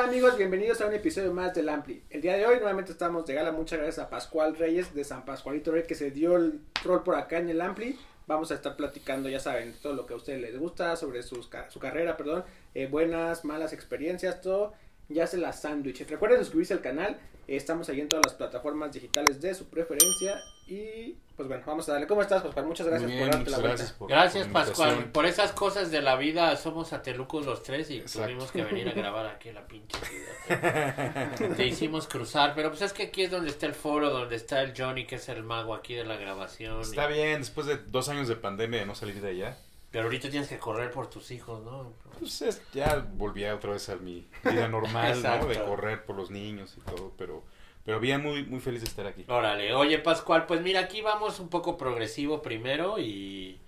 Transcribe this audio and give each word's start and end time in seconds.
tal 0.00 0.08
amigos? 0.08 0.38
Bienvenidos 0.38 0.80
a 0.80 0.86
un 0.86 0.94
episodio 0.94 1.30
más 1.30 1.52
del 1.52 1.68
Ampli. 1.68 2.02
El 2.08 2.22
día 2.22 2.34
de 2.34 2.46
hoy 2.46 2.56
nuevamente 2.56 2.90
estamos 2.90 3.26
de 3.26 3.34
gala. 3.34 3.52
Muchas 3.52 3.80
gracias 3.80 3.98
a 3.98 4.08
Pascual 4.08 4.56
Reyes 4.56 4.94
de 4.94 5.04
San 5.04 5.26
Pascualito 5.26 5.72
Rey 5.72 5.82
que 5.82 5.94
se 5.94 6.10
dio 6.10 6.36
el 6.36 6.58
rol 6.82 7.02
por 7.02 7.16
acá 7.16 7.36
en 7.36 7.50
el 7.50 7.60
Ampli. 7.60 7.98
Vamos 8.26 8.50
a 8.50 8.54
estar 8.54 8.76
platicando, 8.76 9.28
ya 9.28 9.40
saben, 9.40 9.74
todo 9.82 9.92
lo 9.92 10.06
que 10.06 10.14
a 10.14 10.16
ustedes 10.16 10.40
les 10.40 10.58
gusta 10.58 10.96
sobre 10.96 11.22
sus, 11.22 11.50
su 11.68 11.80
carrera, 11.80 12.16
perdón, 12.16 12.44
eh, 12.74 12.86
buenas, 12.86 13.44
malas 13.44 13.74
experiencias, 13.74 14.40
todo. 14.40 14.72
Ya 15.10 15.26
se 15.26 15.36
las 15.36 15.60
sándwiches. 15.60 16.08
Recuerden 16.08 16.38
suscribirse 16.40 16.72
al 16.74 16.80
canal. 16.80 17.18
estamos 17.48 17.88
ahí 17.88 18.00
en 18.00 18.08
todas 18.08 18.24
las 18.26 18.34
plataformas 18.34 18.92
digitales 18.92 19.40
de 19.40 19.54
su 19.54 19.68
preferencia. 19.68 20.40
Y 20.68 21.16
pues 21.36 21.48
bueno, 21.48 21.64
vamos 21.66 21.88
a 21.88 21.92
darle. 21.92 22.06
¿Cómo 22.06 22.22
estás, 22.22 22.42
Pascual? 22.44 22.64
Muchas 22.66 22.86
gracias 22.86 23.10
bien, 23.10 23.24
por 23.24 23.34
darte 23.34 23.50
la 23.50 23.58
gracias 23.58 23.92
por- 23.92 24.08
Gracias, 24.08 24.44
por 24.46 24.52
la 24.54 24.66
Pascual. 24.66 24.88
invitación. 24.90 25.12
Por 25.12 25.26
esas 25.26 25.50
cosas 25.52 25.90
de 25.90 26.00
la 26.00 26.14
vida 26.14 26.54
somos 26.56 26.88
satelucos 26.90 27.44
los 27.44 27.64
tres 27.64 27.90
y 27.90 27.96
Exacto. 27.98 28.28
tuvimos 28.28 28.52
que 28.52 28.62
venir 28.62 28.88
a 28.88 28.92
grabar 28.92 29.26
aquí 29.26 29.50
la 29.50 29.66
pinche 29.66 29.98
ciudad. 29.98 31.34
Te 31.56 31.66
hicimos 31.66 32.06
cruzar, 32.06 32.52
pero 32.54 32.68
pues 32.68 32.82
es 32.82 32.92
que 32.92 33.04
aquí 33.04 33.22
es 33.24 33.32
donde 33.32 33.50
está 33.50 33.66
el 33.66 33.74
foro, 33.74 34.10
donde 34.10 34.36
está 34.36 34.62
el 34.62 34.72
Johnny, 34.76 35.06
que 35.06 35.16
es 35.16 35.28
el 35.28 35.42
mago 35.42 35.74
aquí 35.74 35.94
de 35.94 36.04
la 36.04 36.16
grabación. 36.16 36.80
Está 36.82 37.10
y- 37.10 37.14
bien, 37.14 37.40
después 37.40 37.66
de 37.66 37.78
dos 37.78 38.08
años 38.08 38.28
de 38.28 38.36
pandemia 38.36 38.78
de 38.78 38.86
no 38.86 38.94
salir 38.94 39.20
de 39.20 39.28
allá, 39.28 39.56
Pero 39.90 40.04
ahorita 40.04 40.30
tienes 40.30 40.48
que 40.48 40.58
correr 40.58 40.90
por 40.90 41.08
tus 41.10 41.30
hijos, 41.32 41.62
¿no? 41.64 41.92
pues 42.18 42.42
es- 42.42 42.62
ya 42.72 43.04
volví 43.14 43.44
otra 43.44 43.72
vez 43.72 43.88
a 43.88 43.96
mi 43.96 44.26
vida 44.44 44.68
normal, 44.68 45.20
¿no? 45.22 45.46
De 45.46 45.60
correr 45.62 46.04
por 46.04 46.16
los 46.16 46.30
niños 46.30 46.76
y 46.76 46.80
todo, 46.82 47.12
pero, 47.16 47.42
pero 47.84 47.98
bien, 47.98 48.22
muy, 48.22 48.44
muy 48.44 48.60
feliz 48.60 48.82
de 48.82 48.88
estar 48.88 49.06
aquí. 49.06 49.24
Órale, 49.28 49.74
oye 49.74 49.98
Pascual, 49.98 50.46
pues 50.46 50.60
mira, 50.60 50.80
aquí 50.80 51.00
vamos 51.00 51.40
un 51.40 51.48
poco 51.48 51.76
progresivo 51.76 52.40
primero 52.42 52.98
y, 53.00 53.58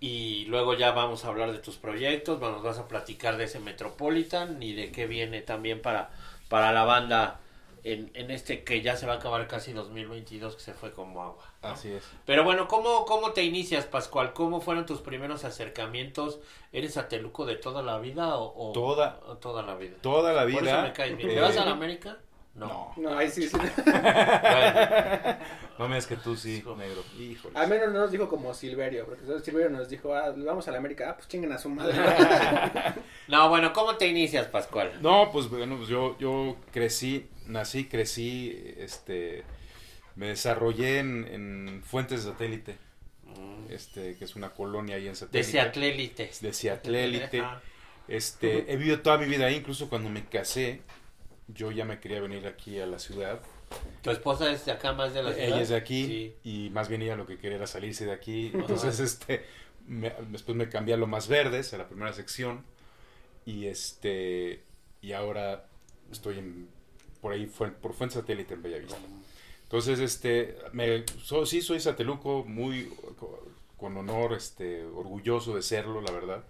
y 0.00 0.44
luego 0.46 0.74
ya 0.74 0.92
vamos 0.92 1.24
a 1.24 1.28
hablar 1.28 1.52
de 1.52 1.58
tus 1.58 1.76
proyectos, 1.76 2.40
nos 2.40 2.62
vas 2.62 2.78
a 2.78 2.86
platicar 2.86 3.36
de 3.36 3.44
ese 3.44 3.58
Metropolitan 3.60 4.62
y 4.62 4.74
de 4.74 4.92
qué 4.92 5.06
viene 5.06 5.40
también 5.42 5.82
para, 5.82 6.10
para 6.48 6.72
la 6.72 6.84
banda 6.84 7.40
en, 7.92 8.10
en 8.14 8.30
este 8.30 8.64
que 8.64 8.80
ya 8.82 8.96
se 8.96 9.06
va 9.06 9.14
a 9.14 9.16
acabar 9.16 9.46
casi 9.46 9.72
2022 9.72 10.56
que 10.56 10.60
se 10.62 10.74
fue 10.74 10.92
como 10.92 11.22
agua. 11.22 11.44
¿no? 11.62 11.68
Así 11.68 11.92
es. 11.92 12.04
Pero 12.24 12.44
bueno, 12.44 12.66
¿cómo, 12.68 13.04
¿cómo 13.04 13.32
te 13.32 13.42
inicias 13.44 13.84
Pascual? 13.86 14.32
¿Cómo 14.32 14.60
fueron 14.60 14.86
tus 14.86 15.00
primeros 15.00 15.44
acercamientos? 15.44 16.38
¿Eres 16.72 16.96
ateluco 16.96 17.46
de 17.46 17.56
toda 17.56 17.82
la 17.82 17.98
vida 17.98 18.36
o, 18.36 18.70
o- 18.70 18.72
Toda- 18.72 19.20
o 19.26 19.36
toda 19.36 19.62
la 19.62 19.74
vida? 19.74 19.96
Toda 20.00 20.32
la 20.32 20.42
Por 20.42 20.50
eso 20.52 20.60
vida. 20.62 20.82
me 20.82 20.92
caes 20.92 21.16
bien. 21.16 21.30
eh, 21.30 21.34
¿Te 21.34 21.40
vas 21.40 21.56
a 21.56 21.64
la 21.64 21.72
América? 21.72 22.16
No. 22.54 22.92
No, 22.96 23.18
ahí 23.18 23.28
sí, 23.30 23.46
sí. 23.48 23.56
Bueno. 23.58 25.36
No 25.78 25.88
me 25.88 25.98
es 25.98 26.06
que 26.06 26.16
tú 26.16 26.34
sí, 26.36 26.56
Hijo. 26.56 26.74
negro. 26.74 27.02
Híjole. 27.18 27.58
Al 27.58 27.68
menos 27.68 27.92
no 27.92 27.98
nos 28.00 28.10
dijo 28.10 28.28
como 28.30 28.54
Silverio, 28.54 29.04
porque 29.04 29.24
Silverio 29.44 29.68
nos 29.68 29.90
dijo, 29.90 30.14
ah, 30.14 30.32
vamos 30.34 30.66
a 30.66 30.70
la 30.72 30.78
América, 30.78 31.10
ah, 31.10 31.16
pues 31.16 31.28
chinguen 31.28 31.52
a 31.52 31.58
su 31.58 31.68
madre. 31.68 31.94
No, 33.28 33.48
bueno, 33.48 33.72
¿cómo 33.72 33.96
te 33.96 34.06
inicias, 34.06 34.46
Pascual? 34.46 34.92
No, 35.02 35.30
pues 35.32 35.50
bueno, 35.50 35.76
pues 35.76 35.88
yo, 35.88 36.16
yo 36.18 36.56
crecí, 36.72 37.28
nací, 37.46 37.84
crecí, 37.86 38.74
este, 38.78 39.42
me 40.16 40.28
desarrollé 40.28 40.98
en, 40.98 41.26
en 41.28 41.82
Fuentes 41.84 42.24
de 42.24 42.30
Satélite, 42.32 42.78
este, 43.70 44.16
que 44.16 44.24
es 44.24 44.36
una 44.36 44.50
colonia 44.50 44.96
ahí 44.96 45.06
en 45.06 45.12
De 45.12 45.16
Satélite. 45.16 45.50
Seatlélite. 45.50 46.30
De 46.40 46.52
Seatlélite. 46.52 47.42
Este, 48.08 48.72
he 48.72 48.76
vivido 48.76 49.00
toda 49.00 49.18
mi 49.18 49.26
vida 49.26 49.46
ahí, 49.46 49.56
incluso 49.56 49.88
cuando 49.88 50.08
me 50.08 50.24
casé, 50.26 50.80
yo 51.48 51.72
ya 51.72 51.84
me 51.84 51.98
quería 51.98 52.20
venir 52.20 52.46
aquí 52.46 52.78
a 52.78 52.86
la 52.86 52.98
ciudad. 52.98 53.40
¿Tu 54.02 54.10
esposa 54.10 54.50
es 54.52 54.64
de 54.64 54.72
acá 54.72 54.92
más 54.92 55.12
de 55.12 55.24
la 55.24 55.32
ciudad? 55.32 55.48
Ella 55.48 55.60
es 55.60 55.68
de 55.70 55.76
aquí 55.76 56.06
Sí. 56.06 56.34
y 56.66 56.70
más 56.70 56.88
bien 56.88 57.02
ella 57.02 57.16
lo 57.16 57.26
que 57.26 57.36
quería 57.38 57.56
era 57.56 57.66
salirse 57.66 58.06
de 58.06 58.12
aquí. 58.12 58.52
Entonces, 58.54 59.00
este, 59.00 59.44
me- 59.88 60.14
después 60.28 60.56
me 60.56 60.68
cambié 60.68 60.94
a 60.94 60.96
lo 60.96 61.08
más 61.08 61.26
verdes, 61.26 61.74
a 61.74 61.78
la 61.78 61.88
primera 61.88 62.12
sección 62.12 62.64
y 63.44 63.66
este, 63.66 64.62
y 65.02 65.12
ahora 65.12 65.66
estoy 66.12 66.38
en, 66.38 66.68
por 67.26 67.32
ahí, 67.34 67.46
fue- 67.46 67.72
por 67.72 67.92
Fuente 67.92 68.14
Satélite 68.14 68.54
en 68.54 68.62
Bellavista. 68.62 68.96
Entonces, 69.64 69.98
este, 69.98 70.56
me, 70.72 71.02
so- 71.24 71.44
sí 71.44 71.60
soy 71.60 71.80
sateluco, 71.80 72.44
muy 72.46 72.84
co- 73.18 73.44
con 73.76 73.96
honor, 73.96 74.32
este, 74.34 74.84
orgulloso 74.84 75.56
de 75.56 75.62
serlo, 75.62 76.00
la 76.02 76.12
verdad. 76.12 76.44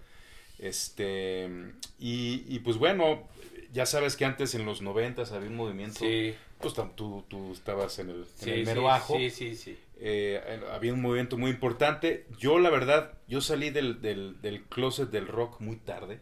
Este, 0.59 1.49
y, 1.97 2.43
y 2.47 2.59
pues 2.59 2.77
bueno, 2.77 3.23
ya 3.73 3.87
sabes 3.87 4.15
que 4.15 4.25
antes 4.25 4.53
en 4.53 4.65
los 4.67 4.83
noventas 4.83 5.31
había 5.31 5.49
un 5.49 5.55
movimiento, 5.55 5.97
Sí, 5.97 6.35
pues 6.59 6.75
tú, 6.95 7.23
tú 7.27 7.53
estabas 7.53 7.97
en 7.97 8.11
el, 8.11 8.17
en 8.17 8.25
sí, 8.35 8.51
sí, 8.53 8.63
mero 8.63 8.91
ajo, 8.91 9.17
sí, 9.17 9.31
sí, 9.31 9.55
sí. 9.55 9.79
eh, 9.99 10.61
había 10.71 10.93
un 10.93 11.01
movimiento 11.01 11.39
muy 11.39 11.49
importante. 11.49 12.27
Yo, 12.37 12.59
la 12.59 12.69
verdad, 12.69 13.13
yo 13.27 13.41
salí 13.41 13.71
del, 13.71 13.99
del, 13.99 14.39
del 14.43 14.61
closet 14.65 15.09
del 15.09 15.27
rock 15.27 15.59
muy 15.59 15.77
tarde. 15.77 16.19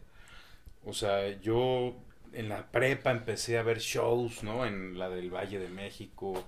O 0.86 0.94
sea, 0.94 1.38
yo 1.42 1.94
en 2.36 2.48
la 2.48 2.70
prepa 2.70 3.10
empecé 3.10 3.58
a 3.58 3.62
ver 3.62 3.78
shows, 3.78 4.42
¿no? 4.42 4.66
En 4.66 4.98
la 4.98 5.08
del 5.08 5.30
Valle 5.30 5.58
de 5.58 5.68
México, 5.68 6.44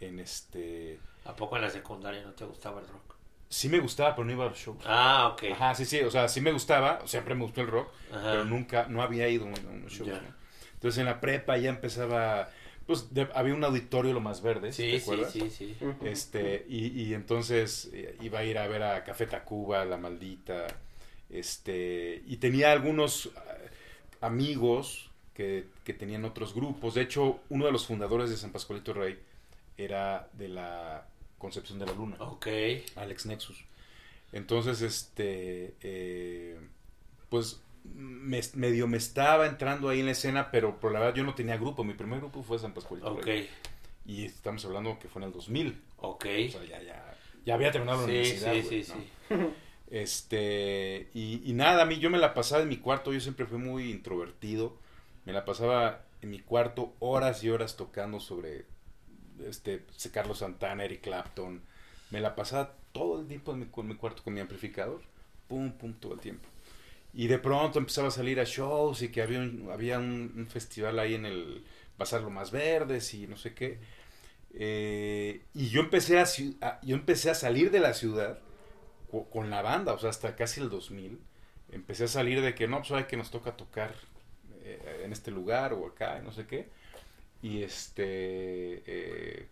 en 0.00 0.20
este... 0.20 0.98
¿A 1.24 1.34
poco 1.34 1.56
en 1.56 1.62
la 1.62 1.70
secundaria 1.70 2.22
no 2.22 2.32
te 2.32 2.44
gustaba 2.44 2.80
el 2.80 2.88
rock? 2.88 3.14
Sí 3.48 3.68
me 3.68 3.78
gustaba, 3.78 4.14
pero 4.14 4.24
no 4.24 4.32
iba 4.32 4.44
a 4.44 4.48
los 4.48 4.58
shows. 4.58 4.78
Ah, 4.86 5.28
ok. 5.32 5.44
Ajá, 5.52 5.74
sí, 5.74 5.84
sí, 5.84 6.00
o 6.00 6.10
sea, 6.10 6.28
sí 6.28 6.40
me 6.40 6.52
gustaba, 6.52 7.06
siempre 7.06 7.34
me 7.34 7.42
gustó 7.42 7.60
el 7.60 7.68
rock, 7.68 7.88
Ajá. 8.12 8.30
pero 8.32 8.44
nunca, 8.44 8.86
no 8.88 9.02
había 9.02 9.28
ido 9.28 9.44
a 9.46 9.48
unos 9.48 9.92
shows. 9.92 10.08
¿no? 10.10 10.34
Entonces 10.74 10.98
en 10.98 11.06
la 11.06 11.20
prepa 11.20 11.56
ya 11.56 11.70
empezaba, 11.70 12.50
pues 12.86 13.14
de- 13.14 13.28
había 13.34 13.54
un 13.54 13.62
auditorio 13.64 14.12
lo 14.12 14.20
más 14.20 14.42
verde, 14.42 14.72
Sí, 14.72 14.90
¿te 14.90 14.96
sí, 14.98 15.02
acuerdas? 15.02 15.32
sí, 15.32 15.50
sí. 15.50 15.76
Este, 16.02 16.66
y, 16.68 16.88
y 17.02 17.14
entonces 17.14 17.90
eh, 17.92 18.16
iba 18.20 18.40
a 18.40 18.44
ir 18.44 18.58
a 18.58 18.66
ver 18.66 18.82
a 18.82 19.04
Café 19.04 19.26
Tacuba, 19.26 19.84
La 19.84 19.96
Maldita, 19.96 20.66
este, 21.30 22.22
y 22.26 22.36
tenía 22.36 22.72
algunos 22.72 23.26
eh, 23.26 23.30
amigos 24.20 25.10
que, 25.36 25.66
que 25.84 25.92
tenían 25.92 26.24
otros 26.24 26.54
grupos. 26.54 26.94
De 26.94 27.02
hecho, 27.02 27.40
uno 27.50 27.66
de 27.66 27.72
los 27.72 27.86
fundadores 27.86 28.30
de 28.30 28.36
San 28.38 28.52
Pascualito 28.52 28.94
Rey 28.94 29.18
era 29.76 30.30
de 30.32 30.48
la 30.48 31.06
Concepción 31.36 31.78
de 31.78 31.84
la 31.84 31.92
Luna, 31.92 32.16
Ok. 32.20 32.46
Alex 32.96 33.26
Nexus. 33.26 33.62
Entonces, 34.32 34.80
este, 34.80 35.74
eh, 35.82 36.58
pues 37.28 37.60
me, 37.84 38.40
medio 38.54 38.88
me 38.88 38.96
estaba 38.96 39.46
entrando 39.46 39.90
ahí 39.90 40.00
en 40.00 40.06
la 40.06 40.12
escena, 40.12 40.50
pero 40.50 40.80
por 40.80 40.92
la 40.92 41.00
verdad 41.00 41.14
yo 41.14 41.24
no 41.24 41.34
tenía 41.34 41.58
grupo. 41.58 41.84
Mi 41.84 41.92
primer 41.92 42.20
grupo 42.20 42.42
fue 42.42 42.58
San 42.58 42.72
Pascualito 42.72 43.12
Ok. 43.12 43.24
Rey. 43.26 43.50
Y 44.06 44.24
estamos 44.24 44.64
hablando 44.64 44.98
que 44.98 45.08
fue 45.08 45.20
en 45.20 45.28
el 45.28 45.32
2000. 45.34 45.78
Ok. 45.98 46.24
O 46.48 46.50
sea, 46.52 46.64
ya, 46.64 46.82
ya, 46.82 47.14
ya 47.44 47.54
había 47.54 47.70
terminado 47.70 47.98
la 47.98 48.04
universidad. 48.04 48.54
sí, 48.54 48.84
sí, 48.84 48.92
¿no? 49.28 49.36
sí. 49.36 49.36
Este, 49.90 51.10
y, 51.14 51.42
y 51.44 51.52
nada, 51.52 51.82
a 51.82 51.86
mí 51.86 51.98
yo 51.98 52.10
me 52.10 52.18
la 52.18 52.34
pasaba 52.34 52.62
en 52.62 52.68
mi 52.68 52.78
cuarto, 52.78 53.12
yo 53.12 53.20
siempre 53.20 53.46
fui 53.46 53.58
muy 53.58 53.90
introvertido. 53.90 54.78
Me 55.26 55.32
la 55.34 55.44
pasaba 55.44 56.04
en 56.22 56.30
mi 56.30 56.40
cuarto 56.40 56.94
horas 57.00 57.44
y 57.44 57.50
horas 57.50 57.76
tocando 57.76 58.20
sobre 58.20 58.66
este 59.46 59.84
Carlos 60.12 60.38
Santana, 60.38 60.84
Eric 60.84 61.02
Clapton. 61.02 61.62
Me 62.10 62.20
la 62.20 62.34
pasaba 62.34 62.74
todo 62.92 63.20
el 63.20 63.26
tiempo 63.26 63.52
en 63.52 63.60
mi, 63.60 63.66
en 63.76 63.88
mi 63.88 63.96
cuarto 63.96 64.22
con 64.22 64.34
mi 64.34 64.40
amplificador. 64.40 65.02
Pum, 65.48 65.72
pum, 65.72 65.94
todo 65.94 66.14
el 66.14 66.20
tiempo. 66.20 66.48
Y 67.14 67.28
de 67.28 67.38
pronto 67.38 67.78
empezaba 67.78 68.08
a 68.08 68.12
salir 68.12 68.40
a 68.40 68.44
shows 68.44 69.02
y 69.02 69.10
que 69.10 69.22
había 69.22 69.40
un, 69.40 69.68
había 69.72 69.98
un, 69.98 70.46
festival 70.50 70.98
ahí 70.98 71.14
en 71.14 71.26
el 71.26 71.64
Bazar 71.98 72.22
Lo 72.22 72.30
Más 72.30 72.50
Verdes 72.50 73.14
y 73.14 73.26
no 73.26 73.36
sé 73.36 73.54
qué. 73.54 73.78
Eh, 74.54 75.42
y 75.54 75.68
yo 75.70 75.80
empecé 75.82 76.18
a, 76.20 76.26
yo 76.82 76.96
empecé 76.96 77.30
a 77.30 77.34
salir 77.34 77.70
de 77.70 77.80
la 77.80 77.94
ciudad 77.94 78.38
co- 79.10 79.26
con 79.30 79.50
la 79.50 79.62
banda, 79.62 79.94
o 79.94 79.98
sea, 79.98 80.10
hasta 80.10 80.36
casi 80.36 80.60
el 80.60 80.70
2000. 80.70 81.20
Empecé 81.72 82.04
a 82.04 82.08
salir 82.08 82.42
de 82.42 82.54
que 82.54 82.68
no, 82.68 82.78
pues 82.80 82.92
hay 82.92 83.04
que 83.04 83.16
nos 83.16 83.30
toca 83.30 83.56
tocar 83.56 83.94
eh, 84.66 85.02
en 85.04 85.12
este 85.12 85.30
lugar 85.30 85.72
o 85.72 85.86
acá, 85.86 86.20
no 86.22 86.32
sé 86.32 86.46
qué. 86.46 86.68
Y 87.42 87.62
este. 87.62 88.82
eh, 88.86 89.46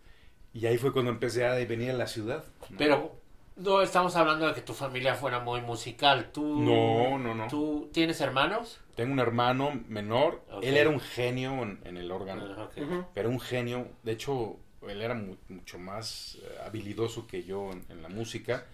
y 0.53 0.67
ahí 0.67 0.79
fue 0.79 0.93
cuando 0.93 1.11
empecé 1.11 1.45
a 1.47 1.55
venir 1.55 1.91
a 1.91 1.95
la 1.95 2.07
ciudad. 2.07 2.45
¿no? 2.71 2.79
Pero 2.79 3.13
no 3.57 3.83
estamos 3.83 4.17
hablando 4.17 4.47
de 4.47 4.55
que 4.55 4.61
tu 4.63 4.73
familia 4.73 5.15
fuera 5.15 5.41
muy 5.41 5.61
musical. 5.61 6.31
¿Tú, 6.33 6.61
No, 6.61 7.19
no, 7.19 7.35
no. 7.35 7.49
¿Tú 7.49 7.89
tienes 7.93 8.21
hermanos? 8.21 8.81
Tengo 8.95 9.13
un 9.13 9.19
hermano 9.19 9.83
menor. 9.89 10.43
Ok. 10.53 10.63
Él 10.65 10.77
era 10.77 10.91
un 10.91 11.01
genio 11.01 11.63
en, 11.63 11.81
en 11.85 11.97
el 11.97 12.11
órgano. 12.13 12.45
Ah, 12.57 12.65
ok. 12.65 12.79
Ujú. 12.79 13.05
Pero 13.15 13.29
un 13.31 13.41
genio. 13.41 13.89
De 14.05 14.13
hecho, 14.13 14.57
él 14.89 15.03
era 15.03 15.15
mu- 15.15 15.37
mucho 15.49 15.79
más 15.79 16.39
eh, 16.43 16.59
habilidoso 16.65 17.27
que 17.27 17.43
yo 17.43 17.73
en, 17.73 17.85
en 17.89 18.03
la 18.03 18.09
música. 18.09 18.67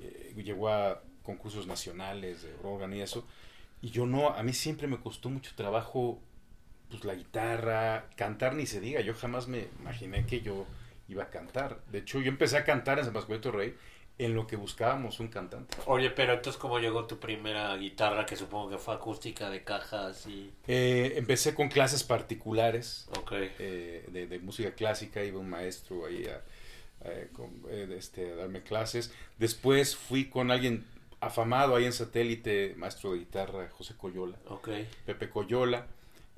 Eh, 0.00 0.34
llegó 0.36 0.68
a 0.68 1.00
concursos 1.22 1.66
nacionales 1.68 2.42
de 2.42 2.54
órgano 2.64 2.96
y 2.96 3.00
eso. 3.00 3.24
Y 3.82 3.90
yo 3.90 4.06
no, 4.06 4.30
a 4.30 4.42
mí 4.42 4.52
siempre 4.52 4.86
me 4.86 4.98
costó 4.98 5.28
mucho 5.30 5.52
trabajo 5.54 6.20
pues 6.90 7.04
la 7.04 7.14
guitarra, 7.14 8.06
cantar 8.16 8.54
ni 8.54 8.66
se 8.66 8.80
diga. 8.80 9.00
Yo 9.00 9.14
jamás 9.14 9.46
me 9.48 9.68
imaginé 9.80 10.26
que 10.26 10.40
yo 10.40 10.66
iba 11.08 11.24
a 11.24 11.30
cantar. 11.30 11.80
De 11.92 11.98
hecho, 11.98 12.20
yo 12.20 12.28
empecé 12.28 12.56
a 12.56 12.64
cantar 12.64 12.98
en 12.98 13.04
San 13.04 13.14
Pascualito 13.14 13.50
Rey 13.52 13.74
en 14.18 14.34
lo 14.34 14.46
que 14.48 14.56
buscábamos 14.56 15.20
un 15.20 15.28
cantante. 15.28 15.76
Oye, 15.86 16.10
pero 16.10 16.32
entonces, 16.32 16.58
¿cómo 16.60 16.80
llegó 16.80 17.06
tu 17.06 17.18
primera 17.20 17.76
guitarra? 17.76 18.26
Que 18.26 18.34
supongo 18.36 18.70
que 18.70 18.78
fue 18.78 18.94
acústica 18.94 19.48
de 19.48 19.62
cajas 19.62 20.26
y... 20.26 20.50
Eh, 20.66 21.12
empecé 21.16 21.54
con 21.54 21.68
clases 21.68 22.02
particulares 22.02 23.06
Ok. 23.16 23.30
eh, 23.32 24.04
de, 24.10 24.26
de 24.26 24.38
música 24.40 24.72
clásica, 24.72 25.22
iba 25.22 25.38
un 25.38 25.48
maestro 25.48 26.06
ahí 26.06 26.26
a, 26.26 26.42
a- 27.08 27.28
con- 27.32 27.62
eh, 27.70 27.94
este, 27.96 28.32
a 28.32 28.34
darme 28.36 28.62
clases. 28.62 29.12
Después 29.38 29.94
fui 29.94 30.24
con 30.24 30.50
alguien 30.50 30.84
afamado 31.20 31.74
ahí 31.76 31.84
en 31.84 31.92
satélite, 31.92 32.74
maestro 32.76 33.12
de 33.12 33.18
guitarra, 33.20 33.68
José 33.70 33.94
Coyola, 33.96 34.36
Ok. 34.48 34.68
Pepe 35.06 35.28
Coyola. 35.30 35.86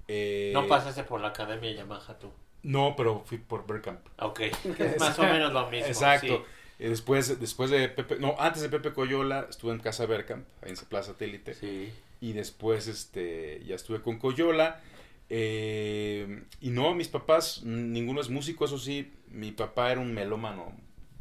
Eh, 0.09 0.51
No 0.55 0.67
pasaste 0.67 1.05
por 1.05 1.21
la 1.21 1.29
Academia 1.29 1.71
Yamaha 1.73 2.19
tú. 2.19 2.31
No, 2.63 2.95
pero 2.97 3.23
fui 3.25 3.39
por 3.39 3.67
Bergkamp. 3.67 4.01
Ok, 4.19 4.41
es 4.79 4.99
más 5.01 5.19
o 5.19 5.23
menos 5.23 5.53
lo 5.53 5.71
mismo. 5.71 5.87
Exacto. 5.87 6.27
sí. 6.27 6.43
Eh, 6.79 6.89
Después, 6.89 7.39
después 7.39 7.71
de 7.71 7.89
Pepe, 7.91 8.17
no, 8.19 8.35
antes 8.39 8.63
de 8.63 8.69
Pepe 8.71 8.93
Coyola 8.95 9.47
estuve 9.51 9.73
en 9.73 9.81
Casa 9.81 10.07
Bergkamp, 10.07 10.47
ahí 10.63 10.71
en 10.71 10.77
Plaza 10.89 11.13
Satélite. 11.13 11.55
Sí. 11.55 11.93
Y 12.23 12.33
después 12.33 12.87
este, 12.87 13.63
ya 13.67 13.75
estuve 13.77 14.01
con 14.03 14.19
Coyola. 14.19 14.81
eh, 15.29 16.43
y 16.61 16.71
no, 16.71 16.95
mis 16.95 17.09
papás, 17.09 17.63
ninguno 17.65 18.21
es 18.21 18.29
músico, 18.31 18.65
eso 18.65 18.79
sí. 18.79 19.13
Mi 19.29 19.53
papá 19.53 19.93
era 19.93 20.01
un 20.01 20.13
melómano 20.13 20.73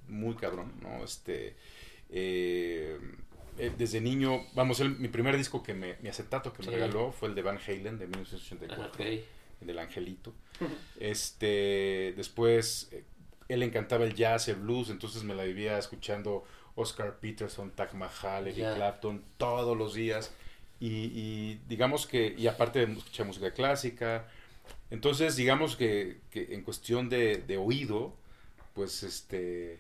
muy 0.07 0.35
cabrón, 0.35 0.73
¿no? 0.81 1.03
Este, 1.03 1.55
eh, 2.09 2.97
eh, 3.59 3.71
desde 3.77 4.01
niño, 4.01 4.41
vamos, 4.53 4.79
él- 4.79 4.97
mi 4.97 5.07
primer 5.09 5.37
disco 5.37 5.61
que 5.61 5.73
me, 5.73 5.97
mi 6.01 6.09
acetato 6.09 6.51
que 6.53 6.63
me 6.63 6.71
regaló 6.71 7.11
fue 7.11 7.29
el 7.29 7.35
de 7.35 7.41
Van 7.41 7.57
Halen 7.59 7.99
de 7.99 8.07
1984, 8.07 8.87
Ok. 8.87 8.99
el 9.61 9.67
del 9.67 9.79
Angelito. 9.79 10.33
Este, 10.99 12.13
después, 12.15 12.89
eh, 12.91 13.03
él 13.47 13.63
encantaba 13.63 14.05
el 14.05 14.13
jazz, 14.13 14.47
el 14.47 14.57
blues, 14.57 14.89
entonces 14.89 15.23
me 15.23 15.33
la 15.33 15.43
vivía 15.43 15.77
escuchando 15.77 16.43
Oscar 16.75 17.17
Peterson, 17.19 17.71
Taj 17.71 17.93
Mahal, 17.93 18.47
Eric. 18.47 18.75
Clapton, 18.75 19.23
todos 19.37 19.77
los 19.77 19.93
días. 19.93 20.31
Y, 20.79 20.87
y 21.13 21.61
digamos 21.67 22.05
que, 22.07 22.33
y 22.37 22.47
aparte 22.47 22.85
de 22.85 22.93
escuchar 22.93 23.25
música 23.25 23.51
clásica, 23.51 24.27
entonces 24.91 25.35
digamos 25.35 25.75
que, 25.75 26.19
que 26.31 26.53
en 26.53 26.61
cuestión 26.63 27.09
de, 27.09 27.37
de 27.37 27.57
oído, 27.57 28.15
pues 28.75 29.03
este, 29.03 29.79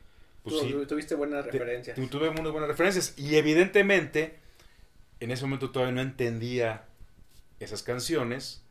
pues 0.49 0.61
sí, 0.61 0.85
Tuviste 0.87 1.15
buenas 1.15 1.45
referencias. 1.45 1.95
tu- 1.95 2.07
tuve 2.07 2.29
muy 2.31 2.49
buenas 2.51 2.69
referencias. 2.69 3.13
Y 3.17 3.35
evidentemente, 3.35 4.39
en 5.19 5.31
ese 5.31 5.43
momento 5.43 5.71
todavía 5.71 5.93
no 5.95 6.01
entendía 6.01 6.85
esas 7.59 7.83
canciones. 7.83 8.63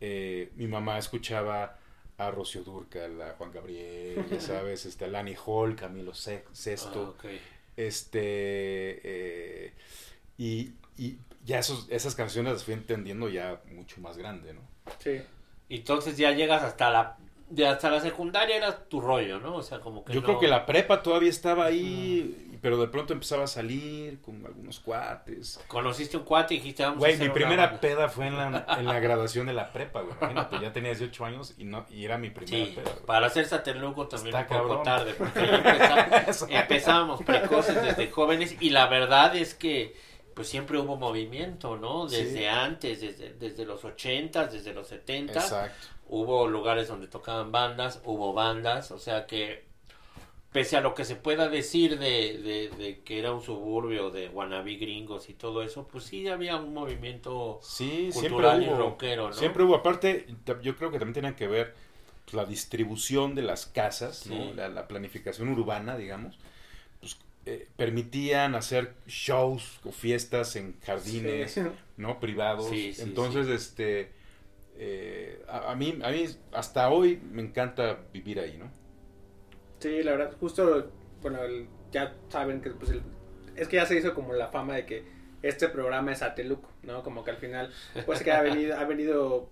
Eh, 0.00 0.50
mi 0.56 0.66
mamá 0.66 0.98
escuchaba 0.98 1.78
a 2.18 2.30
Rocío 2.30 2.62
Dúrcal, 2.64 3.20
a 3.22 3.30
Juan 3.38 3.50
Gabriel, 3.52 4.24
ya 4.30 4.40
sabes, 4.40 4.84
este, 4.86 5.04
a 5.06 5.08
Lani 5.08 5.34
Hall, 5.46 5.74
Camilo 5.76 6.14
Se- 6.14 6.44
Ah, 6.46 6.50
Sesto. 6.52 7.10
ok. 7.10 7.24
Este, 7.76 9.00
eh, 9.04 9.72
y, 10.38 10.72
y 10.98 11.18
ya 11.44 11.58
esos, 11.58 11.86
esas 11.90 12.14
canciones 12.14 12.52
las 12.52 12.64
fui 12.64 12.74
entendiendo 12.74 13.28
ya 13.28 13.60
mucho 13.72 14.00
más 14.00 14.16
grande, 14.18 14.52
¿no? 14.54 14.60
Sí. 14.98 15.20
Entonces 15.68 16.16
ya 16.16 16.32
llegas 16.32 16.62
hasta 16.62 16.90
la 16.90 17.16
de 17.50 17.66
hasta 17.66 17.90
la 17.90 18.00
secundaria 18.00 18.56
era 18.56 18.84
tu 18.84 19.00
rollo, 19.00 19.38
¿no? 19.40 19.56
O 19.56 19.62
sea, 19.62 19.80
como 19.80 20.04
que 20.04 20.12
Yo 20.12 20.20
no- 20.20 20.26
creo 20.26 20.38
que 20.38 20.48
la 20.48 20.64
prepa 20.66 21.02
todavía 21.02 21.28
estaba 21.30 21.64
ahí, 21.66 22.56
pero 22.62 22.76
de 22.78 22.86
pronto 22.88 23.12
empezaba 23.12 23.44
a 23.44 23.46
salir 23.48 24.20
con 24.20 24.46
algunos 24.46 24.78
cuates. 24.80 25.58
conociste 25.66 26.16
un 26.16 26.22
cuate 26.24 26.54
y 26.54 26.58
dijiste, 26.58 26.82
vamos 26.84 26.98
a 26.98 27.00
Güey, 27.00 27.14
hacer 27.14 27.26
mi 27.28 27.34
primera 27.34 27.64
banda. 27.66 27.80
peda 27.80 28.08
fue 28.08 28.28
en 28.28 28.36
la, 28.36 28.66
en 28.78 28.86
la 28.86 29.00
graduación 29.00 29.46
de 29.48 29.52
la 29.54 29.72
prepa, 29.72 30.02
güey. 30.02 30.14
Imagínate, 30.20 30.60
ya 30.60 30.72
tenía 30.72 30.90
18 30.90 31.24
años 31.24 31.54
y 31.58 31.64
no 31.64 31.84
y 31.90 32.04
era 32.04 32.18
mi 32.18 32.30
primera 32.30 32.66
Sí, 32.66 32.72
peda. 32.76 32.90
güey. 32.92 33.04
para 33.06 33.26
hacer 33.26 33.46
Sateluco 33.46 34.06
también 34.06 34.36
Está 34.36 34.54
un 34.54 34.62
poco 34.62 34.82
cabrón. 34.82 34.84
tarde, 34.84 35.14
porque 35.18 35.40
ahí 35.40 35.48
empeza- 36.26 36.46
empezábamos 36.48 37.22
precoces 37.22 37.82
desde 37.82 38.10
jóvenes 38.10 38.54
y 38.60 38.70
la 38.70 38.86
verdad 38.86 39.34
es 39.36 39.54
que 39.54 39.96
pues 40.34 40.48
siempre 40.48 40.78
hubo 40.78 40.96
movimiento, 40.96 41.76
¿no? 41.76 42.06
Desde 42.06 42.38
Sí. 42.38 42.44
antes, 42.46 43.00
desde, 43.00 43.34
desde 43.34 43.66
los 43.66 43.84
80, 43.84 44.46
desde 44.46 44.72
los 44.72 44.86
70, 44.86 45.32
Exacto. 45.34 45.88
Hubo 46.10 46.48
lugares 46.48 46.88
donde 46.88 47.08
tocaban 47.08 47.52
bandas, 47.52 48.02
hubo 48.04 48.32
bandas, 48.34 48.90
o 48.92 48.98
sea 48.98 49.26
que 49.26 49.64
pese 50.52 50.76
a 50.76 50.80
lo 50.80 50.94
que 50.94 51.04
se 51.04 51.16
pueda 51.16 51.48
decir 51.48 51.98
de, 51.98 52.38
de, 52.38 52.70
de 52.76 53.00
que 53.02 53.18
era 53.20 53.32
un 53.32 53.42
suburbio 53.42 54.10
de 54.10 54.28
wannabe 54.28 54.74
gringos 54.76 55.28
y 55.30 55.34
todo 55.34 55.62
eso, 55.62 55.86
pues 55.88 56.04
sí 56.04 56.26
había 56.28 56.56
un 56.56 56.74
movimiento 56.74 57.60
Sí, 57.62 58.10
siempre 58.10 58.30
cultural 58.30 58.62
y 58.62 58.68
hubo. 58.68 58.76
rockero, 58.76 59.32
¿no? 59.32 59.32
Siempre 59.32 59.62
hubo. 59.64 59.76
Aparte, 59.76 60.26
yo 60.62 60.76
creo 60.76 60.90
que 60.90 60.98
también 60.98 61.14
tenía 61.14 61.36
que 61.36 61.46
ver 61.46 61.74
pues, 62.24 62.34
la 62.34 62.44
distribución 62.46 63.34
de 63.36 63.42
las 63.42 63.66
casas, 63.66 64.26
¿no? 64.26 64.52
La, 64.54 64.68
la 64.68 64.88
planificación 64.88 65.48
urbana, 65.50 65.96
digamos. 65.96 66.38
Pues, 67.00 67.16
eh, 67.46 67.68
permitían 67.76 68.54
hacer 68.56 68.94
shows 69.06 69.80
o 69.84 69.92
fiestas 69.92 70.56
en 70.56 70.78
jardines, 70.80 71.52
Sí. 71.52 71.62
¿no? 71.96 72.18
Privados. 72.20 72.68
Sí, 72.68 72.92
sí, 72.92 73.02
Entonces, 73.02 73.48
este. 73.48 74.12
Eh, 74.80 75.42
a, 75.48 75.72
a 75.72 75.76
mí, 75.76 75.98
a 76.02 76.10
mí, 76.10 76.26
hasta 76.52 76.90
hoy 76.90 77.18
me 77.32 77.42
encanta 77.42 78.00
vivir 78.12 78.40
ahí, 78.40 78.56
¿no? 78.58 78.70
Sí, 79.78 80.02
la 80.02 80.12
verdad, 80.12 80.36
justo, 80.38 80.90
bueno, 81.22 81.38
ya 81.90 82.14
saben 82.28 82.60
que 82.60 82.70
pues, 82.70 82.90
el- 82.90 83.02
es 83.56 83.68
que 83.68 83.76
ya 83.76 83.86
se 83.86 83.96
hizo 83.96 84.14
como 84.14 84.32
la 84.34 84.48
fama 84.48 84.74
de 84.76 84.86
que 84.86 85.04
este 85.42 85.68
programa 85.68 86.12
es 86.12 86.22
Ateluco, 86.22 86.70
¿no? 86.82 87.02
Como 87.02 87.24
que 87.24 87.30
al 87.30 87.38
final, 87.38 87.72
pues 88.04 88.22
que 88.22 88.32
ha 88.32 88.42
venido, 88.42 88.76
ha 88.76 88.84
venido, 88.84 89.50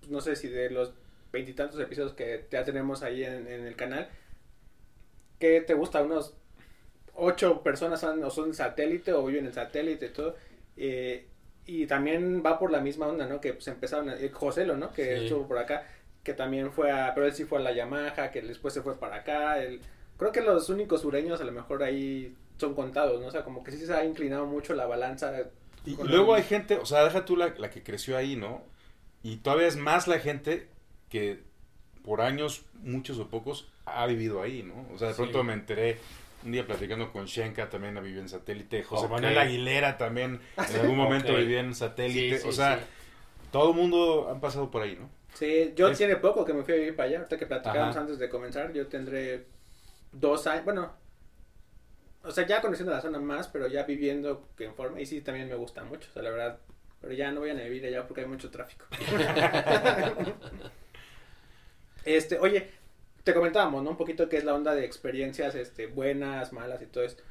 pues, 0.00 0.10
no 0.10 0.20
sé 0.20 0.36
si 0.36 0.48
de 0.48 0.70
los 0.70 0.94
veintitantos 1.32 1.80
episodios 1.80 2.14
que 2.14 2.46
ya 2.50 2.64
tenemos 2.64 3.02
ahí 3.02 3.24
en, 3.24 3.46
en 3.48 3.66
el 3.66 3.76
canal, 3.76 4.08
¿qué 5.38 5.60
te 5.60 5.74
gusta? 5.74 6.02
Unos 6.02 6.34
ocho 7.14 7.62
personas 7.62 8.00
son, 8.00 8.22
o 8.24 8.30
son 8.30 8.54
satélite 8.54 9.12
o 9.14 9.26
viven 9.26 9.46
en 9.46 9.54
satélite 9.54 10.06
y 10.08 10.10
todo. 10.10 10.36
eh, 10.78 11.26
y 11.66 11.86
también 11.86 12.42
va 12.44 12.58
por 12.58 12.70
la 12.70 12.80
misma 12.80 13.06
onda, 13.08 13.26
¿no? 13.26 13.40
Que 13.40 13.52
pues 13.54 13.68
empezaron, 13.68 14.08
a- 14.10 14.16
eh, 14.16 14.30
Joselo, 14.30 14.76
¿no? 14.76 14.92
Que 14.92 15.18
Sí. 15.18 15.24
estuvo 15.24 15.46
por 15.46 15.58
acá, 15.58 15.86
que 16.24 16.34
también 16.34 16.72
fue 16.72 16.90
a, 16.90 17.12
pero 17.14 17.26
él 17.26 17.32
sí 17.32 17.44
fue 17.44 17.58
a 17.58 17.62
la 17.62 17.72
Yamaha, 17.72 18.30
que 18.30 18.42
después 18.42 18.74
se 18.74 18.82
fue 18.82 18.98
para 18.98 19.16
acá. 19.16 19.62
El, 19.62 19.80
creo 20.18 20.32
que 20.32 20.40
los 20.42 20.68
únicos 20.68 21.00
sureños 21.02 21.40
a 21.40 21.44
lo 21.44 21.52
mejor 21.52 21.82
ahí 21.82 22.34
son 22.58 22.74
contados, 22.74 23.20
¿no? 23.20 23.28
O 23.28 23.30
sea, 23.30 23.42
como 23.44 23.62
que 23.64 23.70
sí 23.72 23.86
se 23.86 23.94
ha 23.94 24.04
inclinado 24.04 24.46
mucho 24.46 24.74
la 24.74 24.86
balanza. 24.86 25.32
Y, 25.86 25.96
luego 26.02 26.34
el- 26.36 26.42
hay 26.42 26.46
gente, 26.48 26.76
o 26.76 26.84
sea, 26.84 27.04
deja 27.04 27.24
tú 27.24 27.36
la, 27.36 27.54
la 27.56 27.70
que 27.70 27.82
creció 27.82 28.16
ahí, 28.16 28.36
¿no? 28.36 28.62
Y 29.22 29.36
todavía 29.38 29.66
es 29.66 29.76
más 29.76 30.08
la 30.08 30.18
gente 30.18 30.68
que 31.08 31.40
por 32.04 32.20
años, 32.22 32.64
muchos 32.82 33.18
o 33.18 33.28
pocos, 33.28 33.68
ha 33.84 34.06
vivido 34.06 34.42
ahí, 34.42 34.62
¿no? 34.62 34.86
O 34.94 34.98
sea, 34.98 35.08
de 35.08 35.14
Sí. 35.14 35.22
pronto 35.22 35.42
me 35.44 35.52
enteré 35.52 35.98
un 36.44 36.52
día 36.52 36.66
platicando 36.66 37.12
con 37.12 37.26
Shenka, 37.26 37.68
también 37.68 37.96
ha 37.96 38.00
vivido 38.00 38.22
en 38.22 38.28
satélite, 38.28 38.82
José. 38.82 39.08
Manuel 39.08 39.38
Aguilera 39.38 39.98
también 39.98 40.40
en 40.56 40.80
algún 40.80 40.96
momento 40.96 41.34
vivía 41.34 41.60
en 41.60 41.74
satélite, 41.74 42.36
Sí, 42.36 42.42
sí, 42.42 42.48
o 42.48 42.52
sea, 42.52 42.78
sí. 42.78 42.84
todo 43.52 43.70
el 43.70 43.76
mundo 43.76 44.28
han 44.30 44.40
pasado 44.40 44.70
por 44.70 44.82
ahí, 44.82 44.96
¿no? 44.98 45.08
Sí, 45.34 45.72
yo 45.76 45.88
Es- 45.88 45.98
tiene 45.98 46.16
poco 46.16 46.44
que 46.44 46.52
me 46.52 46.64
fui 46.64 46.74
a 46.74 46.76
vivir 46.76 46.96
para 46.96 47.08
allá, 47.08 47.18
ahorita 47.18 47.38
que 47.38 47.46
platicábamos 47.46 47.96
antes 47.96 48.18
de 48.18 48.28
comenzar, 48.28 48.72
yo 48.72 48.86
tendré 48.88 49.46
dos 50.12 50.46
años, 50.46 50.64
bueno, 50.64 50.92
o 52.22 52.30
sea, 52.30 52.46
ya 52.46 52.60
conociendo 52.60 52.92
la 52.92 53.00
zona 53.00 53.18
más, 53.18 53.48
pero 53.48 53.66
ya 53.66 53.84
viviendo 53.84 54.48
que 54.56 54.64
en 54.64 54.74
forma, 54.74 55.00
y 55.00 55.06
sí, 55.06 55.20
también 55.20 55.48
me 55.48 55.54
gusta 55.54 55.84
mucho, 55.84 56.08
o 56.10 56.12
sea, 56.12 56.22
la 56.22 56.30
verdad, 56.30 56.58
pero 57.00 57.14
ya 57.14 57.30
no 57.30 57.40
voy 57.40 57.50
a 57.50 57.54
vivir 57.54 57.84
allá 57.86 58.06
porque 58.06 58.22
hay 58.22 58.26
mucho 58.26 58.50
tráfico. 58.50 58.84
este, 62.04 62.38
oye, 62.38 62.70
te 63.24 63.34
comentábamos, 63.34 63.82
¿no? 63.82 63.90
Un 63.90 63.96
poquito 63.96 64.28
qué 64.28 64.36
es 64.38 64.44
la 64.44 64.54
onda 64.54 64.74
de 64.74 64.84
experiencias, 64.84 65.54
este, 65.54 65.86
buenas, 65.86 66.52
malas 66.52 66.80
y 66.82 66.86
todo 66.86 67.04
esto. 67.04 67.22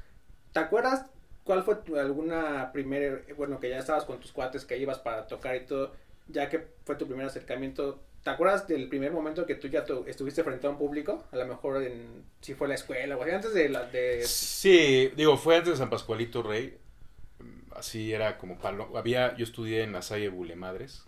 ¿Te 0.54 0.60
acuerdas 0.60 1.06
cuál 1.44 1.64
fue 1.64 1.76
tu, 1.78 1.98
alguna 1.98 2.72
primera, 2.72 3.22
bueno, 3.38 3.60
que 3.60 3.70
ya 3.70 3.78
estabas 3.80 4.06
con 4.06 4.20
tus 4.20 4.32
cuates, 4.32 4.66
que 4.66 4.78
ibas 4.78 5.00
para 5.00 5.26
tocar 5.28 5.56
y 5.56 5.66
todo, 5.66 5.94
ya 6.28 6.50
que 6.50 6.68
fue 6.86 6.96
tu 6.96 7.08
primer 7.08 7.26
acercamiento, 7.26 8.00
¿te 8.24 8.30
acuerdas 8.30 8.68
del 8.68 8.88
primer 8.88 9.12
momento 9.12 9.46
que 9.46 9.56
tú 9.56 9.68
ya 9.68 9.84
tu- 9.86 10.06
estuviste 10.06 10.44
frente 10.44 10.68
a 10.68 10.70
un 10.70 10.78
público? 10.78 11.24
A 11.32 11.38
lo 11.38 11.48
mejor 11.48 11.82
en, 11.82 12.24
si 12.42 12.54
fue 12.54 12.68
la 12.68 12.76
escuela 12.76 13.18
o 13.18 13.24
así, 13.24 13.32
antes 13.32 13.54
de 13.54 13.70
la, 13.70 13.86
de... 13.86 14.24
Sí, 14.26 15.12
digo, 15.16 15.38
fue 15.38 15.56
antes 15.58 15.74
de 15.74 15.78
San 15.78 15.90
Pascualito 15.90 16.44
Rey, 16.44 16.78
así 17.76 18.14
era 18.14 18.38
como 18.38 18.60
palo, 18.60 18.96
había, 18.98 19.36
yo 19.36 19.44
estudié 19.44 19.84
en 19.84 19.94
la 19.94 20.02
Salle 20.02 20.30
Bulemadres, 20.30 21.04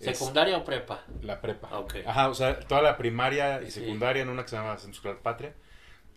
Es- 0.00 0.18
¿Secundaria 0.18 0.56
o 0.58 0.64
prepa? 0.64 1.04
La 1.22 1.40
prepa. 1.40 1.68
Ah, 1.70 1.78
ok. 1.80 1.96
Ajá, 2.06 2.28
o 2.28 2.34
sea, 2.34 2.60
toda 2.60 2.82
la 2.82 2.96
primaria 2.96 3.62
y 3.62 3.70
Sí. 3.70 3.80
secundaria 3.80 4.22
en 4.22 4.28
una 4.28 4.42
que 4.42 4.48
se 4.50 4.56
llama 4.56 4.76
Centro 4.78 4.96
Escolar 4.96 5.18
Patria. 5.18 5.54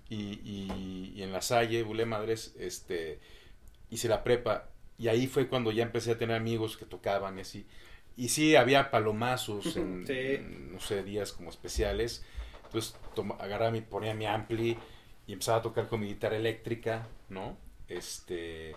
Y, 0.09 0.39
y, 0.43 1.13
y 1.15 1.23
en 1.23 1.31
la 1.31 1.41
Salle, 1.41 1.83
Bulé 1.83 2.05
Madres, 2.05 2.55
este, 2.59 3.19
hice 3.89 4.07
la 4.09 4.23
prepa. 4.23 4.69
Y 4.97 5.07
ahí 5.07 5.27
fue 5.27 5.47
cuando 5.47 5.71
ya 5.71 5.83
empecé 5.83 6.11
a 6.11 6.17
tener 6.17 6.35
amigos 6.35 6.75
que 6.77 6.85
tocaban 6.85 7.37
y 7.37 7.41
así. 7.41 7.65
Y 8.17 8.29
sí, 8.29 8.55
había 8.55 8.91
palomazos 8.91 9.77
en, 9.77 10.03
Sí. 10.07 10.13
en, 10.17 10.73
no 10.73 10.79
sé, 10.79 11.03
días 11.03 11.31
como 11.31 11.49
especiales. 11.49 12.25
Entonces 12.65 12.95
toma- 13.15 13.35
agarraba 13.39 13.71
mi, 13.71 13.81
ponía 13.81 14.13
mi 14.13 14.25
ampli 14.25 14.77
y 15.25 15.33
empezaba 15.33 15.59
a 15.59 15.61
tocar 15.61 15.87
con 15.87 16.01
mi 16.01 16.07
guitarra 16.07 16.35
eléctrica, 16.37 17.07
¿no? 17.29 17.55
Este, 17.87 18.75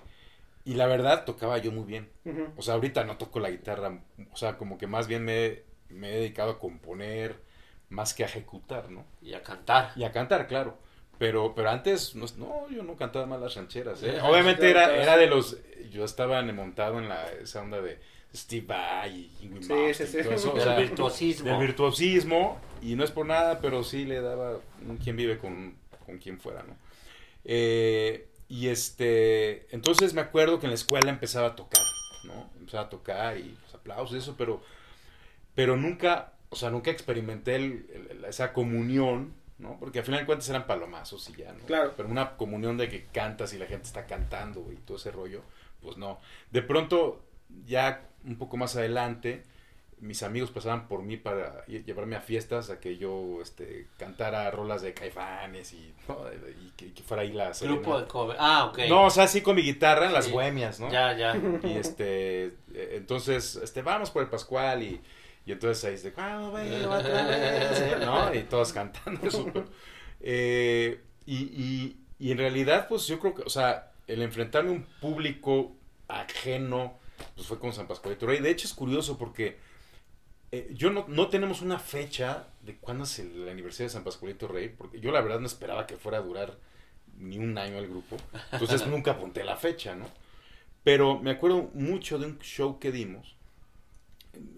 y 0.64 0.75
la 0.75 0.87
verdad 0.87 1.25
tocaba 1.25 1.59
yo 1.59 1.73
muy 1.73 1.85
bien. 1.85 2.09
O 2.57 2.62
sea, 2.62 2.75
ahorita 2.75 3.04
no 3.04 3.16
toco 3.16 3.40
la 3.40 3.50
guitarra, 3.50 4.00
o 4.33 4.37
sea, 4.37 4.57
como 4.57 4.78
que 4.78 4.87
más 4.87 5.07
bien 5.09 5.25
me, 5.25 5.62
me 5.88 6.11
he 6.11 6.16
dedicado 6.16 6.52
a 6.52 6.59
componer 6.59 7.40
más 7.88 8.14
que 8.14 8.23
a 8.23 8.26
ejecutar, 8.26 8.90
¿no? 8.90 9.04
Y 9.21 9.35
a 9.35 9.42
cantar. 9.42 9.92
Y 9.97 10.04
a 10.04 10.12
cantar, 10.12 10.47
claro. 10.47 10.78
Pero, 11.19 11.54
pero 11.54 11.71
antes, 11.71 12.14
no, 12.14 12.26
no, 12.38 12.69
yo 12.71 12.83
no 12.83 12.97
cantaba 12.97 13.26
más 13.26 13.40
las 13.40 13.54
rancheras, 13.54 14.02
¿eh? 14.02 14.19
Obviamente 14.23 14.69
era, 14.69 14.97
era 14.97 15.16
de 15.16 15.26
los, 15.26 15.59
yo 15.90 16.04
estaba 16.04 16.42
montado 16.42 16.99
en 16.99 17.09
la, 17.09 17.31
esa 17.33 17.61
onda 17.61 17.81
de 17.81 18.00
Steve 18.35 18.66
Vai 18.66 19.31
y 19.40 19.45
Ingrid 19.45 19.62
Sí, 19.62 20.04
sí, 20.07 20.23
sí. 20.23 20.28
o 20.28 20.61
sea, 20.61 20.76
virtuosismo. 20.78 21.49
del 21.50 21.61
virtuosismo, 21.61 22.59
y 22.81 22.97
no 22.97 23.04
es 23.04 23.11
por 23.11 23.26
nada, 23.26 23.61
pero 23.61 23.85
sí 23.85 24.04
le 24.04 24.21
daba 24.21 24.59
un 24.88 24.97
quien 24.97 25.16
vive 25.16 25.38
con, 25.38 25.76
con 26.07 26.19
quien 26.19 26.40
fuera, 26.40 26.62
¿no? 26.62 26.76
Eh, 27.45 28.28
y 28.52 28.68
este, 28.68 29.75
entonces 29.75 30.12
me 30.12 30.21
acuerdo 30.21 30.61
que 30.61 30.66
en 30.66 30.73
la 30.73 30.75
escuela 30.75 31.09
empezaba 31.11 31.49
a 31.49 31.56
tocar, 31.56 31.80
¿no? 32.25 32.50
Empezaba 32.59 32.85
a 32.85 32.90
tocar 32.90 33.38
y 33.38 33.56
pues, 33.62 33.75
aplausos 33.75 34.14
y 34.14 34.18
eso, 34.18 34.35
pero 34.37 34.62
pero 35.54 35.76
nunca, 35.76 36.35
o 36.50 36.56
sea, 36.56 36.68
nunca 36.71 36.90
experimenté 36.90 37.56
el- 37.56 37.87
el- 38.11 38.25
esa 38.26 38.52
comunión, 38.52 39.32
¿no? 39.59 39.78
Porque 39.78 40.00
al 40.00 40.04
final 40.04 40.21
de 40.21 40.26
cuentas 40.26 40.49
eran 40.50 40.66
palomazos 40.66 41.28
y 41.30 41.37
ya, 41.37 41.52
¿no? 41.52 41.64
Claro. 41.64 41.94
Pero 41.97 42.09
una 42.11 42.37
comunión 42.37 42.76
de 42.76 42.88
que 42.90 43.06
cantas 43.06 43.52
y 43.54 43.59
la 43.59 43.66
gente 43.66 43.87
está 43.87 44.06
cantando, 44.06 44.71
y 44.73 44.76
todo 44.76 44.97
ese 44.99 45.11
rollo, 45.11 45.42
pues 45.80 45.97
no. 45.97 46.21
De 46.50 46.62
pronto, 46.62 47.23
ya 47.66 48.06
un 48.25 48.37
poco 48.37 48.56
más 48.59 48.76
adelante, 48.76 49.44
mis 50.02 50.23
amigos 50.23 50.50
pasaban 50.50 50.88
por 50.88 51.02
mí 51.02 51.16
para 51.16 51.64
lle- 51.66 51.85
llevarme 51.85 52.16
a 52.16 52.21
fiestas 52.21 52.68
a 52.71 52.78
que 52.80 52.99
yo 52.99 53.38
este, 53.40 53.87
cantara 53.99 54.50
rolas 54.50 54.82
de 54.82 54.92
caifanes 54.92 55.73
y, 55.73 55.94
¿no? 56.09 56.18
y 56.61 56.71
que, 56.76 56.92
que 56.92 57.02
fuera 57.02 57.23
ahí 57.23 57.32
la 57.32 57.52
Grupo 57.61 57.99
de 58.00 58.06
cover. 58.06 58.37
Ah, 58.38 58.66
ok. 58.66 58.80
No, 58.88 59.06
o 59.06 59.11
sea, 59.11 59.26
sí 59.28 59.40
con 59.40 59.56
mi 59.56 59.62
guitarra 59.62 60.06
en 60.06 60.12
las 60.12 60.26
Sí. 60.26 60.32
bohemias, 60.32 60.78
¿no? 60.80 60.90
Ya, 60.92 61.16
ya. 61.16 61.35
Y 61.62 61.73
este, 61.78 62.44
eh, 62.47 62.94
entonces, 62.94 63.56
este, 63.56 63.80
vamos 63.82 64.11
por 64.11 64.23
el 64.23 64.28
Pascual 64.28 64.82
y, 64.82 65.00
y 65.47 65.52
entonces 65.52 65.85
ahí 65.85 65.92
dice, 65.92 66.12
"Cuando 66.12 66.52
venga 66.52 66.99
otra 66.99 67.23
vez", 67.26 67.99
¿no? 68.04 68.35
Y 68.35 68.42
todos 68.42 68.73
cantando 68.73 69.26
eso. 69.26 69.50
Eh, 70.21 71.00
y, 71.26 71.37
y, 71.37 71.97
y 72.18 72.32
en 72.32 72.38
realidad, 72.38 72.87
pues 72.88 73.06
yo 73.06 73.18
creo 73.18 73.35
que, 73.35 73.42
o 73.42 73.49
sea, 73.50 73.92
el 74.06 74.23
enfrentarme 74.23 74.71
a 74.71 74.73
un 74.73 74.85
público 75.00 75.73
ajeno, 76.09 76.99
pues 77.35 77.47
fue 77.47 77.59
con 77.59 77.73
San 77.73 77.87
Pascualito 77.87 78.26
Rey. 78.26 78.40
De 78.40 78.50
hecho, 78.50 78.66
es 78.66 78.75
curioso 78.75 79.16
porque 79.16 79.59
eh, 80.52 80.71
yo 80.75 80.90
no, 80.90 81.06
no 81.09 81.28
tenemos 81.28 81.62
una 81.62 81.78
fecha 81.78 82.47
de 82.62 82.76
cuándo 82.76 83.04
es 83.04 83.18
el, 83.18 83.49
aniversario 83.49 83.87
de 83.87 83.94
San 83.94 84.04
Pascualito 84.04 84.47
Rey, 84.47 84.68
porque 84.68 85.00
yo 85.00 85.11
la 85.11 85.23
verdad 85.23 85.40
no 85.40 85.47
esperaba 85.47 85.87
que 85.87 85.97
fuera 85.97 86.18
a 86.18 86.23
durar 86.23 86.59
ni 87.16 87.38
un 87.38 87.56
año 87.56 87.78
el 87.78 87.88
grupo. 87.88 88.18
Entonces 88.52 88.87
nunca 88.87 89.12
apunté 89.12 89.44
la 89.44 89.56
fecha, 89.56 89.94
¿no? 89.94 90.06
Pero 90.85 91.18
me 91.18 91.30
acuerdo 91.30 91.71
mucho 91.73 92.18
de 92.18 92.26
un 92.26 92.38
show 92.40 92.78
que 92.78 92.92
dimos. 92.92 93.35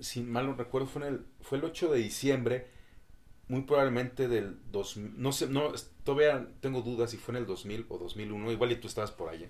Si 0.00 0.22
mal 0.22 0.46
no 0.46 0.54
recuerdo, 0.54 0.88
fue, 0.88 1.02
en 1.02 1.14
el, 1.14 1.26
fue 1.42 1.58
el 1.58 1.64
8 1.64 1.92
de 1.92 1.98
diciembre, 2.00 2.66
muy 3.46 3.62
probablemente 3.62 4.26
del 4.26 4.58
2000. 4.72 5.12
No 5.16 5.30
sé, 5.30 5.48
no, 5.48 5.72
todavía 6.02 6.48
tengo 6.60 6.82
dudas 6.82 7.12
si 7.12 7.18
fue 7.18 7.34
en 7.34 7.42
el 7.42 7.46
2000 7.46 7.86
o 7.88 7.98
2001, 7.98 8.50
igual 8.50 8.72
y 8.72 8.76
tú 8.76 8.88
estabas 8.88 9.12
por 9.12 9.28
allá. 9.28 9.46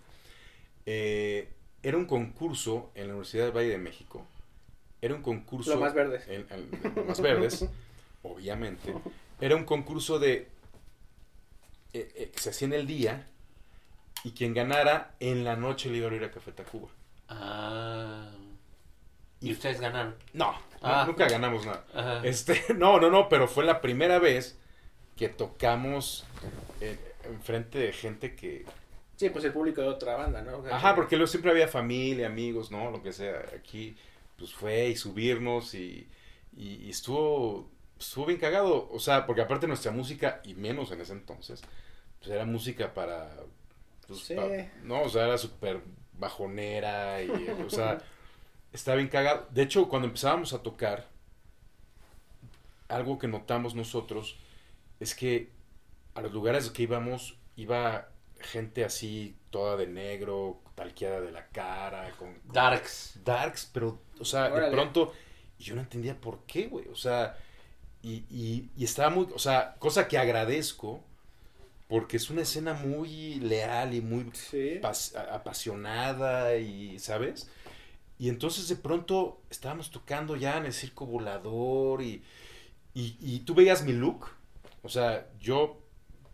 Eh, 0.85 1.49
era 1.83 1.97
un 1.97 2.05
concurso 2.05 2.91
en 2.95 3.07
la 3.07 3.15
Universidad 3.15 3.45
del 3.45 3.57
Valle 3.57 3.71
de 3.71 3.79
México. 3.79 4.27
Era 5.05 5.15
un 5.15 5.21
concurso. 5.23 5.75
Lo 5.75 5.81
más 5.81 5.95
en- 5.95 6.47
en- 6.49 6.95
lo 6.97 7.05
más 7.05 7.21
verdes, 7.21 7.67
obviamente. 8.23 8.95
Era 9.39 9.55
un 9.55 9.65
concurso 9.65 10.19
de. 10.19 10.49
eh, 11.93 12.13
eh, 12.17 12.31
que 12.33 12.41
se 12.41 12.49
hacía 12.51 12.67
en 12.69 12.73
el 12.73 12.87
día 12.87 13.27
y 14.25 14.31
quien 14.33 14.55
ganara 14.55 15.15
en 15.21 15.45
la 15.45 15.57
noche 15.57 15.91
le 15.91 15.99
iba 15.99 16.09
a 16.11 16.15
ir 16.15 16.25
a 16.25 16.31
Café 16.31 16.53
Tacuba. 16.53 16.89
Ah. 17.29 18.31
Y 19.41 19.53
ustedes 19.53 19.79
ganaron. 19.79 20.15
No, 20.33 20.53
no, 20.53 20.59
Ah. 20.81 21.05
nunca 21.07 21.29
ganamos 21.29 21.67
nada. 21.67 21.85
Ajá. 21.95 22.21
Este, 22.25 22.65
no, 22.75 22.99
no, 22.99 23.11
no, 23.11 23.29
pero 23.29 23.47
fue 23.47 23.65
la 23.65 23.83
primera 23.83 24.19
vez 24.19 24.59
que 25.17 25.29
tocamos 25.29 26.25
eh, 26.81 26.99
enfrente 27.25 27.79
de 27.79 27.93
gente 27.93 28.35
que... 28.35 28.65
Sí, 29.17 29.29
pues 29.31 29.45
el 29.45 29.53
público 29.53 29.83
de 29.83 29.89
otra 29.89 30.17
banda, 30.17 30.41
¿no? 30.43 30.65
Ajá, 30.73 30.95
porque 30.95 31.17
luego 31.17 31.27
siempre 31.29 31.51
había 31.51 31.69
familia, 31.69 32.27
amigos, 32.27 32.71
¿no? 32.71 32.91
Lo 32.91 33.03
que 33.03 33.13
sea. 33.13 33.45
Aquí, 33.57 33.97
pues 34.39 34.55
fue 34.55 34.89
y 34.91 34.97
subirnos 34.97 35.75
y, 35.75 36.09
y, 36.57 36.77
y 36.87 36.91
estuvo, 36.91 37.71
estuvo 37.99 38.27
bien 38.27 38.39
cagado. 38.41 38.89
O 38.93 38.99
sea, 39.01 39.27
porque 39.27 39.43
aparte 39.43 39.67
nuestra 39.67 39.93
música, 39.93 40.41
y 40.45 40.55
menos 40.55 40.91
en 40.93 41.01
ese 41.01 41.13
entonces, 41.13 41.63
pues 42.19 42.31
era 42.31 42.45
música 42.47 42.95
para... 42.95 43.37
Pues, 44.07 44.21
Sí. 44.21 44.37
no, 44.83 45.03
o 45.03 45.09
sea, 45.09 45.25
era 45.27 45.39
súper 45.39 45.81
bajonera 46.19 47.23
y, 47.23 47.31
o 47.67 47.71
sea, 47.71 47.99
estaba 48.73 48.97
bien 48.97 49.09
cagado. 49.09 49.47
De 49.51 49.63
hecho, 49.63 49.89
cuando 49.89 50.09
empezábamos 50.09 50.53
a 50.53 50.63
tocar, 50.63 51.09
algo 52.89 53.19
que 53.19 53.29
notamos 53.29 53.75
nosotros 53.75 54.37
es 55.01 55.15
que 55.15 55.51
a 56.15 56.23
los 56.23 56.33
lugares 56.33 56.71
que 56.71 56.85
íbamos, 56.85 57.39
iba 57.57 58.11
gente 58.41 58.85
así, 58.85 59.37
toda 59.51 59.77
de 59.77 59.87
negro, 59.87 60.61
talqueada 60.75 61.21
de 61.21 61.33
la 61.33 61.47
cara, 61.49 62.11
con 62.19 62.35
con 62.35 62.53
Darks. 62.53 63.21
darks, 63.25 63.71
pero, 63.73 64.01
o 64.21 64.25
sea, 64.25 64.49
de 64.51 64.71
pronto, 64.71 65.13
y 65.59 65.65
yo 65.65 65.75
no 65.75 65.81
entendía 65.83 66.21
por 66.21 66.41
qué, 66.47 66.67
güey, 66.67 66.89
o 66.89 66.97
sea, 66.97 67.37
y, 68.03 68.25
y, 68.31 68.71
y 68.77 68.85
estaba 68.85 69.11
muy, 69.11 69.29
o 69.35 69.39
sea, 69.39 69.77
cosa 69.79 70.09
que 70.09 70.19
agradezco, 70.19 71.01
porque 71.89 72.17
es 72.17 72.31
una 72.31 72.43
escena 72.43 72.75
muy 72.75 73.37
leal 73.37 73.95
y 73.95 74.01
muy 74.01 74.31
Sí. 74.33 74.79
pas- 74.83 75.15
a- 75.17 75.35
apasionada 75.37 76.57
y, 76.57 76.99
¿sabes? 76.99 77.49
Y 78.19 78.29
entonces 78.29 78.69
de 78.69 78.77
pronto 78.77 79.41
estábamos 79.51 79.91
tocando 79.91 80.37
ya 80.37 80.57
en 80.59 80.67
el 80.67 80.73
circo 80.73 81.07
volador 81.07 82.03
y, 82.03 82.23
y, 82.95 83.17
y 83.21 83.41
tú 83.41 83.55
veías 83.55 83.83
mi 83.85 83.93
look, 83.93 84.27
o 84.83 84.89
sea, 84.89 85.27
yo 85.41 85.79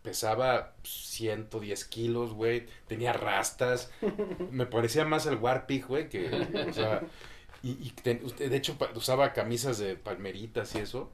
pesaba 0.01 0.73
110 0.83 1.85
kilos, 1.85 2.33
güey, 2.33 2.67
tenía 2.87 3.13
rastas, 3.13 3.91
me 4.51 4.65
parecía 4.65 5.05
más 5.05 5.25
el 5.25 5.35
Warpig, 5.37 5.85
güey, 5.87 6.09
que, 6.09 6.27
o 6.69 6.73
sea, 6.73 7.03
y, 7.63 7.71
y 7.71 7.91
ten- 7.91 8.25
de 8.37 8.55
hecho 8.55 8.75
usaba 8.95 9.33
camisas 9.33 9.77
de 9.77 9.95
palmeritas 9.95 10.73
y 10.75 10.79
eso, 10.79 11.11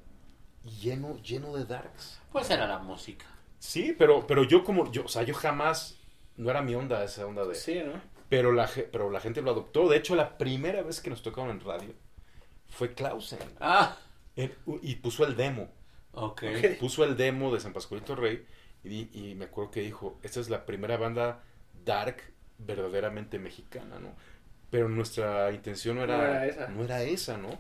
y 0.64 0.72
lleno, 0.80 1.22
lleno 1.22 1.56
de 1.56 1.66
darks. 1.66 2.22
Pues 2.32 2.50
era 2.50 2.68
la 2.68 2.80
música. 2.80 3.26
Sí, 3.60 3.96
pero, 3.98 4.26
pero 4.28 4.44
yo 4.44 4.64
como, 4.64 4.92
yo, 4.92 5.06
o 5.06 5.08
sea, 5.08 5.24
yo 5.24 5.34
jamás, 5.34 5.98
no 6.36 6.50
era 6.50 6.62
mi 6.62 6.76
onda 6.76 7.04
esa 7.04 7.26
onda 7.26 7.46
de... 7.46 7.56
Sí, 7.56 7.82
¿no? 7.86 8.00
Pero 8.30 8.52
la, 8.52 8.70
pero 8.92 9.10
la 9.10 9.20
gente 9.22 9.42
lo 9.42 9.52
adoptó. 9.52 9.88
De 9.88 9.98
hecho, 9.98 10.14
la 10.16 10.38
primera 10.38 10.82
vez 10.84 11.00
que 11.02 11.10
nos 11.10 11.24
tocaron 11.24 11.50
en 11.50 11.62
radio 11.62 11.94
fue 12.70 12.94
Clausen. 12.94 13.40
Ah. 13.60 13.98
En- 14.36 14.54
y 14.82 14.96
puso 14.96 15.26
el 15.26 15.36
demo. 15.38 15.70
Ok. 16.12 16.44
Ok. 16.44 16.80
Puso 16.80 17.04
el 17.06 17.16
demo 17.18 17.54
de 17.54 17.60
San 17.62 17.72
Pascualito 17.74 18.16
Rey. 18.16 18.46
Y, 18.84 18.90
di- 18.90 19.10
y 19.14 19.36
me 19.36 19.46
acuerdo 19.46 19.72
que 19.72 19.82
dijo, 19.82 20.20
esta 20.24 20.40
es 20.40 20.50
la 20.50 20.66
primera 20.66 20.98
banda 20.98 21.44
dark 21.86 22.18
verdaderamente 22.60 23.40
mexicana, 23.40 24.00
¿no? 24.00 24.16
Pero 24.72 24.90
nuestra 24.90 25.52
intención 25.52 25.98
no 25.98 26.04
era, 26.04 26.18
No 26.18 26.24
era 26.24 26.46
esa. 26.46 26.68
no 26.70 26.84
era 26.84 27.04
esa, 27.04 27.38
¿no? 27.38 27.60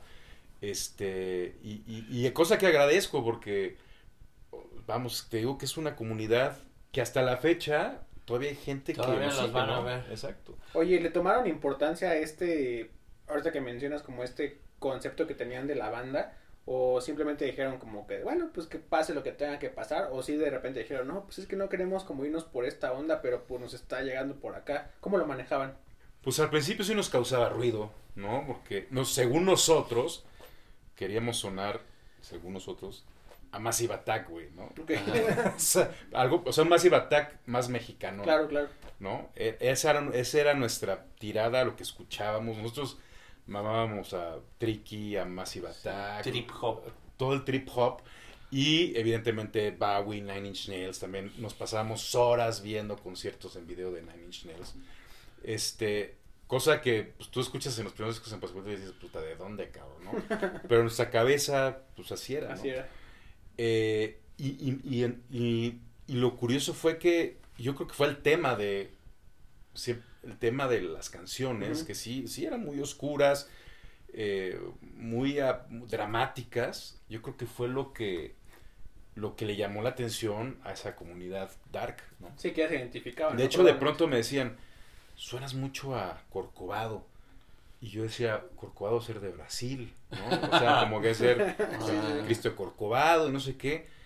Este, 0.62 1.58
y, 1.64 1.84
y, 1.88 2.28
y 2.28 2.32
cosa 2.32 2.58
que 2.58 2.68
agradezco 2.68 3.24
porque, 3.24 3.78
vamos, 4.86 5.28
te 5.30 5.38
digo 5.38 5.58
que 5.58 5.66
es 5.66 5.78
una 5.78 5.96
comunidad 5.96 6.58
que 6.92 7.02
hasta 7.02 7.22
la 7.22 7.38
fecha 7.38 8.02
todavía 8.26 8.50
hay 8.50 8.56
gente 8.56 8.94
Todavía 8.94 9.30
que 9.30 9.36
nos 9.36 9.52
van 9.52 9.70
a 9.70 9.80
ver. 9.82 10.06
Exacto. 10.10 10.58
Oye, 10.74 11.00
¿le 11.00 11.10
tomaron 11.10 11.48
importancia 11.48 12.10
a 12.12 12.16
este, 12.16 12.92
ahorita 13.28 13.52
que 13.52 13.62
mencionas 13.62 14.04
como 14.04 14.24
este 14.24 14.60
concepto 14.80 15.28
que 15.28 15.34
tenían 15.36 15.68
de 15.68 15.76
la 15.76 15.90
banda? 15.90 16.38
¿O 16.70 17.00
simplemente 17.00 17.46
dijeron 17.46 17.78
como 17.80 18.06
que, 18.06 18.22
bueno, 18.24 18.50
pues 18.54 18.68
que 18.68 18.78
pase 18.78 19.14
lo 19.14 19.24
que 19.24 19.32
tenga 19.32 19.58
que 19.58 19.70
pasar? 19.70 20.10
¿O 20.12 20.22
si 20.22 20.36
de 20.36 20.50
repente 20.50 20.80
dijeron, 20.82 21.08
no, 21.08 21.24
pues 21.24 21.40
es 21.40 21.48
que 21.48 21.56
no 21.56 21.70
queremos 21.70 22.04
como 22.04 22.26
irnos 22.26 22.44
por 22.44 22.66
esta 22.66 22.92
onda, 22.92 23.22
pero 23.22 23.46
pues 23.46 23.62
nos 23.62 23.74
está 23.74 24.02
llegando 24.02 24.36
por 24.36 24.54
acá? 24.54 24.92
¿Cómo 25.00 25.18
lo 25.18 25.26
manejaban? 25.26 25.78
Pues 26.22 26.42
al 26.42 26.50
principio 26.50 26.84
sí 26.84 26.94
nos 26.94 27.10
causaba 27.10 27.48
ruido, 27.48 27.90
¿no? 28.16 28.44
Porque 28.46 28.88
no, 28.92 29.06
según 29.06 29.46
nosotros, 29.46 30.26
queríamos 30.98 31.38
sonar, 31.38 31.80
según 32.20 32.52
nosotros, 32.52 33.06
a 33.54 33.60
Massive 33.60 33.94
Attack, 33.94 34.30
güey, 34.30 34.50
¿no? 34.52 34.64
O 34.66 35.60
sea, 35.60 35.90
algo, 36.12 36.44
o 36.46 36.52
sea, 36.52 36.64
un 36.66 36.70
Massive 36.70 36.98
Attack 36.98 37.38
más 37.46 37.70
mexicano, 37.70 38.24
claro, 38.24 38.50
claro. 38.50 38.68
¿no? 39.00 39.30
E- 39.38 39.56
Esa 39.62 39.92
era, 39.92 40.10
esa 40.14 40.42
era 40.42 40.54
nuestra 40.54 41.06
tirada, 41.18 41.64
lo 41.64 41.78
que 41.78 41.84
escuchábamos. 41.84 42.58
Nosotros 42.58 43.00
mamábamos 43.48 44.14
a 44.14 44.38
Tricky, 44.58 45.16
a 45.18 45.26
Massive 45.26 45.68
Attack, 45.70 46.24
Trip 46.24 46.50
hop. 46.62 46.82
todo 47.18 47.34
el 47.34 47.44
trip 47.44 47.68
hop. 47.76 48.02
Y 48.50 48.96
evidentemente 48.98 49.72
Bowie, 49.72 50.22
Nine 50.22 50.48
Inch 50.48 50.70
Nails, 50.70 51.00
también 51.00 51.34
nos 51.38 51.54
pasábamos 51.54 52.16
horas 52.16 52.62
viendo 52.62 52.96
conciertos 52.98 53.56
en 53.58 53.68
video 53.68 53.92
de 53.92 54.02
Nine 54.02 54.24
Inch 54.26 54.46
Nails. 54.46 54.76
Este, 55.44 56.16
cosa 56.48 56.80
que 56.82 57.14
pues, 57.18 57.30
tú 57.30 57.42
escuchas 57.42 57.78
en 57.78 57.84
los 57.86 57.94
primeros 57.94 58.16
discos 58.16 58.32
en 58.34 58.40
Pascual 58.40 58.66
y 58.68 58.72
dices, 58.78 58.94
puta, 58.94 59.20
¿de 59.20 59.36
dónde, 59.36 59.70
cabrón? 59.70 60.02
¿no? 60.04 60.12
Pero 60.68 60.76
en 60.78 60.84
nuestra 60.84 61.10
cabeza, 61.10 61.80
pues 61.96 62.12
así 62.14 62.36
era. 62.36 62.48
¿no? 62.50 62.54
Así 62.54 62.70
era. 62.70 62.88
Eh, 63.58 64.22
y, 64.38 64.48
y, 64.48 64.80
y, 64.84 65.06
y- 65.38 65.82
y 66.10 66.14
lo 66.14 66.38
curioso 66.38 66.74
fue 66.74 67.00
que 67.00 67.38
yo 67.58 67.76
creo 67.76 67.88
que 67.90 67.94
fue 67.94 68.08
el 68.08 68.18
tema 68.22 68.56
de 68.56 68.92
el 70.28 70.38
tema 70.38 70.68
de 70.68 70.82
las 70.82 71.10
canciones 71.10 71.84
que 71.84 71.96
sí 71.96 72.28
sí 72.28 72.46
eran 72.46 72.64
muy 72.64 72.80
oscuras 72.80 73.50
eh, 74.14 74.60
muy 74.96 75.40
ah, 75.40 75.66
dramáticas 75.70 77.00
yo 77.10 77.22
creo 77.22 77.38
que 77.38 77.46
fue 77.46 77.68
lo 77.68 77.94
que 77.94 78.36
lo 79.16 79.36
que 79.36 79.46
le 79.46 79.56
llamó 79.56 79.82
la 79.82 79.90
atención 79.90 80.60
a 80.64 80.74
esa 80.74 80.96
comunidad 80.96 81.52
dark 81.72 81.98
¿no? 82.20 82.32
Sí, 82.38 82.52
que 82.52 82.62
ya 82.62 82.70
se 82.70 82.76
identificaban. 82.76 83.38
de 83.38 83.44
¿no? 83.44 83.48
hecho 83.48 83.64
de 83.64 83.74
pronto 83.74 84.08
me 84.08 84.18
decían 84.18 84.58
suenas 85.16 85.54
mucho 85.54 85.96
a 85.96 86.22
Corcovado 86.30 87.06
y 87.80 87.90
yo 87.90 88.04
decía 88.04 88.44
Corcovado 88.56 89.02
ser 89.02 89.22
de 89.22 89.30
Brasil 89.30 89.94
¿no? 90.12 90.48
o 90.56 90.60
sea 90.60 90.82
como 90.82 91.02
que 91.02 91.14
ser 91.14 91.56
o 91.80 91.86
sea. 91.86 92.22
Cristo 92.26 92.50
de 92.50 92.56
Corcovado 92.56 93.30
y 93.30 93.32
no 93.32 93.40
sé 93.40 93.58
qué. 93.58 93.97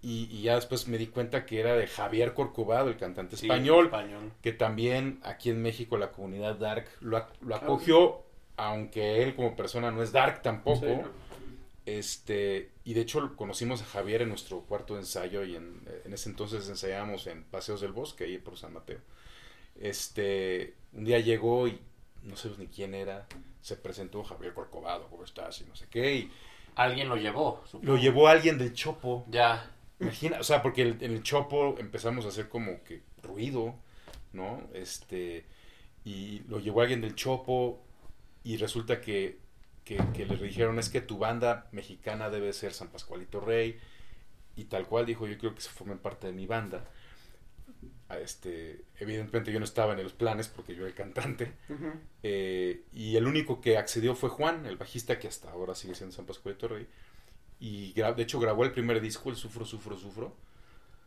Y, 0.00 0.28
y 0.30 0.42
ya 0.42 0.54
después 0.54 0.86
me 0.86 0.96
di 0.96 1.08
cuenta 1.08 1.44
que 1.44 1.58
era 1.58 1.74
de 1.74 1.86
Javier 1.88 2.32
Corcovado, 2.32 2.88
el 2.88 2.96
cantante 2.96 3.36
Sí, 3.36 3.46
español, 3.46 3.86
español. 3.86 4.32
que 4.42 4.52
también 4.52 5.18
aquí 5.24 5.50
en 5.50 5.60
México 5.60 5.98
la 5.98 6.12
comunidad 6.12 6.54
dark 6.56 6.86
lo, 7.00 7.16
ac- 7.18 7.32
lo 7.40 7.56
acogió, 7.56 8.22
aunque 8.56 9.22
él 9.24 9.34
como 9.34 9.56
persona 9.56 9.90
no 9.90 10.02
es 10.02 10.12
dark 10.12 10.42
tampoco. 10.42 10.86
Sí. 10.86 11.00
Este, 11.86 12.70
y 12.84 12.94
de 12.94 13.00
hecho 13.00 13.34
conocimos 13.34 13.80
a 13.82 13.86
Javier 13.86 14.22
en 14.22 14.28
nuestro 14.28 14.60
cuarto 14.60 14.94
de 14.94 15.00
ensayo 15.00 15.42
y 15.44 15.56
en, 15.56 15.80
en 16.04 16.12
ese 16.12 16.28
entonces 16.28 16.68
ensayábamos 16.68 17.26
en 17.26 17.44
Paseos 17.44 17.80
del 17.80 17.92
Bosque, 17.92 18.24
ahí 18.24 18.38
por 18.38 18.56
San 18.58 18.74
Mateo. 18.74 18.98
Este, 19.80 20.74
un 20.92 21.04
día 21.04 21.18
llegó 21.20 21.66
y 21.68 21.80
no 22.24 22.36
sé 22.36 22.50
ni 22.58 22.66
quién 22.66 22.94
era, 22.94 23.26
se 23.62 23.76
presentó 23.76 24.22
Javier 24.22 24.52
Corcovado, 24.54 25.08
¿cómo 25.08 25.24
estás? 25.24 25.60
Y 25.60 25.64
no 25.64 25.74
sé 25.76 25.86
qué. 25.90 26.14
Y 26.14 26.32
Alguien 26.74 27.08
lo 27.08 27.16
llevó. 27.16 27.62
supongo. 27.66 27.92
lo 27.92 27.98
llevó 27.98 28.28
alguien 28.28 28.58
del 28.58 28.72
Chopo. 28.74 29.24
Ya. 29.28 29.70
Imagina, 30.00 30.38
o 30.40 30.44
sea, 30.44 30.62
porque 30.62 30.82
el- 30.82 31.02
en 31.02 31.12
el 31.12 31.22
Chopo 31.22 31.76
empezamos 31.78 32.24
a 32.24 32.28
hacer 32.28 32.48
como 32.48 32.82
que 32.84 33.02
ruido, 33.22 33.74
¿no? 34.32 34.62
Este, 34.74 35.44
y 36.04 36.40
lo 36.48 36.60
llevó 36.60 36.82
alguien 36.82 37.00
del 37.00 37.14
Chopo 37.16 37.82
y 38.44 38.56
resulta 38.58 39.00
que, 39.00 39.38
que, 39.84 39.98
que 40.14 40.26
le 40.26 40.36
dijeron 40.36 40.78
es 40.78 40.88
que 40.90 41.00
tu 41.00 41.18
banda 41.18 41.68
mexicana 41.72 42.30
debe 42.30 42.52
ser 42.52 42.72
San 42.74 42.88
Pascualito 42.88 43.40
Rey 43.40 43.78
y 44.56 44.64
tal 44.64 44.86
cual 44.86 45.06
dijo 45.06 45.26
yo 45.26 45.38
creo 45.38 45.54
que 45.54 45.60
se 45.62 45.70
formen 45.70 45.98
parte 45.98 46.26
de 46.28 46.32
mi 46.32 46.46
banda. 46.46 46.84
Este, 48.22 48.84
evidentemente 48.98 49.52
yo 49.52 49.58
no 49.58 49.66
estaba 49.66 49.92
en 49.92 50.02
los 50.02 50.14
planes 50.14 50.48
porque 50.48 50.74
yo 50.74 50.80
era 50.80 50.88
el 50.88 50.94
cantante 50.94 51.52
eh, 52.22 52.84
y 52.94 53.16
el 53.16 53.26
único 53.26 53.60
que 53.60 53.76
accedió 53.76 54.14
fue 54.14 54.30
Juan, 54.30 54.64
el 54.64 54.78
bajista 54.78 55.18
que 55.18 55.28
hasta 55.28 55.50
ahora 55.50 55.74
sigue 55.74 55.94
siendo 55.94 56.16
San 56.16 56.24
Pascualito 56.24 56.68
Rey. 56.68 56.86
Y 57.60 57.92
de 57.92 58.22
hecho 58.22 58.38
grabó 58.38 58.64
el 58.64 58.72
primer 58.72 59.00
disco, 59.00 59.30
el 59.30 59.36
Sufro, 59.36 59.64
Sufro, 59.64 59.96
Sufro. 59.96 60.36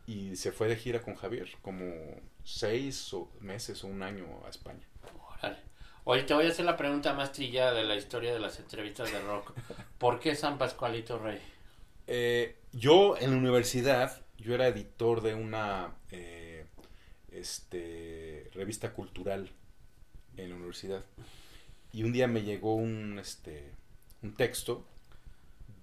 Y 0.06 0.36
se 0.36 0.52
fue 0.52 0.68
de 0.68 0.76
gira 0.76 1.00
con 1.00 1.14
Javier, 1.14 1.48
como 1.62 1.86
seis 2.44 3.12
o 3.14 3.30
meses 3.40 3.84
o 3.84 3.86
un 3.86 4.02
año 4.02 4.26
a 4.44 4.48
España. 4.48 4.86
Órale. 5.38 5.58
Oye, 6.04 6.24
te 6.24 6.34
voy 6.34 6.46
a 6.46 6.48
hacer 6.48 6.64
la 6.64 6.76
pregunta 6.76 7.14
más 7.14 7.30
trillada 7.32 7.72
de 7.72 7.84
la 7.84 7.94
historia 7.94 8.32
de 8.32 8.40
las 8.40 8.58
entrevistas 8.58 9.12
de 9.12 9.20
rock. 9.20 9.52
¿Por 9.98 10.18
qué 10.18 10.34
San 10.34 10.58
Pascualito 10.58 11.18
Rey? 11.18 11.40
Eh, 12.08 12.56
yo 12.72 13.16
en 13.16 13.30
la 13.30 13.36
universidad, 13.36 14.20
yo 14.36 14.54
era 14.54 14.66
editor 14.66 15.22
de 15.22 15.34
una 15.34 15.94
eh, 16.10 16.66
este, 17.30 18.50
revista 18.52 18.92
cultural 18.92 19.50
en 20.36 20.50
la 20.50 20.56
universidad. 20.56 21.04
Y 21.92 22.02
un 22.02 22.12
día 22.12 22.26
me 22.26 22.42
llegó 22.42 22.74
un, 22.74 23.20
este, 23.20 23.70
un 24.22 24.34
texto 24.34 24.84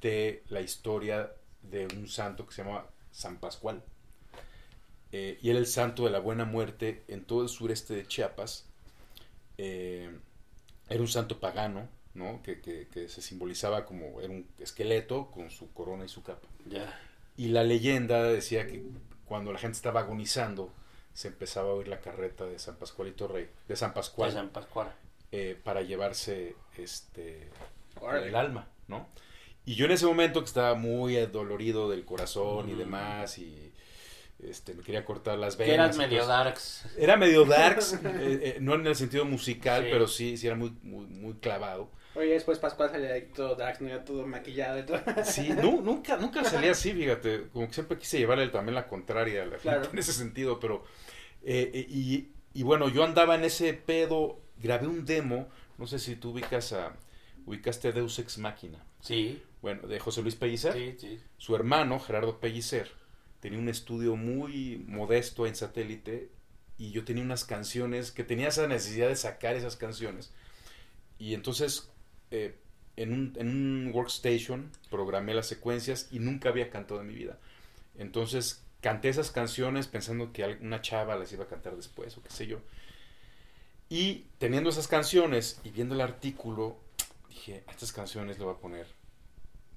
de 0.01 0.44
la 0.50 0.62
historia 0.62 1.32
de 1.63 1.88
un 1.88 2.08
santo 2.08 2.46
que 2.48 2.53
se 2.53 2.63
llama 2.63 2.86
San 3.12 3.38
Pascual. 3.38 3.84
Eh, 5.12 5.39
y 5.41 5.50
era 5.50 5.60
el 5.60 5.65
santo 5.68 6.06
de 6.06 6.12
la 6.12 6.20
buena 6.20 6.46
muerte 6.46 7.03
en 7.08 7.24
todo 7.25 7.41
el 7.44 7.50
sureste 7.50 7.96
de 7.96 8.08
Chiapas. 8.08 8.65
Eh, 9.58 10.10
era 10.88 11.01
un 11.01 11.08
santo 11.08 11.39
pagano, 11.39 11.88
¿no? 12.13 12.41
Que, 12.44 12.62
que- 12.62 12.88
que 12.88 13.10
se 13.10 13.22
simbolizaba 13.22 13.86
como 13.86 14.22
era 14.22 14.29
un 14.32 14.48
esqueleto 14.60 15.32
con 15.32 15.50
su 15.50 15.72
corona 15.74 16.06
y 16.06 16.10
su 16.10 16.24
capa. 16.24 16.48
Y 17.38 17.48
la 17.50 17.63
leyenda 17.63 18.24
decía 18.24 18.68
que 18.68 18.84
cuando 19.25 19.51
la 19.53 19.60
gente 19.60 19.75
estaba 19.77 20.01
agonizando, 20.01 20.72
se 21.13 21.29
empezaba 21.29 21.70
a 21.72 21.74
oír 21.74 21.88
la 21.88 22.00
carreta 22.01 22.46
de 22.46 22.60
San 22.60 22.75
Pascualito 22.77 23.27
Rey, 23.27 23.50
de 23.68 23.75
San 23.75 23.94
Pascual, 23.94 24.29
De 24.32 24.36
San 24.38 24.50
Pascual. 24.50 24.94
eh, 25.32 25.60
para 25.63 25.82
llevarse 25.82 26.56
este 26.77 27.50
el 28.27 28.36
alma, 28.36 28.68
¿no? 28.88 29.08
Y 29.65 29.75
yo 29.75 29.85
en 29.85 29.91
ese 29.91 30.05
momento 30.05 30.39
que 30.41 30.47
estaba 30.47 30.73
muy 30.75 31.15
dolorido 31.27 31.89
del 31.89 32.05
corazón 32.05 32.69
y 32.69 32.73
Mm. 32.73 32.77
demás 32.77 33.37
y 33.37 33.71
este 34.43 34.73
me 34.73 34.83
quería 34.83 35.03
cortar 35.05 35.37
las 35.37 35.57
venas. 35.57 35.73
eras 35.73 35.97
medio 35.97 36.25
darks. 36.25 36.85
Era 36.97 37.17
medio 37.17 37.45
darks, 37.45 37.93
eh, 38.03 38.03
eh, 38.05 38.57
no 38.61 38.75
en 38.75 38.87
el 38.87 38.95
sentido 38.95 39.25
musical, 39.25 39.83
Sí. 39.83 39.89
pero 39.91 40.07
sí, 40.07 40.37
sí 40.37 40.48
era 40.48 40.55
muy, 40.55 40.72
muy, 40.81 41.05
muy 41.05 41.33
clavado. 41.35 41.91
Oye, 42.15 42.31
después 42.31 42.57
Pascual 42.57 42.89
salía 42.89 43.13
ahí 43.13 43.29
todo 43.35 43.55
Drax, 43.55 43.81
no 43.81 43.87
ya 43.89 44.03
todo 44.03 44.25
maquillado 44.25 44.79
y 44.79 44.83
todo. 44.83 45.00
Sí, 45.24 45.50
nu- 45.50 45.81
nunca, 45.81 46.17
nunca 46.17 46.43
salía 46.43 46.72
así, 46.72 46.91
fíjate, 46.91 47.48
como 47.53 47.67
que 47.67 47.74
siempre 47.74 47.98
quise 47.98 48.17
llevarle 48.17 48.48
también 48.50 48.74
la 48.75 48.87
contraria 48.87 49.43
a 49.43 49.45
la 49.45 49.51
gente 49.51 49.61
Claro. 49.61 49.89
en 49.91 50.00
ese 50.00 50.11
sentido, 50.13 50.59
pero, 50.59 50.83
eh, 51.43 51.69
eh, 51.74 51.85
y, 51.87 52.29
y 52.53 52.63
bueno, 52.63 52.89
yo 52.89 53.03
andaba 53.03 53.35
en 53.35 53.43
ese 53.43 53.74
pedo, 53.74 54.41
grabé 54.57 54.87
un 54.87 55.05
demo, 55.05 55.48
no 55.77 55.85
sé 55.85 56.00
si 56.00 56.15
tú 56.15 56.31
ubicas 56.31 56.74
a, 56.74 56.93
ubicaste 57.45 57.89
a 57.89 57.91
Deus 57.91 58.17
Ex 58.19 58.37
Máquina, 58.39 58.83
Sí, 59.01 59.41
bueno, 59.61 59.87
de 59.87 60.00
José 60.00 60.22
Luis 60.22 60.35
Pellicer, 60.35 60.74
sí, 60.74 60.95
sí. 61.00 61.19
su 61.37 61.55
hermano, 61.55 62.00
Gerardo 62.00 62.39
Pellicer, 62.39 62.91
tenía 63.39 63.59
un 63.59 63.69
estudio 63.69 64.15
muy 64.15 64.83
modesto 64.87 65.48
en 65.48 65.55
satélite 65.55 66.29
y 66.77 66.91
yo 66.91 67.03
tenía 67.03 67.24
unas 67.24 67.43
canciones 67.43 68.11
que 68.11 68.24
tenía 68.24 68.48
esa 68.48 68.67
necesidad 68.67 69.09
de 69.09 69.15
sacar 69.15 69.55
esas 69.55 69.75
canciones. 69.75 70.31
Y 71.17 71.33
entonces 71.33 71.89
eh, 72.31 72.57
en, 72.95 73.13
un, 73.13 73.33
en 73.37 73.50
un 73.50 73.91
workstation 73.93 74.72
programé 74.89 75.33
las 75.33 75.48
secuencias 75.48 76.07
y 76.11 76.19
nunca 76.19 76.50
había 76.50 76.69
cantado 76.69 77.01
en 77.01 77.07
mi 77.07 77.15
vida. 77.15 77.37
Entonces 77.98 78.63
canté 78.81 79.09
esas 79.09 79.31
canciones 79.31 79.87
pensando 79.87 80.31
que 80.31 80.57
una 80.61 80.81
chava 80.81 81.17
las 81.17 81.31
iba 81.33 81.43
a 81.43 81.48
cantar 81.48 81.75
después 81.75 82.17
o 82.17 82.24
qué 82.24 82.29
sé 82.29 82.48
yo. 82.48 82.59
Y 83.89 84.25
teniendo 84.37 84.69
esas 84.69 84.87
canciones 84.87 85.59
y 85.63 85.72
viendo 85.72 85.95
el 85.95 86.01
artículo, 86.01 86.77
dije, 87.27 87.63
a 87.67 87.72
estas 87.72 87.91
canciones 87.91 88.37
le 88.37 88.45
voy 88.45 88.53
a 88.53 88.59
poner 88.59 88.99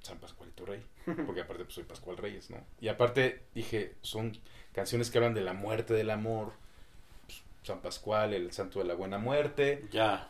San 0.02 0.18
Pascualito 0.18 0.66
Rey, 0.66 0.82
porque 1.26 1.42
aparte 1.42 1.64
pues, 1.64 1.74
soy 1.74 1.84
Pascual 1.84 2.16
Reyes, 2.16 2.50
¿no? 2.50 2.58
Y 2.80 2.88
aparte 2.88 3.42
dije, 3.54 3.94
son 4.02 4.36
canciones 4.72 5.10
que 5.10 5.18
hablan 5.18 5.34
de 5.34 5.42
la 5.42 5.52
muerte, 5.52 5.94
del 5.94 6.10
amor, 6.10 6.52
pues, 7.26 7.42
San 7.62 7.80
Pascual, 7.80 8.34
el 8.34 8.52
santo 8.52 8.80
de 8.80 8.84
la 8.86 8.94
buena 8.94 9.18
muerte, 9.18 9.86
Ya. 9.92 10.28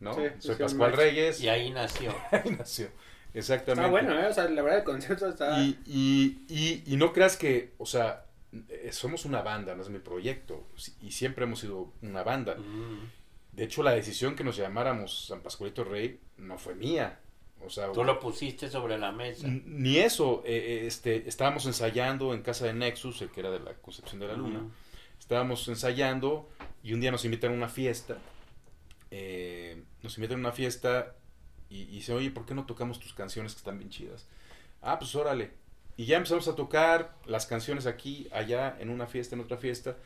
¿no? 0.00 0.14
Sí, 0.14 0.22
soy 0.38 0.56
Pascual. 0.56 0.92
Reyes, 0.92 1.40
Y 1.40 1.48
ahí 1.48 1.70
nació. 1.70 2.14
ahí 2.30 2.50
nació. 2.56 2.88
Exactamente. 3.32 3.82
Está 3.82 3.90
bueno, 3.90 4.20
¿eh? 4.20 4.26
O 4.28 4.32
sea, 4.32 4.48
la 4.48 4.62
verdad 4.62 4.78
el 4.78 4.84
concepto 4.84 5.28
está... 5.28 5.60
Y, 5.60 5.78
y, 5.86 6.44
y, 6.48 6.82
y 6.86 6.96
no 6.96 7.12
creas 7.12 7.36
que, 7.36 7.72
o 7.78 7.84
sea, 7.86 8.24
eh, 8.68 8.90
somos 8.92 9.24
una 9.24 9.42
banda, 9.42 9.74
no 9.74 9.82
es 9.82 9.88
mi 9.90 9.98
proyecto, 9.98 10.66
y 11.02 11.10
siempre 11.10 11.44
hemos 11.44 11.60
sido 11.60 11.92
una 12.02 12.22
banda. 12.22 12.54
Mm. 12.56 13.10
De 13.52 13.64
hecho, 13.64 13.82
la 13.82 13.92
decisión 13.92 14.36
que 14.36 14.44
nos 14.44 14.56
llamáramos 14.56 15.26
San 15.26 15.40
Pascualito 15.40 15.84
Rey 15.84 16.20
no 16.38 16.58
fue 16.58 16.74
mía. 16.74 17.18
O 17.66 17.70
sea, 17.70 17.90
Tú 17.92 18.04
lo 18.04 18.20
pusiste 18.20 18.70
sobre 18.70 18.96
la 18.98 19.10
mesa. 19.12 19.46
Ni 19.48 19.98
eso, 19.98 20.42
eh, 20.46 20.82
eh, 20.82 20.86
este, 20.86 21.28
estábamos 21.28 21.66
ensayando 21.66 22.32
en 22.32 22.42
casa 22.42 22.66
de 22.66 22.72
Nexus, 22.72 23.20
el 23.22 23.30
que 23.30 23.40
era 23.40 23.50
de 23.50 23.60
la 23.60 23.74
Concepción 23.74 24.20
de 24.20 24.28
la 24.28 24.34
Luna. 24.34 24.60
Estábamos 25.18 25.66
ensayando 25.68 26.48
y 26.82 26.92
un 26.92 27.00
día 27.00 27.10
nos 27.10 27.24
invitan 27.24 27.50
a 27.52 27.54
una 27.54 27.68
fiesta. 27.68 28.18
eh, 29.10 29.82
nos 30.02 30.16
invitan 30.18 30.38
a 30.38 30.40
una 30.40 30.52
fiesta 30.52 31.14
y, 31.68 31.82
y 31.82 31.86
dice, 31.86 32.12
oye, 32.12 32.30
¿por 32.30 32.46
qué 32.46 32.54
no 32.54 32.66
tocamos 32.66 33.00
tus 33.00 33.14
canciones 33.14 33.52
que 33.54 33.58
están 33.58 33.78
bien 33.78 33.90
chidas? 33.90 34.26
Ah, 34.82 34.98
pues 34.98 35.14
órale. 35.14 35.50
Y 35.96 36.04
ya 36.06 36.16
empezamos 36.18 36.46
a 36.48 36.54
tocar 36.54 37.16
las 37.26 37.46
canciones 37.46 37.86
aquí, 37.86 38.28
allá, 38.32 38.76
en 38.78 38.90
una 38.90 39.06
fiesta, 39.06 39.34
en 39.34 39.40
otra 39.40 39.56
fiesta. 39.56 39.96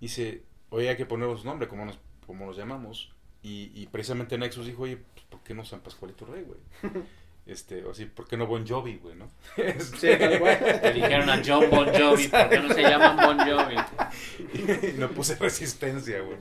Dice, 0.00 0.44
oye, 0.70 0.88
hay 0.88 0.96
que 0.96 1.06
ponernos 1.06 1.44
nombre, 1.44 1.68
¿cómo 1.68 1.84
nos, 1.84 1.98
cómo 2.26 2.46
nos 2.46 2.56
llamamos? 2.56 3.12
Y, 3.42 3.70
y 3.74 3.86
precisamente 3.88 4.38
Nexus 4.38 4.66
dijo, 4.66 4.82
oye, 4.82 4.98
¿por 5.34 5.42
qué 5.42 5.52
no 5.52 5.64
San 5.64 5.80
Pascualito 5.80 6.24
Rey, 6.26 6.44
güey? 6.44 6.60
Este, 7.46 7.84
o 7.84 7.90
así, 7.90 8.06
¿por 8.06 8.26
qué 8.26 8.38
no 8.38 8.46
Bon 8.46 8.66
Jovi, 8.66 8.96
güey, 8.96 9.16
no? 9.16 9.28
Sí, 9.98 10.08
tal 10.18 10.38
cual. 10.40 10.80
Le 10.82 10.92
dijeron 10.94 11.28
a 11.28 11.42
John 11.44 11.68
Bon 11.70 11.86
Jovi, 11.92 12.28
¿por 12.28 12.48
qué 12.48 12.58
no 12.58 12.72
se 12.72 12.80
llaman 12.80 13.16
Bon 13.16 13.38
Jovi? 13.38 14.88
y 14.88 14.98
no 14.98 15.10
puse 15.10 15.34
resistencia, 15.34 16.20
güey. 16.20 16.38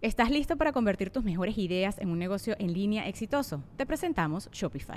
¿Estás 0.00 0.30
listo 0.30 0.56
para 0.56 0.72
convertir 0.72 1.10
tus 1.10 1.22
mejores 1.22 1.58
ideas 1.58 1.98
en 1.98 2.08
un 2.08 2.18
negocio 2.18 2.56
en 2.58 2.72
línea 2.72 3.06
exitoso? 3.08 3.62
Te 3.76 3.84
presentamos 3.84 4.48
Shopify. 4.52 4.96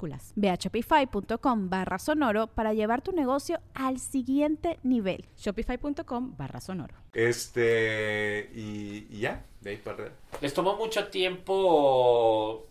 Ve 0.35 0.49
a 0.49 0.55
shopify.com 0.55 1.69
barra 1.69 1.99
sonoro 1.99 2.47
para 2.47 2.73
llevar 2.73 3.01
tu 3.01 3.11
negocio 3.11 3.59
al 3.73 3.99
siguiente 3.99 4.79
nivel. 4.83 5.25
Shopify.com 5.37 6.35
barra 6.37 6.61
sonoro. 6.61 6.95
Este, 7.13 8.49
y, 8.53 9.07
y 9.09 9.19
ya, 9.19 9.45
de 9.61 9.71
ahí 9.71 9.77
para 9.77 9.97
arriba. 9.97 10.15
Les 10.41 10.53
tomó 10.53 10.75
mucho 10.75 11.07
tiempo 11.07 12.67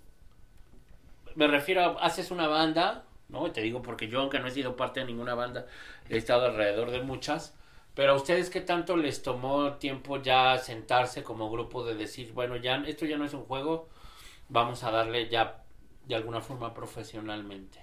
me 1.34 1.46
refiero 1.46 1.82
a, 1.82 2.04
haces 2.04 2.30
una 2.30 2.48
banda, 2.48 3.04
¿no? 3.28 3.46
Y 3.46 3.50
te 3.50 3.60
digo 3.60 3.82
porque 3.82 4.08
yo, 4.08 4.20
aunque 4.20 4.38
no 4.40 4.48
he 4.48 4.50
sido 4.50 4.76
parte 4.76 5.00
de 5.00 5.06
ninguna 5.06 5.34
banda, 5.34 5.66
he 6.08 6.16
estado 6.16 6.46
alrededor 6.46 6.90
de 6.90 7.02
muchas. 7.02 7.54
Pero 7.94 8.12
a 8.12 8.16
ustedes, 8.16 8.50
¿qué 8.50 8.60
tanto 8.60 8.96
les 8.96 9.22
tomó 9.22 9.74
tiempo 9.74 10.20
ya 10.22 10.58
sentarse 10.58 11.22
como 11.22 11.50
grupo 11.50 11.84
de 11.84 11.94
decir, 11.94 12.32
bueno, 12.32 12.56
ya 12.56 12.76
esto 12.86 13.04
ya 13.04 13.18
no 13.18 13.24
es 13.24 13.34
un 13.34 13.44
juego, 13.44 13.88
vamos 14.48 14.84
a 14.84 14.90
darle 14.90 15.28
ya 15.28 15.64
de 16.10 16.16
alguna 16.16 16.40
forma 16.40 16.74
profesionalmente? 16.74 17.78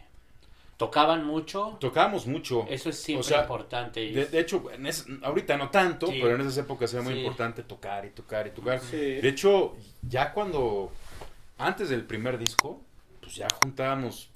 ¿Tocaban 0.78 1.26
mucho? 1.26 1.78
Tocábamos 1.80 2.28
mucho. 2.28 2.68
Eso 2.70 2.90
es 2.90 3.00
siempre 3.02 3.22
O 3.22 3.24
sea, 3.24 3.42
importante. 3.42 4.00
De, 4.12 4.26
de 4.28 4.40
hecho, 4.40 4.70
en 4.72 4.86
es- 4.86 5.06
ahorita 5.24 5.58
no 5.58 5.70
tanto, 5.72 6.06
Sí. 6.08 6.20
pero 6.22 6.36
en 6.36 6.42
esas 6.42 6.58
épocas 6.60 6.94
era 6.94 7.02
muy 7.02 7.14
Sí. 7.14 7.20
importante 7.22 7.64
tocar 7.64 8.06
y 8.06 8.12
tocar 8.12 8.46
y 8.46 8.52
tocar. 8.52 8.80
Sí. 8.80 8.96
De 8.96 9.28
hecho, 9.28 9.76
ya 10.04 10.32
cuando, 10.34 10.92
antes 11.58 11.90
del 11.90 12.04
primer 12.06 12.38
disco, 12.38 12.80
pues 13.22 13.34
ya 13.36 13.48
juntábamos 13.64 14.30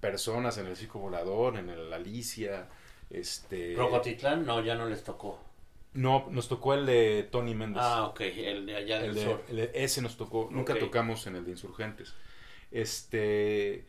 personas 0.00 0.58
en 0.58 0.66
el 0.66 0.76
Circo 0.76 0.98
Volador, 0.98 1.56
en 1.56 1.68
el 1.70 1.92
Alicia, 1.92 2.68
este... 3.10 3.74
Rocotitlán, 3.76 4.44
no, 4.44 4.60
ya 4.62 4.74
no 4.74 4.88
les 4.88 5.04
tocó. 5.04 5.40
No, 5.94 6.26
nos 6.30 6.48
tocó 6.48 6.74
el 6.74 6.84
de 6.84 7.26
Tony 7.30 7.54
Méndez. 7.54 7.82
Ah, 7.84 8.04
ok, 8.06 8.20
el 8.20 8.66
de 8.66 8.76
allá 8.76 8.98
del 9.00 9.10
el 9.10 9.14
de, 9.14 9.24
sur. 9.24 9.44
el 9.48 9.56
de- 9.56 9.70
ese 9.74 10.02
nos 10.02 10.16
tocó, 10.16 10.48
nunca 10.50 10.78
tocamos 10.78 11.26
en 11.26 11.36
el 11.36 11.44
de 11.44 11.52
Insurgentes. 11.52 12.12
Este, 12.70 13.86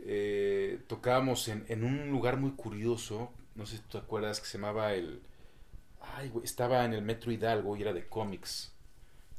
eh, 0.00 0.80
tocábamos 0.86 1.48
en, 1.48 1.64
en 1.68 1.84
un 1.84 2.10
lugar 2.10 2.36
muy 2.36 2.52
curioso, 2.52 3.32
no 3.54 3.66
sé 3.66 3.76
si 3.76 3.82
tú 3.82 3.88
te 3.90 3.98
acuerdas, 3.98 4.40
que 4.40 4.46
se 4.46 4.58
llamaba 4.58 4.94
el... 4.94 5.20
Ay, 6.00 6.30
güey, 6.30 6.44
estaba 6.44 6.84
en 6.84 6.94
el 6.94 7.02
Metro 7.02 7.30
Hidalgo 7.30 7.76
y 7.76 7.82
era 7.82 7.92
de 7.92 8.06
cómics. 8.06 8.72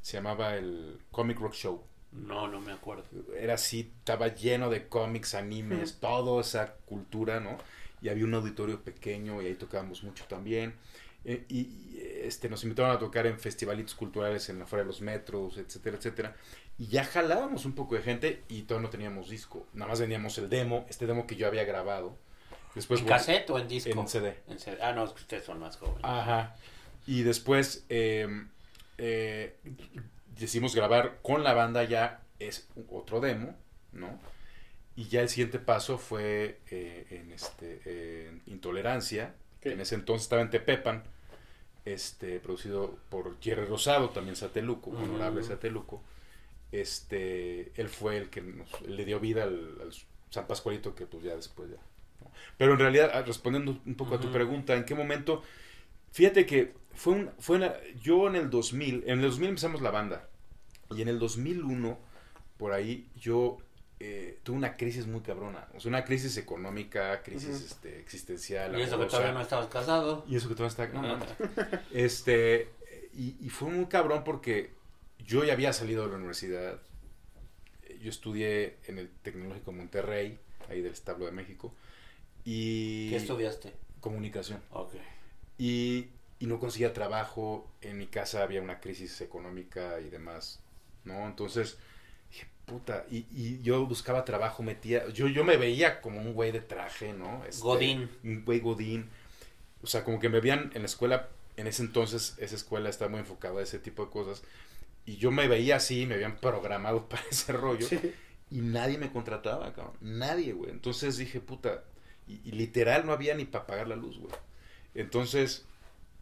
Se 0.01 0.17
llamaba 0.17 0.55
el 0.55 0.99
Comic 1.11 1.39
Rock 1.39 1.53
Show. 1.53 1.83
No, 2.11 2.47
no 2.47 2.59
me 2.59 2.71
acuerdo. 2.73 3.03
Era 3.37 3.53
así, 3.55 3.91
estaba 3.99 4.27
lleno 4.27 4.69
de 4.69 4.87
cómics, 4.87 5.33
animes, 5.33 5.99
toda 5.99 6.41
esa 6.41 6.75
cultura, 6.85 7.39
¿no? 7.39 7.57
Y 8.01 8.09
había 8.09 8.25
un 8.25 8.33
auditorio 8.33 8.83
pequeño 8.83 9.41
y 9.41 9.47
ahí 9.47 9.55
tocábamos 9.55 10.03
mucho 10.03 10.25
también. 10.27 10.75
Eh, 11.23 11.45
y 11.49 11.59
y, 11.59 11.99
este, 12.23 12.49
nos 12.49 12.63
invitaron 12.63 12.91
a 12.91 12.99
tocar 12.99 13.27
en 13.27 13.39
festivalitos 13.39 13.95
culturales 13.95 14.49
en 14.49 14.61
afuera 14.61 14.83
de 14.83 14.87
los 14.87 15.01
metros, 15.01 15.57
etcétera, 15.57 15.97
etcétera. 15.97 16.35
Y 16.81 16.87
ya 16.87 17.03
jalábamos 17.03 17.65
un 17.65 17.73
poco 17.73 17.93
de 17.93 18.01
gente 18.01 18.41
y 18.49 18.63
todavía 18.63 18.87
no 18.87 18.89
teníamos 18.89 19.29
disco. 19.29 19.67
Nada 19.73 19.89
más 19.89 19.99
vendíamos 19.99 20.35
el 20.39 20.49
demo, 20.49 20.83
este 20.89 21.05
demo 21.05 21.27
que 21.27 21.35
yo 21.35 21.45
había 21.45 21.63
grabado. 21.63 22.17
Después 22.73 23.01
¿En 23.01 23.05
cassette 23.05 23.47
o 23.51 23.59
en 23.59 23.67
disco? 23.67 23.91
En 23.91 24.07
CD. 24.07 24.39
En 24.47 24.57
CD. 24.57 24.79
Ah, 24.81 24.91
no, 24.91 25.03
es 25.03 25.11
que 25.11 25.21
ustedes 25.21 25.45
son 25.45 25.59
más 25.59 25.77
jóvenes. 25.77 26.01
Ajá. 26.01 26.55
Y 27.05 27.21
después 27.21 27.85
eh, 27.89 28.27
eh, 28.97 29.55
decidimos 30.35 30.73
grabar 30.73 31.19
con 31.21 31.43
la 31.43 31.53
banda 31.53 31.83
ya 31.83 32.23
es 32.39 32.67
otro 32.89 33.19
demo, 33.19 33.55
¿no? 33.91 34.19
Y 34.95 35.07
ya 35.07 35.21
el 35.21 35.29
siguiente 35.29 35.59
paso 35.59 35.99
fue 35.99 36.61
eh, 36.71 37.05
en 37.11 37.31
este 37.31 38.27
en 38.27 38.41
Intolerancia, 38.47 39.35
que 39.61 39.73
en 39.73 39.81
ese 39.81 39.93
entonces 39.93 40.23
estaba 40.23 40.41
en 40.41 40.49
Tepepan, 40.49 41.03
este, 41.85 42.39
producido 42.39 42.97
por 43.09 43.39
Jerry 43.39 43.65
Rosado, 43.65 44.09
también 44.09 44.35
Sateluco, 44.35 44.89
Ujú. 44.89 45.03
honorable 45.03 45.43
Sateluco. 45.43 46.01
Este, 46.71 47.71
él 47.79 47.89
fue 47.89 48.17
el 48.17 48.29
que 48.29 48.41
nos, 48.41 48.81
le 48.81 49.05
dio 49.05 49.19
vida 49.19 49.43
al, 49.43 49.77
al 49.81 49.91
San 50.29 50.47
Pascualito, 50.47 50.95
que 50.95 51.05
pues 51.05 51.23
ya 51.23 51.35
después 51.35 51.69
ya. 51.69 51.77
¿no? 52.21 52.31
Pero 52.57 52.73
en 52.73 52.79
realidad, 52.79 53.11
ah, 53.13 53.21
respondiendo 53.23 53.79
un 53.85 53.95
poco 53.95 54.15
a 54.15 54.19
tu 54.19 54.31
pregunta, 54.31 54.75
¿en 54.75 54.85
qué 54.85 54.95
momento? 54.95 55.43
Fíjate 56.11 56.45
que 56.45 56.73
fue 56.93 57.13
un, 57.13 57.31
fue 57.39 57.57
una- 57.57 57.73
yo 58.01 58.27
en 58.27 58.35
el 58.35 58.49
2000, 58.49 59.03
en 59.05 59.19
el 59.19 59.21
2000 59.21 59.49
empezamos 59.49 59.81
la 59.81 59.91
banda, 59.91 60.27
y 60.95 61.01
en 61.01 61.07
el 61.07 61.19
2001, 61.19 61.97
por 62.57 62.73
ahí, 62.73 63.09
yo 63.19 63.57
eh, 63.99 64.39
tuve 64.43 64.57
una 64.57 64.77
crisis 64.77 65.05
muy 65.07 65.21
cabrona, 65.21 65.67
o 65.75 65.79
sea, 65.79 65.89
una 65.89 66.03
crisis 66.05 66.35
económica, 66.37 67.21
crisis 67.23 67.49
este, 67.65 67.99
existencial. 67.99 68.77
y 68.79 68.81
eso 68.81 68.97
que 68.99 69.05
todavía 69.05 69.31
no 69.31 69.41
estabas 69.41 69.67
casado. 69.67 70.25
Y 70.27 70.35
eso 70.37 70.47
que 70.49 70.55
todavía 70.55 70.85
está... 70.85 70.87
No, 70.87 71.07
Ah. 71.07 71.17
mames. 71.19 71.81
Este, 71.91 72.69
y, 73.13 73.35
y 73.39 73.49
fue 73.49 73.69
muy 73.69 73.85
cabrón 73.85 74.23
porque 74.23 74.71
yo 75.31 75.45
ya 75.45 75.53
había 75.53 75.71
salido 75.71 76.03
de 76.03 76.09
la 76.09 76.17
universidad. 76.17 76.81
Yo 78.01 78.09
estudié 78.09 78.77
en 78.87 78.97
el 78.97 79.09
Tecnológico 79.09 79.71
Monterrey, 79.71 80.37
ahí 80.69 80.81
del 80.81 80.91
Establo 80.91 81.25
de 81.25 81.31
México. 81.31 81.73
Y 82.43 83.09
¿Qué 83.11 83.15
estudiaste? 83.15 83.71
comunicación. 84.01 84.61
Ok. 84.71 84.95
Y, 85.57 86.07
y 86.39 86.47
no 86.47 86.59
conseguía 86.59 86.91
trabajo. 86.91 87.71
En 87.79 87.97
mi 87.97 88.07
casa 88.07 88.43
había 88.43 88.61
una 88.61 88.81
crisis 88.81 89.21
económica 89.21 90.01
y 90.01 90.09
demás. 90.09 90.59
¿No? 91.05 91.25
Entonces, 91.27 91.77
dije, 92.29 92.47
puta. 92.65 93.05
Y, 93.09 93.25
y 93.31 93.61
yo 93.61 93.85
buscaba 93.85 94.25
trabajo, 94.25 94.63
metía. 94.63 95.07
Yo, 95.09 95.29
yo 95.29 95.45
me 95.45 95.55
veía 95.55 96.01
como 96.01 96.19
un 96.19 96.33
güey 96.33 96.51
de 96.51 96.59
traje, 96.59 97.13
¿no? 97.13 97.45
Este, 97.45 97.63
Godín. 97.63 98.09
Un 98.25 98.43
güey 98.43 98.59
Godín. 98.59 99.09
O 99.81 99.87
sea, 99.87 100.03
como 100.03 100.19
que 100.19 100.27
me 100.27 100.41
veían 100.41 100.71
en 100.73 100.81
la 100.81 100.87
escuela. 100.87 101.29
En 101.55 101.67
ese 101.67 101.83
entonces, 101.83 102.35
esa 102.37 102.55
escuela 102.55 102.89
estaba 102.89 103.11
muy 103.11 103.19
enfocada 103.21 103.61
a 103.61 103.63
ese 103.63 103.79
tipo 103.79 104.03
de 104.03 104.11
cosas. 104.11 104.43
Y 105.05 105.17
yo 105.17 105.31
me 105.31 105.47
veía 105.47 105.77
así, 105.77 106.05
me 106.05 106.15
habían 106.15 106.37
programado 106.37 107.07
para 107.09 107.23
ese 107.29 107.53
rollo. 107.53 107.87
Sí. 107.87 107.99
Y 108.51 108.61
nadie 108.61 108.97
me 108.97 109.11
contrataba, 109.11 109.73
cabrón. 109.73 109.95
Nadie, 110.01 110.53
güey. 110.53 110.71
Entonces 110.71 111.17
dije, 111.17 111.39
puta. 111.39 111.83
Y, 112.27 112.41
y 112.47 112.51
literal 112.51 113.05
no 113.05 113.13
había 113.13 113.33
ni 113.35 113.45
para 113.45 113.65
pagar 113.65 113.87
la 113.87 113.95
luz, 113.95 114.19
güey. 114.19 114.33
Entonces, 114.93 115.65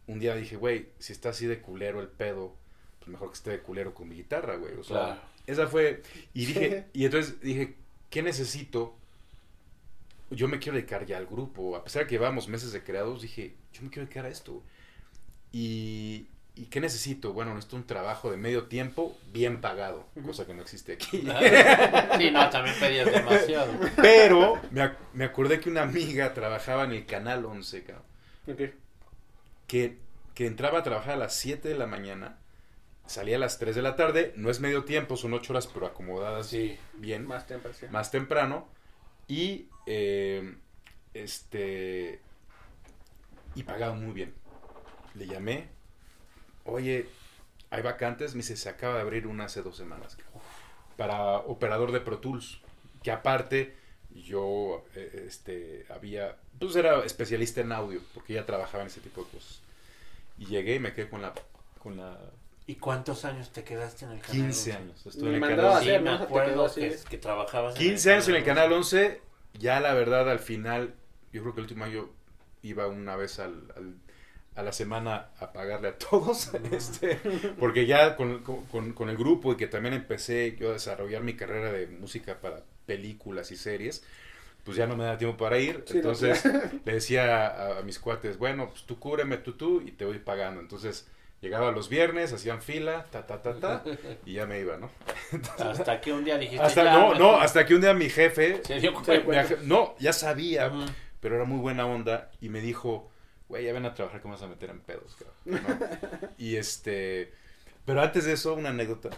un 0.06 0.18
día 0.20 0.34
dije, 0.36 0.56
güey, 0.56 0.88
si 0.98 1.12
está 1.12 1.30
así 1.30 1.46
de 1.46 1.60
culero 1.60 2.00
el 2.00 2.08
pedo, 2.08 2.54
pues 3.00 3.08
mejor 3.08 3.28
que 3.30 3.34
esté 3.34 3.50
de 3.50 3.60
culero 3.60 3.94
con 3.94 4.08
mi 4.08 4.14
guitarra, 4.16 4.56
güey. 4.56 4.74
O 4.74 4.84
sea, 4.84 4.96
Claro. 4.96 5.20
esa 5.46 5.66
fue. 5.66 6.02
Y 6.34 6.46
dije, 6.46 6.86
y 6.92 7.04
entonces 7.04 7.40
dije, 7.40 7.74
¿qué 8.10 8.22
necesito? 8.22 8.94
Yo 10.30 10.46
me 10.46 10.60
quiero 10.60 10.78
dedicar 10.78 11.04
ya 11.06 11.16
al 11.18 11.26
grupo. 11.26 11.74
A 11.76 11.82
pesar 11.82 12.02
de 12.02 12.08
que 12.08 12.14
llevamos 12.14 12.46
meses 12.48 12.70
de 12.72 12.82
creados, 12.84 13.22
dije, 13.22 13.54
yo 13.72 13.82
me 13.82 13.90
quiero 13.90 14.06
dedicar 14.06 14.26
a 14.26 14.28
esto. 14.28 14.62
Y, 15.52 16.26
¿y 16.60 16.66
qué 16.66 16.80
necesito? 16.80 17.32
Bueno, 17.32 17.54
necesito 17.54 17.76
un 17.76 17.86
trabajo 17.86 18.30
de 18.30 18.36
medio 18.36 18.64
tiempo 18.64 19.16
bien 19.32 19.60
pagado, 19.60 20.06
cosa 20.24 20.46
que 20.46 20.54
no 20.54 20.62
existe 20.62 20.92
aquí. 20.94 21.22
Sí, 22.18 22.30
no, 22.30 22.48
también 22.50 22.76
pedías 22.78 23.10
demasiado. 23.10 23.72
Pero 23.96 24.60
me, 24.70 24.82
ac- 24.82 24.96
me 25.14 25.24
acordé 25.24 25.60
que 25.60 25.70
una 25.70 25.82
amiga 25.82 26.34
trabajaba 26.34 26.84
en 26.84 26.92
el 26.92 27.06
Canal 27.06 27.44
11, 27.44 27.84
cabrón, 27.84 28.04
Ok. 28.48 28.60
que, 29.66 29.98
que 30.34 30.46
entraba 30.46 30.80
a 30.80 30.82
trabajar 30.82 31.14
a 31.14 31.16
las 31.16 31.34
7 31.34 31.68
de 31.68 31.76
la 31.78 31.86
mañana, 31.86 32.38
salía 33.06 33.36
a 33.36 33.40
las 33.40 33.58
3 33.58 33.74
de 33.74 33.82
la 33.82 33.96
tarde, 33.96 34.32
no 34.36 34.50
es 34.50 34.60
medio 34.60 34.84
tiempo, 34.84 35.16
son 35.16 35.32
8 35.34 35.52
horas, 35.52 35.66
pero 35.66 35.86
acomodadas 35.86 36.46
Sí. 36.48 36.76
bien, 36.94 37.26
más, 37.26 37.44
Más 37.44 37.46
temprano. 37.46 38.04
sí. 38.04 38.10
temprano, 38.10 38.68
y 39.28 39.68
eh, 39.86 40.54
este 41.14 42.20
y 43.54 43.62
pagaba 43.64 43.94
muy 43.94 44.12
bien. 44.12 44.32
Le 45.14 45.26
llamé, 45.26 45.68
oye, 46.64 47.06
hay 47.70 47.82
vacantes, 47.82 48.34
me 48.34 48.38
dice, 48.38 48.56
se 48.56 48.68
acaba 48.68 48.94
de 48.96 49.00
abrir 49.02 49.26
una 49.26 49.44
hace 49.44 49.62
dos 49.62 49.76
semanas, 49.76 50.16
para 50.96 51.38
operador 51.38 51.92
de 51.92 52.00
Pro 52.00 52.18
Tools, 52.18 52.60
que 53.02 53.10
aparte 53.10 53.76
yo 54.14 54.84
eh, 54.96 55.24
este 55.28 55.86
había 55.90 56.36
pues 56.58 56.74
era 56.76 57.04
especialista 57.04 57.60
en 57.60 57.72
audio 57.72 58.00
porque 58.12 58.34
ya 58.34 58.44
trabajaba 58.44 58.82
en 58.82 58.88
ese 58.88 59.00
tipo 59.00 59.22
de 59.24 59.30
cosas 59.30 59.60
y 60.36 60.46
llegué 60.46 60.74
y 60.74 60.78
me 60.80 60.92
quedé 60.92 61.08
con 61.08 61.22
la 61.22 61.32
con 61.78 61.96
la 61.96 62.18
¿Y 62.66 62.74
cuántos 62.76 63.24
años 63.24 63.50
te 63.50 63.64
quedaste 63.64 64.04
en 64.04 64.12
el 64.12 64.20
canal? 64.20 64.36
15 64.36 64.72
11? 64.72 64.72
años 64.72 65.06
estuve 65.06 65.30
Me 65.30 65.36
en 65.38 65.44
el 65.44 65.50
canal 65.50 65.66
a 65.66 65.80
Sí, 65.80 65.88
hacer, 65.88 66.02
me 66.02 66.10
acuerdo 66.10 66.64
así. 66.66 66.80
que, 66.80 66.96
que 67.08 67.18
trabajabas 67.18 67.74
15 67.74 68.12
años 68.12 68.28
en 68.28 68.34
el 68.36 68.44
canal 68.44 68.72
11 68.72 69.20
ya 69.58 69.80
la 69.80 69.94
verdad 69.94 70.28
al 70.30 70.38
final 70.40 70.94
yo 71.32 71.42
creo 71.42 71.54
que 71.54 71.60
el 71.60 71.64
último 71.64 71.84
año 71.84 72.10
iba 72.62 72.86
una 72.88 73.16
vez 73.16 73.38
al, 73.38 73.72
al- 73.76 73.94
a 74.56 74.62
la 74.62 74.72
semana 74.72 75.28
a 75.38 75.52
pagarle 75.52 75.88
a 75.88 75.98
todos 75.98 76.50
este 76.72 77.20
porque 77.58 77.86
ya 77.86 78.16
con, 78.16 78.42
con- 78.42 78.92
con 78.92 79.08
el 79.08 79.16
grupo 79.16 79.52
y 79.52 79.56
que 79.56 79.66
también 79.68 79.94
empecé 79.94 80.56
yo 80.58 80.70
a 80.70 80.72
desarrollar 80.74 81.22
mi 81.22 81.34
carrera 81.34 81.72
de 81.72 81.86
música 81.86 82.40
para 82.40 82.62
películas 82.86 83.50
y 83.52 83.56
series 83.56 84.04
pues 84.64 84.76
ya 84.76 84.86
no 84.86 84.96
me 84.96 85.04
da 85.04 85.16
tiempo 85.18 85.36
para 85.38 85.58
ir 85.58 85.84
Sí, 85.86 85.94
no, 85.94 85.98
entonces 86.00 86.40
claro. 86.42 86.70
le 86.84 86.92
decía 86.92 87.46
a, 87.46 87.78
a 87.78 87.82
mis 87.82 87.98
cuates 87.98 88.38
bueno 88.38 88.68
pues 88.70 88.84
tú 88.84 88.98
cúbreme 88.98 89.38
tú 89.38 89.52
tú 89.52 89.80
y 89.84 89.92
te 89.92 90.04
voy 90.04 90.18
pagando 90.18 90.60
entonces 90.60 91.08
llegaba 91.40 91.70
los 91.72 91.88
viernes 91.88 92.32
hacían 92.32 92.60
fila 92.60 93.06
ta 93.10 93.26
ta 93.26 93.40
ta 93.42 93.58
ta 93.58 93.84
y 94.26 94.34
ya 94.34 94.46
me 94.46 94.60
iba 94.60 94.76
no 94.76 94.90
Hasta 95.58 96.00
que 96.00 96.12
un 96.12 96.24
día 96.24 96.36
dijiste. 96.38 96.62
hasta 96.64 96.84
ya, 96.84 96.92
no 96.92 97.14
no 97.14 97.40
hasta 97.40 97.64
que 97.66 97.74
un 97.74 97.80
día 97.80 97.94
mi 97.94 98.08
jefe 98.10 98.62
Se 98.64 98.80
dio 98.80 98.92
cuenta. 98.94 99.28
me 99.28 99.66
no 99.66 99.94
ya 99.98 100.12
sabía 100.12 100.70
pero 101.20 101.36
era 101.36 101.44
muy 101.44 101.58
buena 101.58 101.84
onda 101.86 102.30
y 102.40 102.48
me 102.48 102.60
dijo, 102.62 103.09
güey, 103.50 103.66
ya 103.66 103.72
ven 103.74 103.84
a 103.84 103.92
trabajar, 103.94 104.22
¿cómo 104.22 104.32
vas 104.34 104.42
a 104.42 104.46
meter 104.46 104.70
en 104.70 104.80
pedos? 104.80 105.14
cabrón?" 105.16 105.62
¿No? 106.20 106.28
y 106.38 106.56
este, 106.56 107.32
pero 107.84 108.00
antes 108.00 108.24
de 108.24 108.32
eso, 108.32 108.54
una 108.54 108.70
anécdota. 108.70 109.10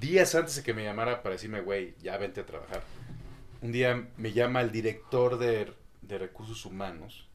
Días 0.00 0.34
antes 0.34 0.56
de 0.56 0.62
que 0.62 0.72
me 0.72 0.84
llamara 0.84 1.22
para 1.22 1.34
decirme, 1.34 1.60
güey, 1.60 1.94
ya 2.00 2.16
vente 2.16 2.40
a 2.40 2.46
trabajar. 2.46 2.82
Un 3.60 3.72
día 3.72 4.08
me 4.16 4.32
llama 4.32 4.62
el 4.62 4.72
director 4.72 5.36
de, 5.38 5.70
de 6.00 6.18
recursos 6.18 6.64
humanos 6.64 7.26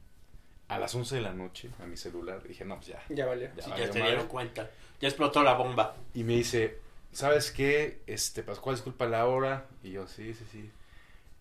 a 0.66 0.78
las 0.78 0.94
11 0.94 1.14
de 1.16 1.20
la 1.22 1.32
noche 1.32 1.70
a 1.80 1.86
mi 1.86 1.96
celular. 1.96 2.42
Dije, 2.46 2.64
no, 2.64 2.74
pues 2.76 2.88
ya. 2.88 3.02
Ya 3.10 3.26
valió. 3.26 3.48
Ya 3.56 3.62
Sí, 3.62 3.70
valió 3.70 3.86
ya 3.86 3.92
te 3.92 3.98
madre". 4.00 4.10
dieron 4.12 4.28
cuenta. 4.28 4.70
Ya 5.00 5.08
explotó 5.08 5.42
la 5.44 5.54
bomba. 5.54 5.94
Y 6.14 6.24
me 6.24 6.34
dice, 6.34 6.78
¿sabes 7.12 7.52
qué? 7.52 8.00
Este, 8.06 8.42
Pascual, 8.42 8.74
disculpa 8.76 9.06
la 9.06 9.26
hora. 9.26 9.66
Y 9.84 9.92
yo, 9.92 10.06
sí, 10.08 10.34
sí, 10.34 10.44
sí. 10.50 10.70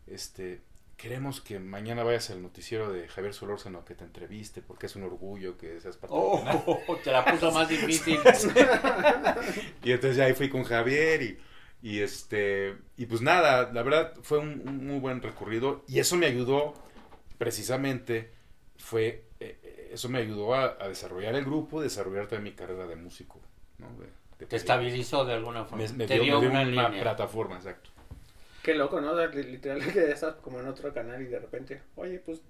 este, 0.06 0.62
queremos 0.98 1.42
que 1.42 1.60
mañana 1.60 2.04
vayas 2.04 2.30
al 2.32 2.42
noticiero 2.42 2.92
de 2.92 3.08
Javier 3.08 3.34
Solórzano 3.34 3.86
que 3.86 3.96
te 3.96 4.04
entreviste, 4.04 4.62
porque 4.62 4.88
es 4.88 4.96
un 4.96 5.04
orgullo 5.04 5.58
que 5.58 5.80
seas 5.80 5.96
parte 5.98 6.16
Oh, 6.18 6.38
del 6.38 6.46
canal". 6.46 6.78
te 7.04 7.12
la 7.12 7.26
puso 7.26 7.52
más 7.52 7.70
difícil. 7.70 8.20
Y 9.84 9.92
entonces 9.92 10.18
ya 10.18 10.26
ahí 10.26 10.34
fui 10.34 10.50
con 10.50 10.64
Javier 10.64 11.22
y, 11.22 11.38
y 11.82 12.00
este, 12.00 12.76
y 12.98 13.06
pues 13.06 13.22
nada, 13.22 13.72
la 13.72 13.84
verdad 13.84 14.14
fue 14.22 14.40
un, 14.40 14.62
un 14.68 14.86
muy 14.88 15.00
buen 15.00 15.22
recorrido 15.22 15.84
y 15.88 16.00
eso 16.00 16.16
me 16.18 16.26
ayudó 16.26 16.74
precisamente, 17.38 18.32
fue, 18.78 19.26
eh, 19.40 19.60
eh, 19.64 19.90
eso 19.94 20.10
me 20.10 20.20
ayudó 20.20 20.56
a, 20.56 20.78
a 20.80 20.88
desarrollar 20.90 21.36
el 21.36 21.46
grupo, 21.46 21.82
desarrollar 21.82 22.28
también 22.28 22.54
mi 22.54 22.58
carrera 22.58 22.88
de 22.88 22.96
músico, 22.96 23.40
¿no? 23.78 23.88
De- 24.00 24.08
de- 24.40 24.46
Te 24.48 24.56
estabilizó 24.56 25.26
de 25.26 25.34
alguna 25.34 25.66
forma. 25.66 25.86
me, 25.86 25.94
me 25.94 26.06
te 26.08 26.16
dio, 26.16 26.40
dio, 26.40 26.52
me 26.52 26.66
dio 26.66 26.72
una, 26.74 26.88
una, 26.90 27.02
plataforma, 27.02 27.56
exacto. 27.58 27.92
Qué 28.68 28.74
loco, 28.74 29.00
¿no? 29.00 29.12
O 29.12 29.20
estás 29.22 30.36
como 30.42 30.60
en 30.60 30.68
otro 30.68 30.94
canal 30.94 31.22
y 31.22 31.28
de 31.28 31.40
repente, 31.40 31.84
oye, 31.96 32.20
pues 32.20 32.42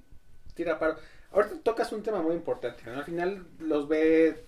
tira 0.56 0.80
paro. 0.80 0.96
Ahorita 1.30 1.58
tocas 1.62 1.92
un 1.92 2.02
tema 2.02 2.24
muy 2.24 2.34
importante. 2.34 2.90
Al 2.90 3.04
final 3.04 3.46
los 3.60 3.88
ve, 3.88 4.44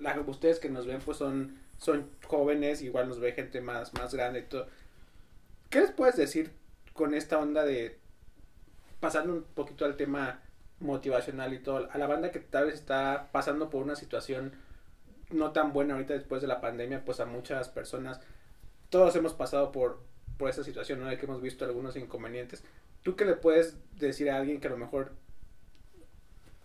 la, 0.00 0.18
ustedes 0.20 0.58
que 0.58 0.70
nos 0.70 0.86
ven 0.86 1.00
pues 1.04 1.18
son, 1.18 1.58
son 1.76 2.08
jóvenes, 2.26 2.80
igual 2.80 3.10
nos 3.10 3.20
ve 3.20 3.32
gente 3.32 3.60
más, 3.60 3.92
más 3.92 4.14
grande 4.14 4.38
y 4.38 4.42
todo. 4.44 4.68
¿Qué 5.68 5.80
les 5.80 5.90
puedes 5.90 6.16
decir 6.16 6.52
con 6.94 7.12
esta 7.12 7.36
onda 7.36 7.62
de, 7.62 7.98
pasando 8.98 9.34
un 9.34 9.42
poquito 9.42 9.84
al 9.84 9.98
tema 9.98 10.40
motivacional 10.80 11.52
y 11.52 11.58
todo, 11.58 11.90
a 11.92 11.98
la 11.98 12.06
banda 12.06 12.30
que 12.30 12.40
tal 12.40 12.64
vez 12.64 12.74
está 12.76 13.28
pasando 13.32 13.68
por 13.68 13.82
una 13.82 13.96
situación 13.96 14.54
no 15.28 15.52
tan 15.52 15.74
buena 15.74 15.92
ahorita 15.92 16.14
después 16.14 16.40
de 16.40 16.48
la 16.48 16.62
pandemia, 16.62 17.04
pues 17.04 17.20
a 17.20 17.26
muchas 17.26 17.68
personas, 17.68 18.18
todos 18.88 19.14
hemos 19.14 19.34
pasado 19.34 19.72
por, 19.72 20.00
por 20.36 20.50
esa 20.50 20.64
situación, 20.64 21.00
¿no? 21.00 21.06
De 21.06 21.18
que 21.18 21.24
hemos 21.26 21.40
visto 21.42 21.64
algunos 21.64 21.96
inconvenientes. 21.96 22.62
¿Tú 23.02 23.16
qué 23.16 23.24
le 23.24 23.34
puedes 23.34 23.76
decir 23.98 24.30
a 24.30 24.36
alguien 24.36 24.60
que 24.60 24.66
a 24.68 24.70
lo 24.70 24.76
mejor 24.76 25.12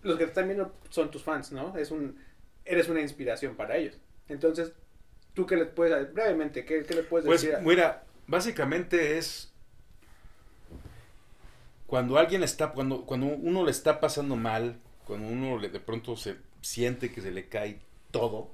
los 0.02 0.18
que 0.18 0.24
te 0.26 0.30
están 0.30 0.48
viendo 0.48 0.74
son 0.90 1.12
tus 1.12 1.24
fans, 1.24 1.52
¿no? 1.52 1.78
Es 1.78 1.92
un, 1.92 2.18
eres 2.66 2.90
una 2.90 3.02
inspiración 3.02 3.56
para 3.56 3.78
ellos. 3.78 3.98
Entonces, 4.28 4.74
¿tú 5.34 5.46
qué 5.46 5.56
le 5.56 5.66
puedes, 5.66 6.14
brevemente, 6.14 6.66
qué, 6.66 6.84
qué 6.84 6.94
le 6.96 7.04
puedes 7.04 7.26
Pues 7.26 7.42
decir? 7.42 7.56
a- 7.56 7.60
mira, 7.60 8.04
básicamente 8.28 9.18
es 9.18 9.54
cuando 11.88 12.18
alguien 12.18 12.42
está, 12.44 12.72
cuando, 12.72 13.06
cuando 13.06 13.28
uno 13.28 13.64
le 13.66 13.72
está 13.72 14.00
pasando 14.00 14.36
mal, 14.36 14.80
cuando 15.06 15.28
uno 15.28 15.58
le- 15.60 15.70
de 15.70 15.80
pronto 15.80 16.16
se 16.16 16.38
siente 16.62 17.12
que 17.12 17.22
se 17.22 17.32
le 17.32 17.48
cae 17.50 17.80
todo, 18.12 18.54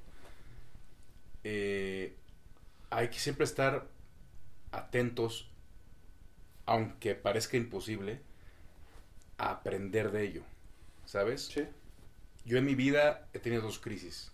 eh, 1.44 2.16
hay 2.90 3.10
que 3.10 3.20
siempre 3.20 3.46
estar 3.46 3.88
atentos, 4.72 5.50
aunque 6.66 7.16
parezca 7.16 7.58
imposible, 7.58 8.20
a 9.38 9.52
aprender 9.52 10.12
de 10.12 10.24
ello, 10.26 10.42
¿sabes? 11.06 11.46
Sí. 11.48 11.64
Yo 12.46 12.58
en 12.58 12.66
mi 12.66 12.76
vida 12.76 13.28
he 13.34 13.40
tenido 13.40 13.62
dos 13.62 13.80
crisis, 13.80 14.32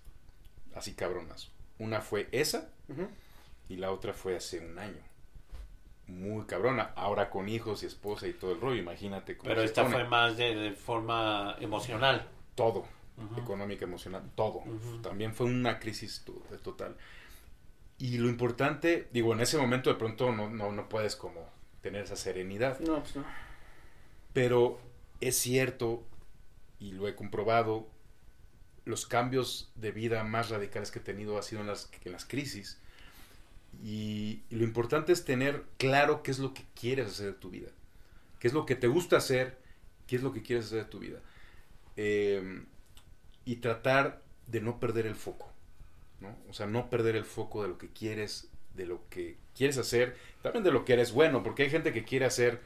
así 0.75 0.93
cabronas. 0.93 1.51
Una 1.79 2.01
fue 2.01 2.27
esa, 2.31 2.69
y 3.69 3.77
la 3.77 3.91
otra 3.91 4.13
fue 4.13 4.35
hace 4.35 4.59
un 4.59 4.77
año. 4.79 5.01
Muy 6.07 6.45
cabrona. 6.45 6.91
Ahora 6.95 7.29
con 7.29 7.47
hijos 7.49 7.81
y 7.83 7.85
esposa 7.87 8.27
y 8.27 8.33
todo 8.33 8.51
el 8.51 8.61
rollo, 8.61 8.75
imagínate 8.75 9.37
cómo 9.37 9.47
Pero 9.49 9.61
se 9.61 9.67
esta 9.67 9.83
pone. 9.83 9.95
fue 9.95 10.03
más 10.05 10.37
de, 10.37 10.53
de 10.55 10.71
forma 10.73 11.55
emocional. 11.59 12.27
todo, 12.55 12.85
económica, 13.37 13.85
emocional, 13.85 14.21
todo. 14.35 14.63
También 15.01 15.33
fue 15.33 15.45
una 15.47 15.79
crisis 15.79 16.23
to- 16.25 16.43
total. 16.61 16.95
Y 18.03 18.17
lo 18.17 18.27
importante, 18.27 19.07
digo, 19.13 19.31
en 19.31 19.39
ese 19.39 19.57
momento 19.57 19.89
de 19.89 19.95
pronto 19.95 20.33
no, 20.33 20.49
no, 20.49 20.73
no 20.73 20.89
puedes 20.89 21.15
como 21.15 21.49
tener 21.81 22.03
esa 22.03 22.17
serenidad. 22.17 22.77
No, 22.81 22.99
pues 22.99 23.15
no. 23.15 23.23
Pero 24.33 24.77
es 25.21 25.37
cierto, 25.37 26.03
y 26.81 26.91
lo 26.91 27.07
he 27.07 27.15
comprobado, 27.15 27.87
los 28.83 29.05
cambios 29.05 29.71
de 29.75 29.93
vida 29.93 30.21
más 30.25 30.49
radicales 30.49 30.91
que 30.91 30.99
he 30.99 31.01
tenido 31.01 31.37
ha 31.37 31.43
sido 31.43 31.61
en 31.61 31.67
las, 31.67 31.89
en 32.03 32.11
las 32.11 32.25
crisis. 32.25 32.77
Y, 33.81 34.41
y 34.49 34.57
lo 34.57 34.65
importante 34.65 35.13
es 35.13 35.23
tener 35.23 35.63
claro 35.77 36.23
qué 36.23 36.31
es 36.31 36.39
lo 36.39 36.53
que 36.53 36.65
quieres 36.77 37.07
hacer 37.07 37.27
de 37.27 37.39
tu 37.39 37.51
vida. 37.51 37.69
Qué 38.41 38.49
es 38.49 38.53
lo 38.53 38.65
que 38.65 38.75
te 38.75 38.87
gusta 38.87 39.15
hacer, 39.15 39.57
qué 40.07 40.17
es 40.17 40.23
lo 40.23 40.33
que 40.33 40.41
quieres 40.41 40.65
hacer 40.65 40.79
de 40.79 40.89
tu 40.89 40.99
vida. 40.99 41.19
Eh, 41.95 42.65
y 43.45 43.55
tratar 43.55 44.21
de 44.47 44.59
no 44.59 44.81
perder 44.81 45.05
el 45.05 45.15
foco. 45.15 45.52
¿No? 46.23 46.35
O 46.49 46.53
sea, 46.53 46.65
no 46.65 46.89
perder 46.89 47.15
el 47.15 47.25
foco 47.25 47.61
de 47.61 47.67
lo 47.69 47.77
que 47.77 47.89
quieres, 47.89 48.49
de 48.73 48.87
lo 48.87 49.07
que 49.09 49.37
quieres 49.55 49.77
hacer, 49.77 50.15
también 50.41 50.63
de 50.63 50.71
lo 50.71 50.83
que 50.85 50.93
eres 50.93 51.11
bueno, 51.11 51.43
porque 51.43 51.61
hay 51.63 51.69
gente 51.69 51.93
que 51.93 52.03
quiere 52.03 52.25
hacer 52.25 52.59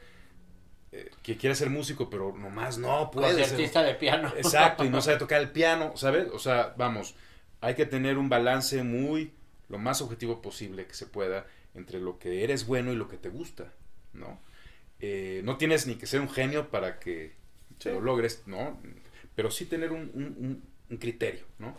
eh, 0.92 1.10
que 1.22 1.36
quiere 1.36 1.54
ser 1.54 1.68
músico, 1.68 2.08
pero 2.08 2.34
nomás 2.34 2.78
no 2.78 3.10
puede 3.10 3.28
ser. 3.34 3.40
Concertista 3.40 3.82
de 3.82 3.94
piano. 3.94 4.32
Exacto, 4.36 4.84
y 4.86 4.88
no 4.88 5.02
sabe 5.02 5.18
tocar 5.24 5.42
el 5.42 5.50
piano, 5.50 5.92
¿sabes? 5.96 6.28
O 6.32 6.38
sea, 6.38 6.72
vamos, 6.78 7.14
hay 7.60 7.74
que 7.74 7.84
tener 7.84 8.16
un 8.16 8.30
balance 8.30 8.82
muy, 8.82 9.32
lo 9.68 9.76
más 9.78 10.00
objetivo 10.00 10.40
posible 10.40 10.86
que 10.86 10.94
se 10.94 11.04
pueda 11.06 11.46
entre 11.74 12.00
lo 12.00 12.18
que 12.18 12.42
eres 12.42 12.66
bueno 12.66 12.90
y 12.92 12.96
lo 12.96 13.06
que 13.08 13.18
te 13.18 13.28
gusta, 13.28 13.70
¿no? 14.14 14.40
Eh, 15.00 15.42
no 15.44 15.58
tienes 15.58 15.86
ni 15.86 15.96
que 15.96 16.06
ser 16.06 16.20
un 16.20 16.30
genio 16.30 16.70
para 16.70 16.98
que 16.98 17.34
Sí. 17.80 17.90
lo 17.90 18.00
logres, 18.00 18.42
¿no? 18.46 18.80
Pero 19.36 19.50
sí 19.50 19.66
tener 19.66 19.92
un, 19.92 20.10
un- 20.14 20.36
un- 20.38 20.62
un 20.90 20.96
criterio, 20.96 21.44
¿no? 21.58 21.76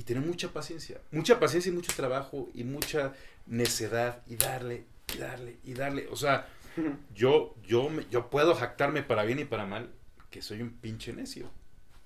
Y 0.00 0.04
tener 0.04 0.24
mucha 0.24 0.48
paciencia, 0.50 0.98
mucha 1.10 1.38
paciencia 1.38 1.70
y 1.70 1.74
mucho 1.74 1.92
trabajo 1.94 2.48
y 2.54 2.64
mucha 2.64 3.12
necedad 3.46 4.22
y 4.26 4.36
darle, 4.36 4.84
y 5.14 5.18
darle, 5.18 5.58
y 5.62 5.74
darle, 5.74 6.08
o 6.10 6.16
sea, 6.16 6.48
yo, 7.14 7.54
yo, 7.66 7.90
yo 8.10 8.30
puedo 8.30 8.54
jactarme 8.54 9.02
para 9.02 9.24
bien 9.24 9.40
y 9.40 9.44
para 9.44 9.66
mal 9.66 9.90
que 10.30 10.40
soy 10.40 10.62
un 10.62 10.70
pinche 10.70 11.12
necio. 11.12 11.50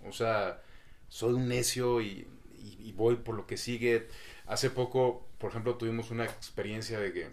O 0.05 0.11
sea, 0.13 0.61
soy 1.09 1.35
un 1.35 1.47
necio 1.47 2.01
y, 2.01 2.27
y- 2.59 2.79
y 2.89 2.93
voy 2.93 3.15
por 3.15 3.37
lo 3.37 3.47
que 3.47 3.57
sigue. 3.57 4.09
Hace 4.47 4.71
poco, 4.71 5.29
por 5.39 5.51
ejemplo, 5.51 5.77
tuvimos 5.77 6.11
una 6.11 6.25
experiencia 6.25 6.99
de 6.99 7.13
que, 7.13 7.29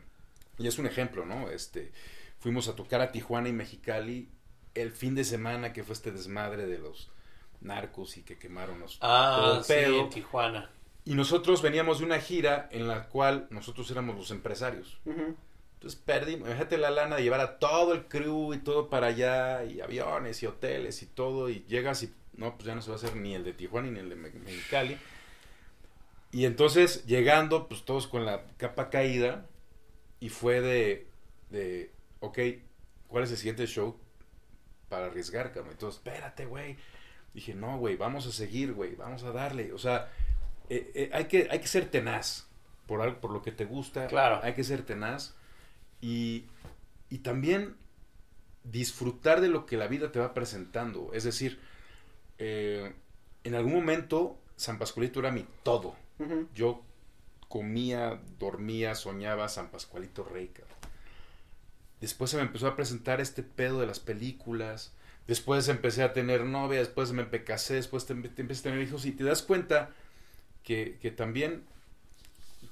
y 0.59 0.67
es 0.67 0.77
un 0.77 0.85
ejemplo, 0.85 1.25
¿no? 1.25 1.49
Este, 1.49 1.91
fuimos 2.39 2.67
a 2.67 2.75
tocar 2.75 3.01
a 3.01 3.11
Tijuana 3.11 3.49
y 3.49 3.53
Mexicali 3.53 4.29
el 4.75 4.91
fin 4.91 5.15
de 5.15 5.23
semana 5.23 5.73
que 5.73 5.83
fue 5.83 5.93
este 5.93 6.11
desmadre 6.11 6.67
de 6.67 6.77
los 6.77 7.09
narcos 7.61 8.17
y 8.17 8.23
que 8.23 8.37
quemaron 8.37 8.79
los 8.79 8.97
Ah, 9.01 9.61
sí, 9.63 9.73
en 9.73 10.09
Tijuana. 10.09 10.69
Y 11.05 11.15
nosotros 11.15 11.61
veníamos 11.61 11.99
de 11.99 12.05
una 12.05 12.19
gira 12.19 12.67
en 12.71 12.87
la 12.87 13.07
cual 13.09 13.47
nosotros 13.49 13.89
éramos 13.91 14.15
los 14.15 14.29
empresarios. 14.31 14.99
Ujú. 15.05 15.35
Entonces 15.75 15.99
perdimos, 16.05 16.47
imagínate 16.47 16.77
la 16.77 16.91
lana 16.91 17.15
de 17.15 17.23
llevar 17.23 17.39
a 17.39 17.57
todo 17.57 17.93
el 17.93 18.05
crew 18.05 18.53
y 18.53 18.59
todo 18.59 18.87
para 18.89 19.07
allá, 19.07 19.63
y 19.65 19.81
aviones 19.81 20.43
y 20.43 20.45
hoteles 20.45 21.01
y 21.01 21.07
todo, 21.07 21.49
y 21.49 21.63
llegas 21.67 22.03
y 22.03 22.13
no, 22.37 22.53
pues 22.55 22.65
ya 22.67 22.75
no 22.75 22.81
se 22.83 22.89
va 22.89 22.95
a 22.95 22.97
hacer 22.97 23.15
ni 23.15 23.33
el 23.33 23.43
de 23.43 23.53
Tijuana 23.53 23.89
ni 23.89 23.99
el 23.99 24.09
de 24.09 24.15
Me- 24.15 24.29
Mexicali. 24.29 24.97
Y 26.31 26.45
entonces 26.45 27.05
llegando, 27.05 27.67
pues 27.67 27.83
todos 27.83 28.07
con 28.07 28.25
la 28.25 28.43
capa 28.57 28.89
caída, 28.89 29.45
y 30.19 30.29
fue 30.29 30.61
de, 30.61 31.07
de 31.49 31.91
ok, 32.19 32.39
¿cuál 33.07 33.23
es 33.23 33.31
el 33.31 33.37
siguiente 33.37 33.65
show 33.65 33.97
para 34.87 35.07
arriesgar, 35.07 35.51
cabrón? 35.51 35.71
Entonces, 35.73 35.97
espérate, 35.97 36.45
güey. 36.45 36.77
Dije, 37.33 37.53
no, 37.53 37.77
güey, 37.77 37.95
vamos 37.95 38.27
a 38.27 38.31
seguir, 38.31 38.73
güey, 38.73 38.95
vamos 38.95 39.23
a 39.23 39.31
darle. 39.31 39.73
O 39.73 39.77
sea, 39.77 40.11
eh, 40.69 40.91
eh, 40.93 41.09
hay, 41.13 41.25
que, 41.25 41.47
hay 41.49 41.59
que 41.59 41.67
ser 41.67 41.89
tenaz 41.89 42.47
por 42.87 43.01
algo, 43.01 43.19
por 43.21 43.31
lo 43.31 43.41
que 43.41 43.51
te 43.51 43.65
gusta. 43.65 44.07
Claro. 44.07 44.39
Hay 44.43 44.53
que 44.53 44.63
ser 44.63 44.83
tenaz. 44.83 45.35
Y, 46.01 46.45
y 47.09 47.19
también 47.19 47.75
disfrutar 48.63 49.41
de 49.41 49.47
lo 49.47 49.65
que 49.65 49.77
la 49.77 49.87
vida 49.87 50.11
te 50.11 50.19
va 50.19 50.33
presentando. 50.33 51.11
Es 51.13 51.23
decir, 51.23 51.59
eh, 52.37 52.93
en 53.43 53.55
algún 53.55 53.73
momento 53.73 54.37
San 54.55 54.77
Pascualito 54.77 55.19
era 55.19 55.31
mi 55.31 55.45
todo. 55.63 55.95
Yo 56.53 56.83
comía, 57.47 58.21
dormía, 58.37 58.93
soñaba 58.93 59.49
San 59.49 59.71
Pascualito 59.71 60.23
Rey, 60.23 60.49
cabrón. 60.49 60.77
Después 61.99 62.29
se 62.29 62.37
me 62.37 62.43
empezó 62.43 62.67
a 62.67 62.75
presentar 62.75 63.19
este 63.19 63.41
pedo 63.41 63.79
de 63.79 63.87
las 63.87 63.99
películas. 63.99 64.93
Después 65.31 65.69
empecé 65.69 66.03
a 66.03 66.11
tener 66.11 66.43
novia, 66.43 66.79
después 66.79 67.13
me 67.13 67.25
casé, 67.45 67.75
después 67.75 68.05
te, 68.05 68.13
te 68.15 68.41
empecé 68.41 68.59
a 68.67 68.71
tener 68.73 68.85
hijos 68.85 69.05
y 69.05 69.13
te 69.13 69.23
das 69.23 69.41
cuenta 69.41 69.91
que, 70.61 70.97
que 71.01 71.09
también 71.09 71.63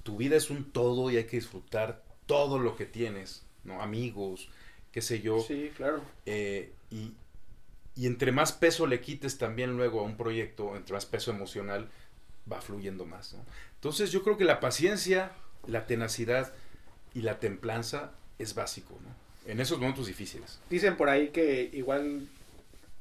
tu 0.04 0.18
vida 0.18 0.36
es 0.36 0.50
un 0.50 0.70
todo 0.70 1.10
y 1.10 1.16
hay 1.16 1.24
que 1.24 1.38
disfrutar 1.38 2.04
todo 2.26 2.60
lo 2.60 2.76
que 2.76 2.86
tienes, 2.86 3.46
¿no? 3.64 3.82
Amigos, 3.82 4.50
qué 4.92 5.02
sé 5.02 5.22
yo. 5.22 5.40
Sí, 5.40 5.72
claro. 5.78 6.02
Eh, 6.26 6.74
y, 6.92 7.14
y 7.96 8.08
entre 8.08 8.34
más 8.34 8.52
peso 8.52 8.88
le 8.88 9.00
quites 9.00 9.38
también 9.38 9.78
luego 9.78 10.02
a 10.02 10.04
un 10.04 10.18
proyecto, 10.18 10.76
entre 10.76 10.96
más 10.96 11.06
peso 11.06 11.32
emocional, 11.32 11.90
va 12.52 12.60
fluyendo 12.60 13.06
más. 13.06 13.36
¿no? 13.36 13.40
Entonces 13.76 14.12
yo 14.12 14.22
creo 14.22 14.36
que 14.36 14.44
la 14.44 14.60
paciencia, 14.60 15.32
la 15.66 15.88
tenacidad 15.88 16.52
y 17.14 17.22
la 17.22 17.40
templanza 17.40 18.12
es 18.38 18.54
básico 18.54 19.00
¿no? 19.02 19.30
en 19.50 19.62
esos 19.62 19.80
momentos 19.80 20.08
difíciles. 20.08 20.60
Dicen 20.70 20.98
por 20.98 21.08
ahí 21.08 21.30
que 21.30 21.70
igual, 21.72 22.28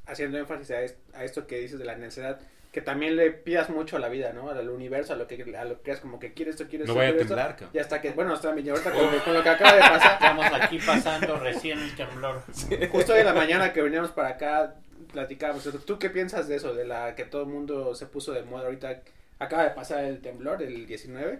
haciendo 0.08 0.38
énfasis 0.38 0.70
a, 0.72 0.82
es- 0.82 0.96
a 1.14 1.24
esto 1.24 1.46
que 1.46 1.58
dices 1.60 1.78
de 1.78 1.84
la 1.84 1.96
necedad, 1.96 2.40
que 2.72 2.82
también 2.82 3.16
le 3.16 3.30
pidas 3.30 3.70
mucho 3.70 3.96
a 3.96 4.00
la 4.00 4.08
vida, 4.08 4.32
¿no? 4.32 4.50
Al 4.50 4.68
universo, 4.68 5.12
a 5.14 5.16
lo 5.16 5.26
que, 5.26 5.42
a 5.56 5.64
lo 5.64 5.80
que 5.82 5.90
es 5.90 6.00
como 6.00 6.18
que 6.18 6.34
quieres 6.34 6.56
esto, 6.56 6.68
quieres 6.68 6.86
No 6.86 6.92
esto, 6.92 6.98
vaya 6.98 7.08
a 7.08 7.12
quieres 7.12 7.22
esto. 7.30 7.34
temblar, 7.34 7.56
cabrón. 7.56 7.70
Y 7.74 7.78
hasta 7.78 8.00
que, 8.00 8.10
bueno, 8.10 8.34
hasta 8.34 8.52
mi 8.52 8.68
ahorita 8.68 8.90
con, 8.92 9.18
con 9.20 9.34
lo 9.34 9.42
que 9.42 9.48
acaba 9.56 9.74
de 9.74 9.80
pasar. 9.80 10.12
Estamos 10.14 10.46
aquí 10.52 10.78
pasando 10.84 11.38
recién 11.38 11.78
el 11.78 11.96
temblor. 11.96 12.42
Justo 12.90 13.12
hoy 13.14 13.20
en 13.20 13.26
la 13.26 13.32
mañana 13.34 13.72
que 13.72 13.80
veníamos 13.80 14.10
para 14.10 14.28
acá, 14.30 14.74
platicábamos. 15.12 15.64
¿Tú 15.86 15.98
qué 15.98 16.10
piensas 16.10 16.46
de 16.48 16.56
eso? 16.56 16.74
De 16.74 16.84
la 16.84 17.14
que 17.14 17.24
todo 17.24 17.42
el 17.42 17.48
mundo 17.48 17.94
se 17.94 18.06
puso 18.06 18.32
de 18.32 18.42
moda 18.42 18.64
ahorita. 18.66 19.00
Acaba 19.38 19.64
de 19.64 19.70
pasar 19.70 20.04
el 20.04 20.20
temblor, 20.20 20.62
el 20.62 20.86
19, 20.86 21.38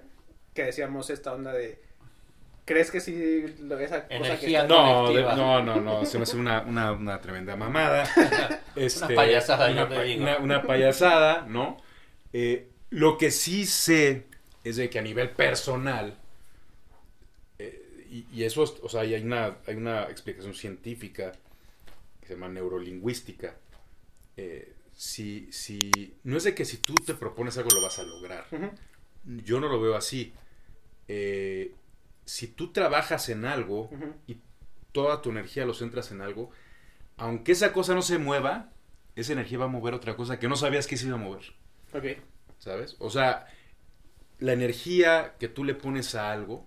que 0.55 0.65
decíamos 0.65 1.11
esta 1.11 1.33
onda 1.35 1.53
de... 1.53 1.79
¿Crees 2.69 2.91
que 2.91 3.01
sí, 3.01 3.45
esa 3.81 4.03
cosa 4.03 4.09
que 4.09 4.17
Energía 4.17 4.63
está... 4.63 4.69
No, 4.75 5.09
de- 5.11 5.23
no, 5.23 5.63
no, 5.63 5.81
no, 5.81 6.05
se 6.05 6.19
me 6.19 6.25
hace 6.25 6.37
una, 6.37 6.61
una, 6.61 6.93
una 6.93 7.19
tremenda 7.19 7.57
mamada. 7.57 8.05
Este, 8.77 9.15
payasada, 9.15 9.71
una, 9.73 9.89
yo 9.89 9.89
te 9.89 10.03
digo. 10.05 10.23
Una, 10.23 10.39
una 10.39 10.63
payasada, 10.63 11.47
¿no? 11.49 11.79
Eh, 12.35 12.69
lo 12.91 13.17
que 13.17 13.31
sí 13.31 13.65
sé 13.65 14.27
es 14.65 14.77
de 14.77 14.91
que 14.91 14.99
a 14.99 15.03
nivel 15.03 15.31
personal, 15.31 16.19
eh, 17.59 18.05
y, 18.11 18.27
y 18.33 18.45
eso, 18.45 18.63
es- 18.65 18.75
o 18.83 18.89
sea, 18.91 19.01
hay 19.01 19.15
una, 19.15 19.57
hay 19.67 19.75
una 19.77 20.03
explicación 20.05 20.53
científica 20.55 21.33
que 22.21 22.27
se 22.27 22.35
llama 22.35 22.49
neurolingüística. 22.49 23.55
Eh, 24.37 24.75
si, 24.95 25.49
si, 25.53 25.91
no 26.25 26.37
es 26.37 26.45
de 26.45 26.55
que 26.55 26.67
si 26.67 26.77
tú 26.77 26.95
te 26.95 27.15
propones 27.15 27.57
algo 27.57 27.71
lo 27.75 27.81
vas 27.81 27.99
a 27.99 28.03
lograr. 28.03 28.45
Yo 29.25 29.59
no 29.59 29.69
lo 29.69 29.81
veo 29.81 29.97
así. 29.97 30.33
Eh, 31.09 31.73
si 32.29 32.47
tú 32.49 32.73
trabajas 32.73 33.29
en 33.31 33.47
algo 33.47 33.91
y 34.27 34.38
toda 34.93 35.23
tu 35.23 35.31
energía 35.31 35.64
lo 35.64 35.73
centras 35.75 36.11
en 36.12 36.21
algo, 36.21 36.51
aunque 37.17 37.53
esa 37.53 37.73
cosa 37.73 37.95
no 37.95 38.03
se 38.03 38.19
mueva, 38.19 38.73
esa 39.17 39.33
energía 39.33 39.59
va 39.59 39.67
a 39.67 39.69
mover 39.69 39.95
otra 39.95 40.17
cosa 40.17 40.38
que 40.38 40.49
no 40.49 40.57
sabías 40.57 40.87
que 40.87 40.97
se 40.99 41.07
iba 41.07 41.17
a 41.17 41.21
mover, 41.21 41.55
Ok. 41.93 42.05
¿sabes? 42.59 42.97
O 42.99 43.11
sea, 43.11 43.47
la 44.41 44.53
energía 44.53 45.35
que 45.38 45.49
tú 45.49 45.64
le 45.64 45.75
pones 45.75 46.14
a 46.14 46.33
algo, 46.33 46.67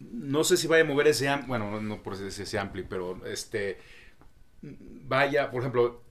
no 0.00 0.44
sé 0.44 0.56
si 0.56 0.66
vaya 0.66 0.84
a 0.84 0.86
mover 0.86 1.08
ese 1.08 1.28
ampli, 1.28 1.48
bueno, 1.48 1.80
no, 1.80 2.02
por 2.02 2.14
ese, 2.14 2.42
ese 2.42 2.58
ampli, 2.58 2.82
pero 2.82 3.24
este, 3.26 3.78
vaya, 4.62 5.50
por 5.50 5.60
ejemplo, 5.62 6.02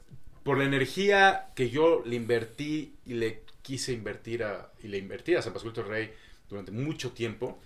por 0.44 0.58
la 0.58 0.66
energía 0.66 1.50
que 1.56 1.70
yo 1.70 2.04
le 2.06 2.16
invertí 2.16 2.96
y 3.06 3.14
le 3.14 3.44
quise 3.62 3.94
invertir 3.94 4.44
a, 4.44 4.72
y 4.82 4.88
le 4.88 4.98
invertí 4.98 5.36
a 5.36 5.42
San 5.42 5.54
Pascual 5.54 5.74
del 5.74 5.88
Rey 5.88 6.14
durante 6.50 6.72
mucho 6.72 7.12
tiempo, 7.12 7.60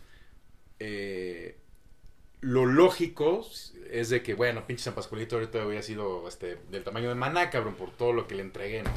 eh, 0.80 1.58
lo 2.42 2.66
lógico 2.66 3.46
es 3.90 4.10
de 4.10 4.22
que, 4.22 4.34
bueno, 4.34 4.66
pinche 4.68 4.84
San 4.84 4.96
Pascualito 4.96 5.36
ahorita 5.36 5.62
había 5.62 5.82
sido 5.82 6.28
este, 6.28 6.58
del 6.70 6.84
tamaño 6.84 7.10
de 7.10 7.16
maná, 7.16 7.50
cabrón, 7.50 7.76
por 7.76 7.92
todo 7.92 8.14
lo 8.14 8.28
que 8.28 8.36
le 8.36 8.44
entregué, 8.44 8.84
¿no? 8.84 8.92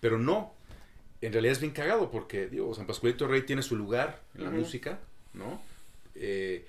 Pero 0.00 0.18
no, 0.18 0.52
en 1.20 1.32
realidad 1.32 1.52
es 1.52 1.60
bien 1.60 1.72
cagado 1.72 2.10
porque, 2.10 2.48
digo, 2.48 2.74
San 2.74 2.86
Pascualito 2.86 3.28
Rey 3.28 3.42
tiene 3.42 3.62
su 3.62 3.76
lugar 3.76 4.20
en 4.34 4.44
la 4.44 4.50
música, 4.50 4.98
¿no? 5.32 5.62
Eh, 6.14 6.66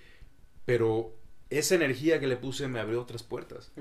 pero 0.66 1.14
esa 1.50 1.76
energía 1.76 2.20
que 2.20 2.26
le 2.28 2.38
puse 2.38 2.68
me 2.68 2.80
abrió 2.80 3.00
otras 3.02 3.22
puertas, 3.24 3.72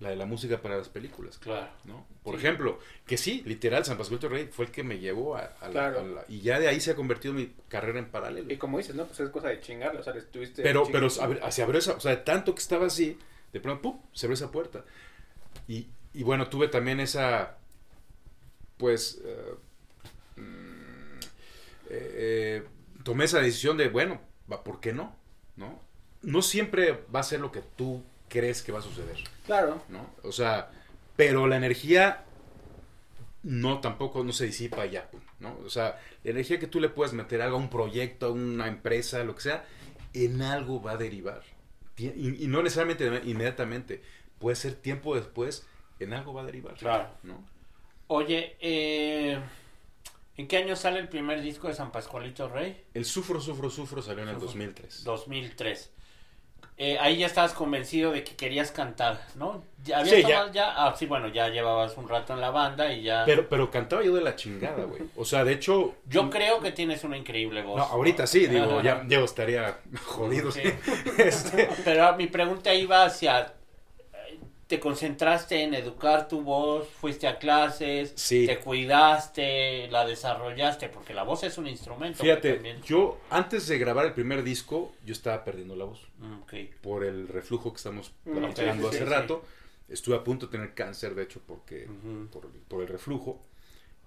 la 0.00 0.10
de 0.10 0.16
la 0.16 0.26
música 0.26 0.60
para 0.60 0.76
las 0.76 0.88
películas. 0.88 1.38
Claro. 1.38 1.68
¿no? 1.84 2.06
Por 2.24 2.34
Sí. 2.34 2.38
ejemplo, 2.44 2.78
que 3.06 3.16
sí, 3.16 3.42
literal, 3.46 3.84
San 3.84 3.96
Pascual 3.96 4.20
Rey 4.22 4.48
fue 4.50 4.64
el 4.66 4.70
que 4.72 4.82
me 4.82 4.98
llevó 4.98 5.36
a, 5.36 5.44
a 5.60 5.66
la, 5.66 5.70
Claro. 5.70 6.00
a 6.00 6.02
la- 6.04 6.24
Y 6.28 6.40
ya 6.40 6.58
de 6.58 6.66
ahí 6.68 6.80
se 6.80 6.90
ha 6.90 6.96
convertido 6.96 7.32
mi 7.32 7.54
carrera 7.68 7.98
en 8.00 8.06
paralelo. 8.10 8.52
Y 8.52 8.56
como 8.56 8.78
dices, 8.78 8.94
¿no? 8.96 9.06
Pues 9.06 9.20
es 9.20 9.30
cosa 9.30 9.48
de 9.48 9.60
chingarlo, 9.60 10.00
o 10.00 10.02
sea, 10.02 10.12
estuviste... 10.14 10.62
Pero, 10.62 10.84
pero 10.90 11.08
se 11.08 11.22
abrió 11.62 11.78
esa, 11.78 11.92
o 11.92 12.00
sea, 12.00 12.24
tanto 12.24 12.54
que 12.54 12.60
estaba 12.60 12.86
así, 12.86 13.16
de 13.52 13.60
pronto, 13.60 13.82
¡pum! 13.82 14.00
se 14.12 14.26
abrió 14.26 14.34
esa 14.34 14.50
puerta. 14.50 14.84
Y, 15.68 15.86
y 16.14 16.22
bueno, 16.24 16.48
tuve 16.48 16.66
también 16.68 16.98
esa, 17.00 17.56
pues, 18.76 19.20
eh, 19.24 19.54
mm, 20.40 21.18
eh, 21.90 21.90
eh, 21.90 22.64
tomé 23.04 23.24
esa 23.26 23.38
decisión 23.40 23.76
de, 23.76 23.88
bueno, 23.88 24.20
¿por 24.64 24.80
qué 24.80 24.92
no? 24.92 25.14
¿No? 25.56 25.80
No 26.24 26.42
siempre 26.42 27.04
va 27.14 27.20
a 27.20 27.24
ser 27.24 27.40
lo 27.40 27.52
que 27.52 27.60
tú 27.60 28.02
crees 28.28 28.62
que 28.62 28.72
va 28.72 28.80
a 28.80 28.82
suceder. 28.82 29.18
Claro. 29.46 29.82
¿no? 29.88 30.10
O 30.22 30.32
sea, 30.32 30.70
pero 31.16 31.46
la 31.46 31.56
energía 31.56 32.24
no 33.42 33.80
tampoco 33.80 34.24
no 34.24 34.32
se 34.32 34.46
disipa 34.46 34.86
ya, 34.86 35.08
¿no? 35.38 35.56
O 35.64 35.70
sea, 35.70 36.00
la 36.22 36.30
energía 36.30 36.58
que 36.58 36.66
tú 36.66 36.80
le 36.80 36.88
puedes 36.88 37.12
meter 37.12 37.42
a 37.42 37.44
algo, 37.44 37.58
a 37.58 37.60
un 37.60 37.68
proyecto, 37.70 38.26
a 38.26 38.30
una 38.30 38.68
empresa, 38.68 39.22
lo 39.22 39.34
que 39.34 39.42
sea, 39.42 39.66
en 40.14 40.40
algo 40.42 40.82
va 40.82 40.92
a 40.92 40.96
derivar. 40.96 41.42
Y, 41.96 42.08
y 42.44 42.48
no 42.48 42.62
necesariamente 42.62 43.20
inmediatamente, 43.24 44.02
puede 44.38 44.56
ser 44.56 44.74
tiempo 44.74 45.14
después, 45.14 45.66
en 46.00 46.14
algo 46.14 46.32
va 46.32 46.42
a 46.42 46.46
derivar. 46.46 46.74
Claro. 46.74 47.08
¿no? 47.22 47.44
Oye, 48.08 48.56
eh, 48.60 49.38
¿en 50.36 50.48
qué 50.48 50.56
año 50.56 50.74
sale 50.74 51.00
el 51.00 51.08
primer 51.08 51.40
disco 51.40 51.68
de 51.68 51.74
San 51.74 51.92
Pascualito 51.92 52.48
Rey? 52.48 52.84
El 52.94 53.04
Sufro, 53.04 53.40
Sufro, 53.40 53.70
Sufro 53.70 54.02
salió 54.02 54.22
en 54.22 54.30
el 54.30 54.34
Sufro. 54.34 54.48
2003. 54.48 55.04
2003. 55.04 55.90
Eh, 56.76 56.98
ahí 57.00 57.18
ya 57.18 57.26
estabas 57.26 57.52
convencido 57.52 58.10
de 58.10 58.24
que 58.24 58.34
querías 58.34 58.72
cantar, 58.72 59.20
¿no? 59.36 59.62
¿Ya 59.84 59.98
habías 59.98 60.16
Sí, 60.16 60.22
tomado 60.22 60.46
ya. 60.48 60.52
ya? 60.52 60.74
Ah, 60.76 60.94
sí, 60.98 61.06
bueno, 61.06 61.28
ya 61.28 61.48
llevabas 61.48 61.96
un 61.96 62.08
rato 62.08 62.32
en 62.32 62.40
la 62.40 62.50
banda 62.50 62.92
y 62.92 63.04
ya... 63.04 63.22
Pero, 63.24 63.48
pero 63.48 63.70
cantaba 63.70 64.02
yo 64.02 64.12
de 64.14 64.22
la 64.22 64.34
chingada, 64.34 64.82
güey. 64.82 65.02
O 65.16 65.24
sea, 65.24 65.44
de 65.44 65.52
hecho... 65.52 65.94
Yo 66.06 66.30
creo 66.30 66.58
que 66.60 66.72
tienes 66.72 67.04
una 67.04 67.16
increíble 67.16 67.62
voz. 67.62 67.76
No, 67.76 67.84
ahorita 67.84 68.26
sí, 68.26 68.48
digo, 68.48 68.82
ya, 68.82 69.04
ya 69.08 69.20
estaría 69.20 69.78
jodido. 70.04 70.50
Sí. 70.50 70.62
Este, 71.18 71.68
Pero 71.84 72.16
mi 72.16 72.26
pregunta 72.26 72.74
iba 72.74 73.04
hacia... 73.04 73.54
¿Te 74.66 74.80
concentraste 74.80 75.62
en 75.62 75.74
educar 75.74 76.26
tu 76.26 76.40
voz? 76.42 76.88
¿Fuiste 76.88 77.26
a 77.28 77.38
clases? 77.38 78.12
Sí. 78.16 78.46
¿Te 78.46 78.58
cuidaste? 78.60 79.88
¿La 79.90 80.06
desarrollaste? 80.06 80.88
Porque 80.88 81.12
la 81.12 81.22
voz 81.22 81.42
es 81.44 81.58
un 81.58 81.66
instrumento. 81.66 82.22
Fíjate, 82.22 82.54
también- 82.54 82.80
yo 82.82 83.20
antes 83.30 83.66
de 83.66 83.78
grabar 83.78 84.06
el 84.06 84.14
primer 84.14 84.42
disco, 84.42 84.94
yo 85.04 85.12
estaba 85.12 85.44
perdiendo 85.44 85.76
la 85.76 85.84
voz 85.84 86.00
Mm, 86.18 86.40
por 86.80 87.04
el 87.04 87.28
reflujo 87.28 87.72
que 87.72 87.76
estamos 87.76 88.12
Mm, 88.24 88.38
platicando 88.38 88.90
sí, 88.90 88.96
sí, 88.96 89.02
hace 89.02 89.04
sí. 89.06 89.10
rato. 89.12 89.44
Estuve 89.88 90.16
a 90.16 90.24
punto 90.24 90.46
de 90.46 90.52
tener 90.52 90.72
cáncer, 90.74 91.14
de 91.14 91.24
hecho, 91.24 91.40
porque 91.46 91.86
por 92.68 92.80
el 92.82 92.88
reflujo. 92.88 93.42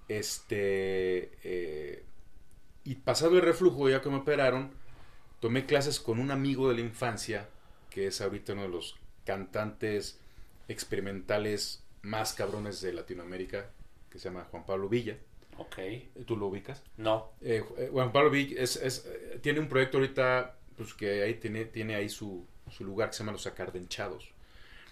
Este 0.08 1.32
eh, 1.44 2.04
y 2.84 2.96
pasado 2.96 3.36
el 3.36 3.42
reflujo, 3.44 3.90
ya 3.90 4.02
que 4.02 4.10
me 4.10 4.18
operaron, 4.18 4.72
tomé 5.40 5.66
clases 5.66 6.00
con 6.00 6.20
un 6.20 6.32
amigo 6.32 6.70
de 6.70 6.76
la 6.76 6.82
infancia, 6.82 7.48
que 7.90 8.08
es 8.08 8.22
ahorita 8.22 8.54
uno 8.54 8.64
de 8.64 8.70
los 8.70 8.96
cantantes 9.26 10.20
experimentales 10.68 11.84
más 12.02 12.34
cabrones 12.34 12.82
de 12.82 12.94
Latinoamérica, 12.94 13.70
que 14.10 14.20
se 14.20 14.30
llama 14.30 14.48
Juan 14.52 14.66
Pablo 14.66 14.88
Villa. 14.90 15.18
Ok. 15.58 15.78
¿Tú 16.26 16.38
lo 16.38 16.48
ubicas? 16.48 16.82
No. 16.98 17.32
Eh, 17.42 17.64
eh, 17.78 17.90
Juan 17.92 18.12
Pablo 18.12 18.34
es, 18.36 18.76
es, 18.78 19.06
eh, 19.08 19.40
tiene 19.42 19.60
un 19.60 19.68
proyecto 19.68 19.98
ahorita 19.98 20.56
pues 20.78 20.94
que 20.94 21.24
ahí 21.24 21.34
tiene, 21.36 21.66
tiene 21.66 21.96
ahí 21.96 22.08
su, 22.10 22.46
su 22.70 22.84
lugar 22.86 23.10
que 23.10 23.14
se 23.14 23.20
llama 23.20 23.32
Los 23.32 23.48
Acardenchados. 23.48 24.30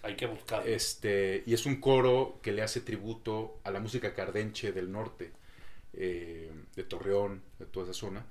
Hay 0.01 0.15
que 0.15 0.25
buscar. 0.25 0.67
Este, 0.67 1.43
y 1.45 1.53
es 1.53 1.65
un 1.65 1.79
coro 1.79 2.39
que 2.41 2.51
le 2.51 2.61
hace 2.63 2.81
tributo 2.81 3.59
a 3.63 3.71
la 3.71 3.79
música 3.79 4.13
cardenche 4.13 4.71
del 4.71 4.91
norte, 4.91 5.31
eh, 5.93 6.51
de 6.75 6.83
Torreón, 6.83 7.41
de 7.59 7.65
toda 7.65 7.85
esa 7.85 7.93
zona, 7.93 8.25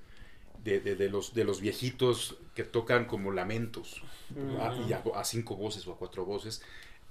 de, 0.63 0.79
de- 0.81 0.95
de 0.95 1.09
los, 1.09 1.33
de 1.33 1.43
los 1.45 1.61
viejitos 1.61 2.37
que 2.53 2.63
tocan 2.63 3.05
como 3.05 3.31
lamentos, 3.31 4.01
Mm. 4.31 4.57
a, 4.59 4.75
y 4.89 4.93
a, 4.93 5.03
a 5.15 5.23
cinco 5.23 5.55
voces 5.55 5.85
o 5.87 5.93
a 5.93 5.97
cuatro 5.97 6.25
voces. 6.25 6.61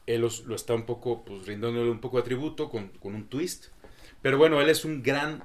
Él 0.06 0.20
los- 0.20 0.44
lo 0.44 0.54
está 0.54 0.74
un 0.74 0.84
poco, 0.86 1.24
pues 1.24 1.46
rindándole 1.46 1.90
un 1.90 2.00
poco 2.00 2.18
de 2.18 2.22
tributo 2.24 2.68
con, 2.70 2.88
con 3.00 3.14
un 3.14 3.26
twist. 3.28 3.66
Pero 4.22 4.38
bueno, 4.38 4.60
él 4.60 4.68
es 4.70 4.84
un 4.84 5.02
gran, 5.02 5.42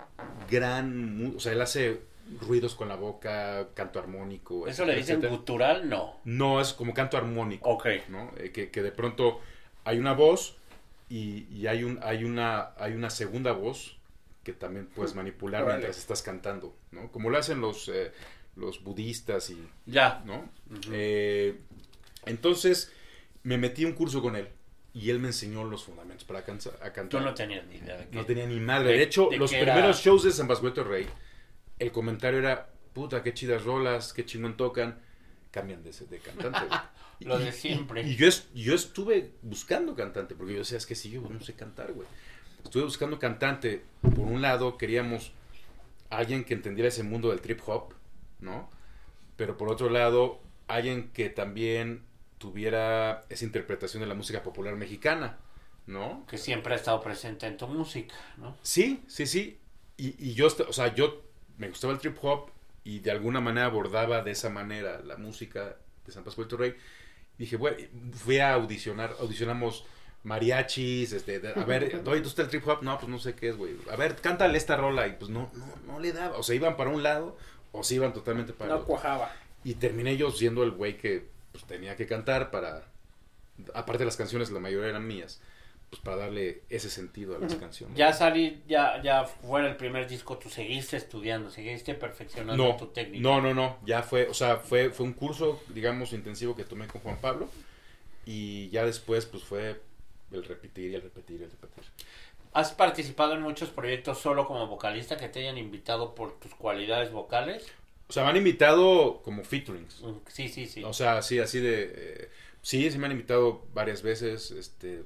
gran, 0.50 1.34
o 1.36 1.40
sea, 1.40 1.52
él 1.54 1.62
hace 1.62 2.02
ruidos 2.42 2.76
con 2.76 2.88
la 2.88 2.96
boca, 2.96 3.70
canto 3.74 4.00
armónico. 4.00 4.68
¿Eso 4.68 4.86
le 4.86 4.94
etcétera, 4.94 4.96
dicen 4.98 5.16
etcétera. 5.18 5.36
gutural? 5.36 5.90
No. 5.90 6.20
No, 6.26 6.62
es 6.62 6.74
como 6.74 6.94
canto 6.94 7.18
armónico. 7.18 7.70
Ok. 7.70 7.88
¿no? 8.10 8.32
Eh, 8.38 8.52
que, 8.52 8.70
que 8.70 8.82
de 8.84 8.92
pronto 8.92 9.42
hay 9.84 9.98
una 9.98 10.14
voz 10.14 10.56
y, 11.10 11.48
y 11.54 11.68
hay, 11.68 11.84
un, 11.84 12.00
hay, 12.04 12.24
una, 12.24 12.72
hay 12.78 12.94
una 12.94 13.10
segunda 13.10 13.52
voz 13.54 13.98
que 14.44 14.54
también 14.54 14.88
puedes 14.88 15.16
manipular 15.16 15.64
Órale. 15.64 15.80
mientras 15.80 15.98
estás 15.98 16.22
cantando, 16.22 16.76
¿no? 16.92 17.12
Como 17.12 17.30
lo 17.30 17.38
hacen 17.38 17.60
los, 17.62 17.90
eh, 17.90 18.12
los 18.56 18.84
budistas 18.84 19.50
y, 19.50 19.58
Ya. 19.86 20.22
¿no? 20.26 20.50
Ujú. 20.70 20.92
Eh, 20.94 21.60
entonces 22.26 22.92
me 23.44 23.58
metí 23.58 23.84
a 23.84 23.88
un 23.88 23.94
curso 23.94 24.22
con 24.22 24.36
él 24.36 24.50
y 24.94 25.10
él 25.10 25.20
me 25.20 25.28
enseñó 25.28 25.64
los 25.64 25.84
fundamentos 25.84 26.24
para 26.26 26.44
cansa- 26.46 26.72
a 26.82 26.88
Tú 26.90 26.94
cantar. 26.94 27.22
no 27.22 27.34
tenías 27.34 27.66
ni 27.68 27.76
idea 27.76 27.98
de 27.98 28.08
qué. 28.08 28.16
No 28.16 28.26
tenía 28.26 28.46
ni 28.48 28.60
madre. 28.60 28.92
de- 28.92 28.98
De, 28.98 29.04
hecho, 29.04 29.30
de 29.30 29.38
los 29.38 29.52
era- 29.54 29.74
primeros 29.74 30.00
shows 30.02 30.24
de 30.24 30.32
San 30.32 30.48
Pascueto 30.48 30.84
Rey, 30.84 31.08
el 31.78 31.92
comentario 31.92 32.40
era, 32.40 32.70
puta, 32.94 33.22
qué 33.24 33.34
chidas 33.34 33.64
rolas, 33.64 34.14
qué 34.14 34.26
chingón 34.26 34.58
tocan, 34.58 35.00
cambian 35.52 35.84
de, 35.84 35.92
de 35.92 36.20
cantante. 36.20 36.60
güey. 36.68 36.80
Lo 37.22 37.40
Y- 37.40 37.44
de 37.46 37.52
siempre. 37.52 38.02
Y, 38.04 38.16
yo, 38.16 38.28
es- 38.28 38.48
yo 38.54 38.74
estuve 38.74 39.32
buscando 39.42 39.94
cantante, 39.96 40.36
porque 40.36 40.54
yo 40.54 40.60
decía, 40.60 40.78
es 40.78 40.86
que 40.86 40.96
sí, 40.96 41.10
yo 41.12 41.22
no 41.22 41.40
sé 41.42 41.54
cantar, 41.54 41.92
güey. 41.94 42.08
Estuve 42.64 42.84
buscando 42.84 43.20
cantante. 43.20 43.84
Por 44.02 44.20
un 44.20 44.42
lado, 44.42 44.78
queríamos 44.78 45.32
alguien 46.10 46.44
que 46.44 46.54
entendiera 46.56 46.88
ese 46.90 47.04
mundo 47.04 47.30
del 47.30 47.42
trip 47.42 47.60
hop, 47.68 47.94
¿no? 48.40 48.70
Pero 49.38 49.56
por 49.58 49.70
otro 49.70 49.90
lado, 49.90 50.42
alguien 50.68 51.10
que 51.12 51.30
también 51.30 52.04
tuviera 52.40 53.26
esa 53.30 53.46
interpretación 53.46 54.02
de 54.02 54.08
la 54.08 54.16
música 54.16 54.42
popular 54.42 54.76
mexicana, 54.76 55.38
¿no? 55.86 56.26
Que 56.28 56.38
siempre 56.40 56.74
ha 56.74 56.78
estado 56.78 57.00
presente 57.02 57.46
en 57.46 57.58
tu 57.58 57.68
música, 57.68 58.16
¿no? 58.38 58.58
Sí, 58.64 59.04
sí, 59.08 59.28
sí. 59.28 59.60
Y, 59.98 60.16
y 60.18 60.34
yo, 60.34 60.48
o 60.48 60.74
sea, 60.74 60.96
yo 60.96 61.22
me 61.58 61.68
gustaba 61.70 61.94
el 61.94 62.00
trip 62.00 62.18
hop 62.24 62.50
y 62.84 63.00
de 63.00 63.12
alguna 63.12 63.42
manera 63.42 63.68
abordaba 63.68 64.24
de 64.24 64.32
esa 64.32 64.50
manera 64.50 65.02
la 65.02 65.18
música 65.18 65.76
de 66.06 66.12
San 66.12 66.24
Pascual 66.24 66.50
Rey. 66.50 66.76
Dije, 67.38 67.58
bueno, 67.58 67.78
fui 68.14 68.40
a 68.40 68.54
audicionar, 68.54 69.16
audicionamos 69.20 69.86
mariachis, 70.24 71.12
este, 71.14 71.40
de- 71.40 71.54
a 71.54 71.64
ver, 71.66 72.02
oye, 72.06 72.22
¿tú 72.22 72.30
estás 72.30 72.46
el 72.46 72.50
trip 72.52 72.68
hop? 72.68 72.84
No, 72.84 72.98
pues 72.98 73.10
no 73.10 73.20
sé 73.20 73.36
qué 73.36 73.50
es, 73.50 73.58
güey. 73.58 73.76
A 73.92 73.96
ver, 73.96 74.16
cántale 74.16 74.58
esta 74.58 74.78
rola 74.78 75.08
y 75.08 75.14
pues 75.14 75.30
no, 75.30 75.52
no, 75.56 75.66
no 75.94 76.00
le 76.00 76.14
daba. 76.14 76.38
O 76.38 76.44
sea, 76.44 76.56
iban 76.56 76.78
para 76.78 76.90
un 76.90 77.04
lado 77.04 77.38
o 77.72 77.84
se 77.84 77.96
iban 77.96 78.14
totalmente 78.14 78.54
para 78.54 78.66
el 78.66 78.70
No 78.72 78.76
otro. 78.84 78.88
cuajaba. 78.88 79.34
Y 79.64 79.74
terminé 79.76 80.16
yo 80.18 80.32
siendo 80.32 80.64
el 80.64 80.72
güey 80.72 80.98
que 80.98 81.28
pues, 81.60 81.68
tenía 81.68 81.96
que 81.96 82.08
cantar 82.08 82.52
para, 82.52 82.84
aparte 83.74 84.00
de 84.00 84.06
las 84.06 84.18
canciones, 84.18 84.52
la 84.52 84.60
mayoría 84.60 84.90
eran 84.90 85.08
mías, 85.08 85.42
pues 85.90 86.02
para 86.02 86.18
darle 86.18 86.62
ese 86.70 86.90
sentido 86.90 87.36
a 87.36 87.40
las 87.40 87.56
canciones. 87.56 87.98
Ya 87.98 88.14
salí, 88.14 88.62
ya, 88.68 89.02
ya 89.02 89.26
fuera 89.26 89.68
el 89.68 89.76
primer 89.76 90.08
disco, 90.08 90.38
tú 90.38 90.50
seguiste 90.50 90.98
estudiando, 90.98 91.50
seguiste 91.50 91.96
perfeccionando 91.96 92.64
No, 92.64 92.76
tu 92.78 92.88
técnica. 92.88 93.22
no, 93.24 93.42
no, 93.42 93.54
no, 93.54 93.78
ya 93.86 94.04
fue, 94.04 94.28
o 94.28 94.34
sea, 94.34 94.58
fue, 94.58 94.92
fue 94.92 95.06
un 95.06 95.14
curso, 95.14 95.62
digamos, 95.70 96.14
intensivo 96.14 96.56
que 96.56 96.64
tomé 96.64 96.88
con 96.88 97.02
Juan 97.02 97.18
Pablo 97.20 97.50
y 98.26 98.70
ya 98.70 98.86
después, 98.86 99.26
pues 99.26 99.44
fue 99.44 99.82
el 100.32 100.44
repetir 100.46 100.92
y 100.92 100.96
el 100.96 101.02
repetir 101.02 101.42
y 101.42 101.44
el 101.46 101.52
repetir. 101.52 101.84
¿Has 102.54 102.72
participado 102.72 103.34
en 103.34 103.42
muchos 103.42 103.70
proyectos 103.70 104.20
solo 104.20 104.48
como 104.48 104.68
vocalista 104.68 105.18
que 105.18 105.30
te 105.30 105.40
hayan 105.40 105.58
invitado 105.58 106.16
por 106.16 106.40
tus 106.40 106.54
cualidades 106.56 107.12
vocales? 107.12 107.68
O 108.10 108.12
sea, 108.14 108.24
me 108.24 108.30
han 108.32 108.38
invitado 108.38 109.22
como 109.24 109.44
featurings, 109.44 110.04
Sí, 110.28 110.50
sí, 110.50 110.66
sí. 110.66 110.84
o 110.84 110.92
sea, 110.94 111.22
sí, 111.22 111.38
así 111.40 111.60
de, 111.60 111.94
eh, 111.96 112.30
sí, 112.64 112.90
sí 112.90 112.98
me 112.98 113.06
han 113.06 113.12
invitado 113.12 113.64
varias 113.74 114.02
veces, 114.02 114.50
este, 114.52 115.04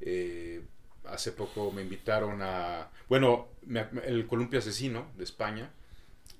eh, 0.00 0.62
hace 1.04 1.32
poco 1.32 1.70
me 1.70 1.82
invitaron 1.82 2.40
a, 2.42 2.88
bueno, 3.08 3.48
me- 3.66 3.86
el 4.06 4.26
Columpio 4.26 4.58
Asesino 4.58 5.06
de 5.18 5.24
España, 5.24 5.70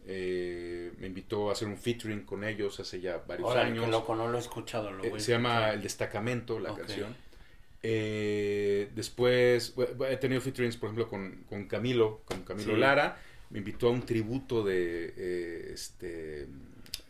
eh, 0.06 0.92
me 0.98 1.06
invitó 1.08 1.50
a 1.50 1.52
hacer 1.52 1.68
un 1.68 1.76
featuring 1.76 2.22
con 2.24 2.44
ellos 2.44 2.80
hace 2.80 3.00
ya 3.00 3.22
varios 3.26 3.54
años. 3.54 3.84
qué 3.84 3.90
loco, 3.90 4.14
no 4.14 4.28
lo 4.28 4.38
he 4.38 4.40
escuchado. 4.40 4.90
Lo 4.92 5.04
Eh, 5.04 5.10
voy 5.10 5.20
se 5.20 5.32
llama. 5.32 5.70
El 5.70 5.82
Destacamento, 5.82 6.58
la 6.60 6.74
canción. 6.74 7.14
Eh, 7.82 8.90
después 8.94 9.74
he 10.08 10.16
tenido 10.16 10.40
featurings, 10.40 10.76
por 10.76 10.88
ejemplo, 10.88 11.08
con, 11.08 11.44
con 11.48 11.66
Camilo, 11.66 12.22
con 12.24 12.42
Camilo 12.42 12.74
Sí. 12.74 12.80
Lara. 12.80 13.20
Me 13.50 13.58
invitó 13.58 13.88
a 13.88 13.90
un 13.90 14.04
tributo 14.04 14.64
de 14.64 15.14
eh, 15.16 15.70
este, 15.72 16.46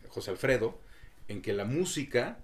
José 0.09 0.31
Alfredo, 0.31 0.79
en 1.27 1.41
que 1.41 1.53
la 1.53 1.65
música 1.65 2.39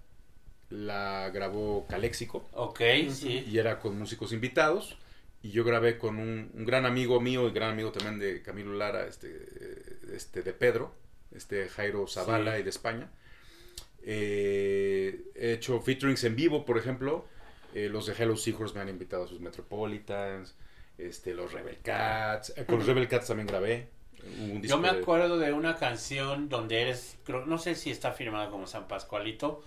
la 0.70 1.30
grabó 1.32 1.86
Caléxico 1.88 2.50
Ok, 2.54 2.82
sí. 3.12 3.46
y 3.48 3.58
era 3.60 3.80
con 3.80 3.98
músicos 3.98 4.34
invitados. 4.34 4.98
Y 5.44 5.52
yo 5.52 5.64
grabé 5.66 5.98
con 5.98 6.20
un, 6.20 6.50
un 6.54 6.66
gran 6.66 6.86
amigo 6.86 7.20
mío 7.20 7.48
y 7.48 7.52
gran 7.52 7.72
amigo 7.72 7.92
también 7.92 8.18
de 8.18 8.42
Camilo 8.42 8.74
Lara, 8.74 9.06
este, 9.06 9.28
eh, 9.30 9.98
este 10.16 10.42
de 10.42 10.54
Pedro, 10.54 10.94
este 11.36 11.68
Jairo 11.68 12.08
Zavala 12.08 12.56
Sí. 12.56 12.62
y 12.62 12.64
de 12.64 12.70
España. 12.70 13.10
Eh, 14.06 15.32
he 15.36 15.54
hecho 15.54 15.80
featurings 15.82 16.24
en 16.24 16.36
vivo, 16.36 16.66
por 16.66 16.78
ejemplo. 16.78 17.26
Eh, 17.74 17.90
los 17.90 18.06
de 18.06 18.14
Hello 18.14 18.36
Seahorse 18.38 18.76
me 18.76 18.82
han 18.82 18.90
invitado 18.90 19.26
a 19.26 19.28
sus 19.28 19.40
Metropolitans. 19.40 20.56
Este, 21.08 21.34
los 21.34 21.52
Rebel 21.52 21.80
Cats. 21.82 22.54
Eh, 22.58 22.66
con 22.66 22.78
los 22.80 22.88
Rebel 22.88 23.08
Cats 23.08 23.28
también 23.28 23.48
grabé. 23.48 23.90
Un 24.40 24.62
disco 24.62 24.78
Yo 24.78 24.82
me 24.82 24.92
de- 24.92 25.00
acuerdo 25.00 25.38
de 25.38 25.52
una 25.52 25.76
canción 25.76 26.48
donde 26.50 26.82
eres, 26.82 27.18
creo, 27.26 27.46
no 27.46 27.58
sé 27.58 27.76
si 27.76 27.92
está 27.92 28.12
firmada 28.14 28.50
como 28.50 28.68
San 28.68 28.88
Pascualito. 28.88 29.62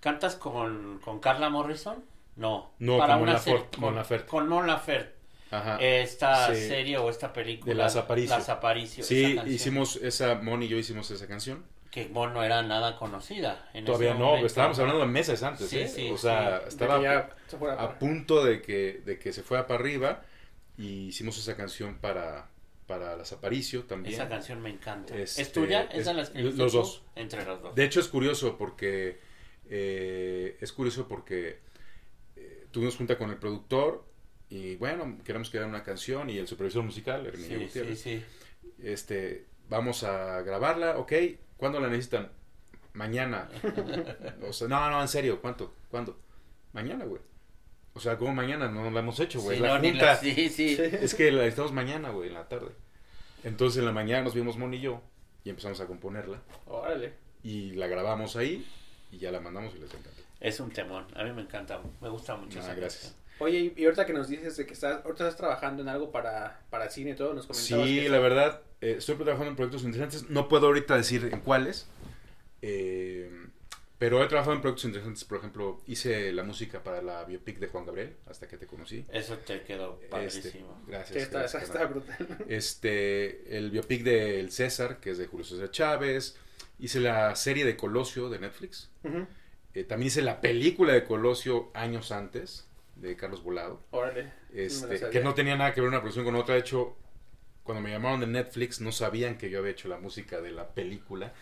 ¿Cantas 0.00 0.36
con, 0.36 1.00
con 1.04 1.20
Carla 1.20 1.48
Morrison? 1.48 2.04
No. 2.36 2.72
No, 2.78 2.98
con 2.98 3.08
Mon 3.08 3.20
una 3.22 3.32
Laferte, 3.34 3.58
serie- 3.60 3.78
Mon 3.78 3.88
con, 3.90 3.94
Laferte. 3.96 4.26
con 4.26 4.48
Mon 4.48 4.66
Laferte. 4.66 5.14
Ajá. 5.50 5.76
Esta 5.80 6.54
Sí. 6.54 6.66
serie 6.68 6.98
o 6.98 7.08
esta 7.10 7.32
película. 7.32 7.72
De 7.72 7.78
Las 7.78 7.96
Aparicio. 7.96 8.36
Las 8.36 8.48
Aparicio. 8.48 9.04
sí, 9.04 9.32
esa 9.34 9.46
hicimos 9.46 9.96
esa, 9.96 10.34
Mon 10.36 10.62
y 10.62 10.68
yo 10.68 10.76
hicimos 10.78 11.10
esa 11.10 11.26
canción. 11.28 11.64
Que 11.90 12.08
Mon 12.08 12.32
no 12.32 12.42
era 12.42 12.62
nada 12.62 12.96
conocida. 12.96 13.68
en 13.74 13.84
Todavía 13.84 14.10
ese 14.12 14.18
no, 14.18 14.24
momento. 14.26 14.46
estábamos 14.46 14.78
hablando 14.78 15.00
de 15.02 15.08
meses 15.08 15.42
antes, 15.42 15.68
Sí, 15.68 15.80
¿eh? 15.80 15.88
sí, 15.88 16.10
o 16.10 16.16
sea, 16.16 16.60
sí. 16.62 16.68
estaba 16.68 16.96
De 16.96 17.02
ya 17.02 17.18
a 17.18 17.58
para- 17.58 17.98
punto 17.98 18.42
de 18.42 18.62
que, 18.62 19.02
de 19.04 19.18
que 19.18 19.32
se 19.34 19.42
fuera 19.42 19.66
para 19.66 19.80
arriba 19.80 20.22
y 20.78 21.08
hicimos 21.08 21.38
esa 21.38 21.56
canción 21.56 21.96
para, 21.98 22.48
para 22.86 23.16
las 23.16 23.32
Aparicio 23.32 23.84
también. 23.84 24.14
Esa 24.14 24.28
canción 24.28 24.60
me 24.60 24.70
encanta. 24.70 25.16
Este, 25.16 25.42
¿Es 25.42 25.52
tuya? 25.52 25.82
es- 25.84 26.00
¿Esa 26.00 26.12
la 26.12 26.22
escribiste 26.22 26.58
los 26.62 26.72
dos. 26.72 27.02
Entre 27.14 27.44
los 27.44 27.62
dos. 27.62 27.74
De 27.74 27.84
hecho 27.84 28.00
es 28.00 28.08
curioso 28.08 28.56
porque 28.58 29.18
eh, 29.68 30.56
es 30.60 30.72
curioso 30.72 31.06
porque 31.08 31.58
eh, 32.36 32.66
tuvimos 32.70 32.96
junta 32.96 33.16
con 33.18 33.30
el 33.30 33.36
productor 33.36 34.04
y 34.50 34.76
bueno, 34.76 35.18
queremos 35.24 35.48
crear 35.50 35.66
una 35.66 35.82
canción 35.82 36.28
y 36.28 36.38
el 36.38 36.46
supervisor 36.46 36.82
musical, 36.82 37.24
Herminio 37.26 37.48
sí, 37.48 37.54
sí, 37.58 37.64
Gutiérrez, 37.66 38.00
sí. 38.00 38.24
este, 38.82 39.46
vamos 39.70 40.04
a 40.04 40.42
grabarla, 40.42 40.98
ok, 40.98 41.12
¿cuándo 41.56 41.80
la 41.80 41.88
necesitan? 41.88 42.30
Mañana. 42.92 43.48
o 44.46 44.52
sea, 44.52 44.68
no, 44.68 44.90
no, 44.90 45.00
en 45.00 45.08
serio, 45.08 45.40
¿cuánto? 45.40 45.72
¿Cuándo? 45.90 46.18
Mañana, 46.74 47.06
güey. 47.06 47.22
O 47.94 48.00
sea, 48.00 48.16
como 48.16 48.32
mañana 48.34 48.68
no 48.68 48.90
la 48.90 49.00
hemos 49.00 49.20
hecho, 49.20 49.40
güey. 49.40 49.58
Sí, 49.58 49.62
la 49.62 49.78
no, 49.78 49.88
junta. 49.88 50.04
la- 50.06 50.16
sí, 50.16 50.48
sí. 50.48 50.76
Es 50.80 51.14
que 51.14 51.30
la 51.30 51.38
necesitamos 51.42 51.72
mañana, 51.72 52.10
güey, 52.10 52.28
en 52.28 52.34
la 52.34 52.48
tarde. 52.48 52.70
Entonces 53.44 53.80
en 53.80 53.86
la 53.86 53.92
mañana 53.92 54.22
nos 54.22 54.34
vimos 54.34 54.56
Mon 54.56 54.72
y 54.72 54.80
yo 54.80 55.02
y 55.44 55.50
empezamos 55.50 55.80
a 55.80 55.86
componerla 55.86 56.40
Órale. 56.66 57.12
y 57.42 57.72
la 57.72 57.88
grabamos 57.88 58.36
ahí 58.36 58.64
y 59.10 59.18
ya 59.18 59.30
la 59.32 59.40
mandamos 59.40 59.74
y 59.74 59.78
les 59.80 59.90
encantó. 59.92 60.22
Es 60.40 60.58
un 60.60 60.70
temón. 60.70 61.06
A 61.14 61.24
mí 61.24 61.32
me 61.32 61.42
encanta. 61.42 61.80
Me 62.00 62.08
gusta 62.08 62.36
mucho 62.36 62.60
Ah, 62.62 62.72
gracias. 62.74 63.02
canción. 63.02 63.22
Oye, 63.40 63.72
y- 63.76 63.84
ahorita 63.84 64.06
que 64.06 64.12
nos 64.12 64.28
dices 64.28 64.56
de 64.56 64.64
que 64.66 64.72
estás, 64.74 65.04
ahorita 65.04 65.24
estás 65.24 65.36
trabajando 65.36 65.82
en 65.82 65.88
algo 65.88 66.12
para, 66.12 66.60
para 66.70 66.88
cine 66.88 67.10
y 67.10 67.14
todo, 67.16 67.34
nos 67.34 67.46
comentabas 67.46 67.86
Sí, 67.88 68.00
que 68.02 68.08
la 68.08 68.18
verdad, 68.20 68.62
eh, 68.80 68.94
estoy 68.98 69.16
trabajando 69.16 69.50
en 69.50 69.56
proyectos 69.56 69.82
interesantes. 69.82 70.30
No 70.30 70.48
puedo 70.48 70.66
ahorita 70.66 70.96
decir 70.96 71.28
en 71.32 71.40
cuáles, 71.40 71.88
eh, 72.62 73.30
pero 74.02 74.20
he 74.20 74.26
trabajado 74.26 74.56
en 74.56 74.60
proyectos 74.60 74.86
interesantes. 74.86 75.22
Por 75.22 75.38
ejemplo, 75.38 75.80
hice 75.86 76.32
la 76.32 76.42
música 76.42 76.82
para 76.82 77.00
la 77.02 77.22
biopic 77.22 77.60
de 77.60 77.68
Juan 77.68 77.86
Gabriel, 77.86 78.16
hasta 78.26 78.48
que 78.48 78.56
te 78.56 78.66
conocí. 78.66 79.06
Eso 79.12 79.38
te 79.38 79.62
quedó 79.62 80.00
Este, 80.02 80.08
padrísimo. 80.08 80.82
gracias. 80.88 81.22
está, 81.22 81.38
gracias, 81.38 81.62
está, 81.62 81.84
brutal. 81.84 82.16
Este, 82.48 83.56
el 83.56 83.70
biopic 83.70 84.02
de 84.02 84.40
El 84.40 84.50
César, 84.50 84.98
que 84.98 85.10
es 85.10 85.18
de 85.18 85.28
Julio 85.28 85.46
César 85.46 85.70
Chávez. 85.70 86.36
Hice 86.80 86.98
la 86.98 87.36
serie 87.36 87.64
de 87.64 87.76
Colosio 87.76 88.28
de 88.28 88.40
Netflix. 88.40 88.90
Eh, 89.72 89.84
también 89.84 90.08
hice 90.08 90.22
la 90.22 90.40
película 90.40 90.94
de 90.94 91.04
Colosio 91.04 91.70
años 91.72 92.10
antes, 92.10 92.66
de 92.96 93.14
Carlos 93.14 93.44
Volado. 93.44 93.84
Órale. 93.92 94.32
Este, 94.52 95.10
que 95.10 95.20
no 95.20 95.34
tenía 95.34 95.54
nada 95.54 95.72
que 95.74 95.80
ver 95.80 95.86
una 95.86 96.00
producción 96.00 96.24
con 96.24 96.34
otra. 96.34 96.56
De 96.56 96.60
hecho, 96.62 96.96
cuando 97.62 97.80
me 97.80 97.90
llamaron 97.90 98.18
de 98.18 98.26
Netflix, 98.26 98.80
no 98.80 98.90
sabían 98.90 99.38
que 99.38 99.48
yo 99.48 99.60
había 99.60 99.70
hecho 99.70 99.86
la 99.86 99.98
música 99.98 100.40
de 100.40 100.50
la 100.50 100.74
película. 100.74 101.32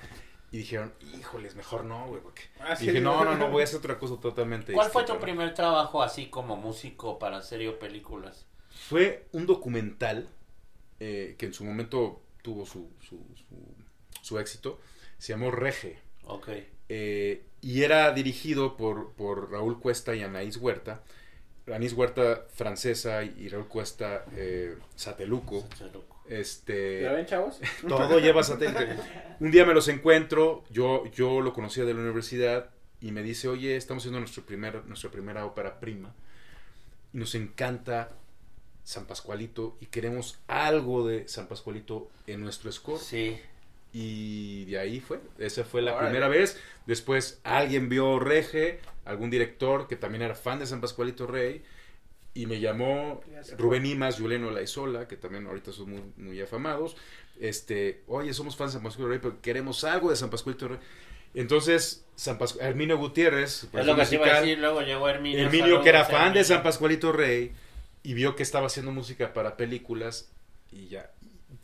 Y 0.53 0.59
dijeron, 0.59 0.93
híjoles, 1.19 1.55
mejor 1.55 1.85
no, 1.85 2.07
güey. 2.09 2.21
Porque... 2.23 2.43
Ah, 2.61 2.75
Y 2.75 2.77
sí. 2.77 2.87
dije, 2.87 3.01
no, 3.01 3.25
no, 3.25 3.37
no, 3.37 3.51
voy 3.51 3.61
a 3.63 3.65
hacer 3.65 3.79
otra 3.79 3.99
cosa 3.99 4.17
totalmente 4.21 4.73
¿Cuál 4.73 4.91
fue 4.91 5.05
tu 5.05 5.13
distinta, 5.13 5.15
¿no?". 5.15 5.21
primer 5.21 5.55
trabajo 5.55 6.03
así 6.03 6.27
como 6.29 6.57
músico 6.57 7.19
para 7.19 7.43
serie 7.43 7.69
o 7.69 7.79
películas? 7.79 8.47
Fue 8.89 9.27
un 9.33 9.47
documental 9.47 10.29
eh, 10.99 11.37
que 11.39 11.47
en 11.47 11.55
su 11.55 11.65
momento 11.65 12.23
tuvo 12.43 12.67
su, 12.67 12.91
su, 13.01 13.19
su- 13.37 13.75
su 14.23 14.39
éxito. 14.39 14.81
Se 15.19 15.33
llamó 15.33 15.51
Rege. 15.51 15.99
Ok. 16.25 16.49
Eh, 16.89 17.45
y 17.61 17.83
era 17.83 18.11
dirigido 18.13 18.77
por, 18.77 19.13
por 19.13 19.51
Raúl 19.53 19.79
Cuesta 19.81 20.15
y 20.17 20.23
Anaís 20.23 20.57
Huerta. 20.57 21.03
Anaís 21.67 21.93
Huerta 21.93 22.47
francesa 22.53 23.23
y 23.23 23.49
Raúl 23.49 23.69
Cuesta 23.69 24.25
eh, 24.35 24.77
sateluco. 24.97 25.67
Este, 26.31 27.03
¿Ya 27.03 27.13
ven, 27.13 27.27
chavos? 27.27 27.61
todo 27.89 28.21
lleva 28.21 28.43
satélite. 28.43 28.97
Un 29.41 29.51
día 29.51 29.67
me 29.67 29.75
los 29.75 29.89
encuentro, 29.89 30.65
yo, 30.71 31.05
yo 31.13 31.41
lo 31.41 31.53
conocía 31.53 31.85
de 31.85 31.93
la 31.93 32.01
universidad 32.01 32.71
y 33.01 33.11
me 33.11 33.23
dice, 33.23 33.49
oye, 33.49 33.77
estamos 33.77 34.03
haciendo 34.03 34.21
nuestro 34.21 34.45
primer, 34.45 34.85
nuestra 34.87 35.11
primera 35.11 35.45
ópera 35.45 35.81
prima 35.81 36.15
y 37.13 37.19
nos 37.19 37.35
encanta 37.35 38.11
San 38.85 39.07
Pascualito 39.07 39.77
y 39.81 39.87
queremos 39.87 40.39
algo 40.47 41.07
de 41.07 41.29
San 41.29 41.49
Pascualito 41.49 42.09
en 42.27 42.41
nuestro 42.41 42.71
score. 42.71 43.01
Sí. 43.01 43.39
Y 43.93 44.67
de 44.67 44.79
ahí 44.79 45.01
fue, 45.01 45.21
esa 45.39 45.65
fue 45.65 45.83
la 45.83 45.99
primera 45.99 46.29
vez. 46.29 46.61
Después 46.87 47.41
alguien 47.43 47.89
vio 47.89 48.21
Rege, 48.21 48.79
algún 49.05 49.31
director 49.31 49.89
que 49.89 49.97
también 49.97 50.23
era 50.23 50.37
fan 50.37 50.61
de 50.61 50.67
San 50.67 50.81
Pascualito 50.81 51.27
Rey, 51.27 51.65
y 52.35 52.47
me 52.47 52.61
llamó 52.61 53.21
Rubén 53.59 53.87
Imas, 53.87 54.19
Juliano 54.19 54.51
Laizola, 54.51 55.09
que 55.09 55.17
también 55.17 55.47
ahorita 55.47 55.73
son 55.73 55.91
muy, 55.91 56.03
muy 56.17 56.41
afamados. 56.41 56.97
Este, 57.41 58.03
oye, 58.07 58.33
somos 58.35 58.57
fans 58.57 58.73
de 58.73 58.79
San 58.79 58.85
Pascualito 58.85 59.09
Rey, 59.11 59.19
pero 59.23 59.41
queremos 59.43 59.83
algo 59.85 60.11
de 60.11 60.17
San 60.17 60.31
Pascualito 60.31 60.69
Rey. 60.69 60.79
Entonces, 61.35 62.05
San 62.17 62.39
Pascu- 62.39 62.61
Herminio 62.61 62.99
Gutiérrez, 62.99 63.65
Es 63.73 63.87
lo 63.87 63.97
que 63.97 64.05
te 64.05 64.15
iba 64.17 64.25
a 64.25 64.29
musical, 64.29 64.43
decir, 64.43 64.59
luego 64.59 64.81
llegó 64.83 65.09
Herminio. 65.09 65.39
Herminio, 65.41 65.83
que 65.83 65.89
era 65.89 66.05
fan 66.05 66.33
de. 66.35 66.45
San 66.45 66.63
Pascualito 66.63 67.13
Rey 67.13 67.53
y 68.03 68.15
vio 68.15 68.35
que 68.37 68.43
estaba 68.43 68.67
haciendo 68.67 68.91
música 68.93 69.33
para 69.33 69.57
películas 69.57 70.29
y 70.73 70.89
ya. 70.89 71.11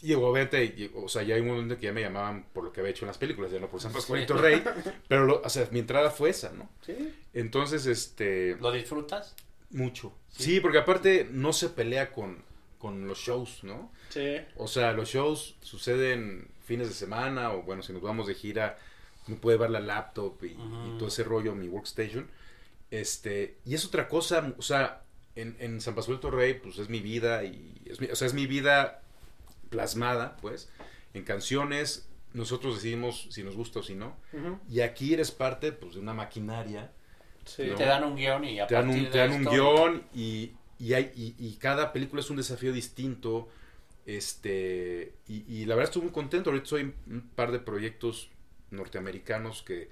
Y 0.03 0.15
obviamente, 0.15 0.65
y- 0.65 0.91
o 0.95 1.09
sea, 1.09 1.23
ya 1.23 1.35
hay 1.35 1.41
un 1.41 1.49
momento 1.49 1.77
que 1.77 1.87
ya 1.87 1.93
me 1.93 2.01
llamaban 2.01 2.45
por 2.53 2.65
lo 2.65 2.73
que 2.73 2.81
había 2.81 2.91
hecho 2.91 3.05
en 3.05 3.09
las 3.09 3.19
películas, 3.19 3.51
ya 3.53 3.59
no 3.61 3.69
por 3.69 3.81
San 3.81 3.93
Pascualito 3.93 4.37
Rey, 4.37 4.63
pero, 5.09 5.25
lo- 5.27 5.43
o 5.43 5.49
sea, 5.49 5.69
mi 5.73 5.79
entrada 5.81 6.11
fue 6.11 6.31
esa, 6.31 6.53
¿no? 6.53 6.69
Sí. 6.85 6.95
Entonces, 7.35 7.87
este, 7.87 8.57
¿Lo 8.61 8.71
disfrutas? 8.73 9.35
Mucho. 9.71 10.13
Sí, 10.31 10.61
porque 10.61 10.79
aparte 10.79 11.29
no 11.31 11.53
se 11.53 11.69
pelea 11.71 12.13
con, 12.13 12.43
con 12.79 13.07
los 13.07 13.19
shows, 13.19 13.65
¿no? 13.65 13.93
Sí. 14.11 14.37
O 14.57 14.69
sea, 14.69 14.93
los 14.93 15.09
shows 15.09 15.57
suceden 15.61 16.49
fines 16.65 16.89
de 16.89 16.95
semana 16.95 17.53
o 17.53 17.63
bueno, 17.63 17.83
si 17.83 17.93
nos 17.93 18.03
vamos 18.03 18.27
de 18.27 18.35
gira, 18.35 18.79
me 19.27 19.37
puede 19.37 19.57
ver 19.57 19.71
la 19.71 19.81
laptop 19.81 20.43
y, 20.45 20.57
todo 20.99 21.09
ese 21.09 21.25
rollo, 21.25 21.55
mi 21.55 21.69
workstation. 21.69 22.29
Este, 22.91 23.57
y 23.65 23.75
es 23.75 23.85
otra 23.85 24.09
cosa, 24.09 24.55
o 24.59 24.63
sea, 24.63 25.03
en, 25.35 25.57
en 25.59 25.81
San 25.81 25.95
Pascual 25.95 26.21
Rey, 26.23 26.55
pues 26.55 26.79
es 26.79 26.89
mi 26.89 27.01
vida 27.01 27.45
y 27.45 27.83
es 27.87 28.01
mi, 28.01 28.07
o 28.07 28.17
sea, 28.17 28.27
es 28.27 28.35
mi 28.35 28.47
vida 28.47 29.03
plasmada, 29.71 30.37
pues, 30.37 30.71
en 31.15 31.25
canciones. 31.25 32.09
Nosotros 32.33 32.77
decidimos 32.77 33.29
si 33.31 33.43
nos 33.43 33.57
gusta 33.57 33.81
o 33.81 33.83
si 33.83 33.95
no. 33.95 34.17
Y 34.71 34.81
aquí 34.81 35.15
eres 35.15 35.31
parte, 35.31 35.73
pues, 35.73 35.95
de 35.95 36.01
una 36.01 36.15
maquinaria 36.15 36.93
Sí. 37.47 37.65
No. 37.69 37.75
Te 37.77 37.85
dan 37.87 38.05
un 38.05 38.15
guion 38.17 38.45
y 38.45 38.61
a 38.61 38.67
te 38.67 38.75
dan 38.75 38.85
partir 38.87 38.99
un, 39.01 39.05
de 39.07 39.11
te 39.13 39.19
dan 39.19 39.33
un 39.33 39.45
guion 39.45 40.03
y, 40.15 40.53
y, 40.79 40.93
hay, 40.93 41.11
y, 41.17 41.35
y 41.39 41.57
cada 41.57 41.93
película 41.93 42.21
es 42.21 42.29
un 42.31 42.37
desafío 42.37 42.73
distinto. 42.73 43.49
Este, 44.05 45.15
y, 45.27 45.45
y 45.53 45.65
la 45.67 45.75
verdad 45.75 45.91
estoy 45.91 46.03
muy 46.03 46.13
contento. 46.13 46.51
Ahorita 46.51 46.67
soy 46.67 46.95
un 47.09 47.31
par 47.35 47.51
de 47.53 47.59
proyectos 47.59 48.29
norteamericanos 48.71 49.63
que, 49.63 49.91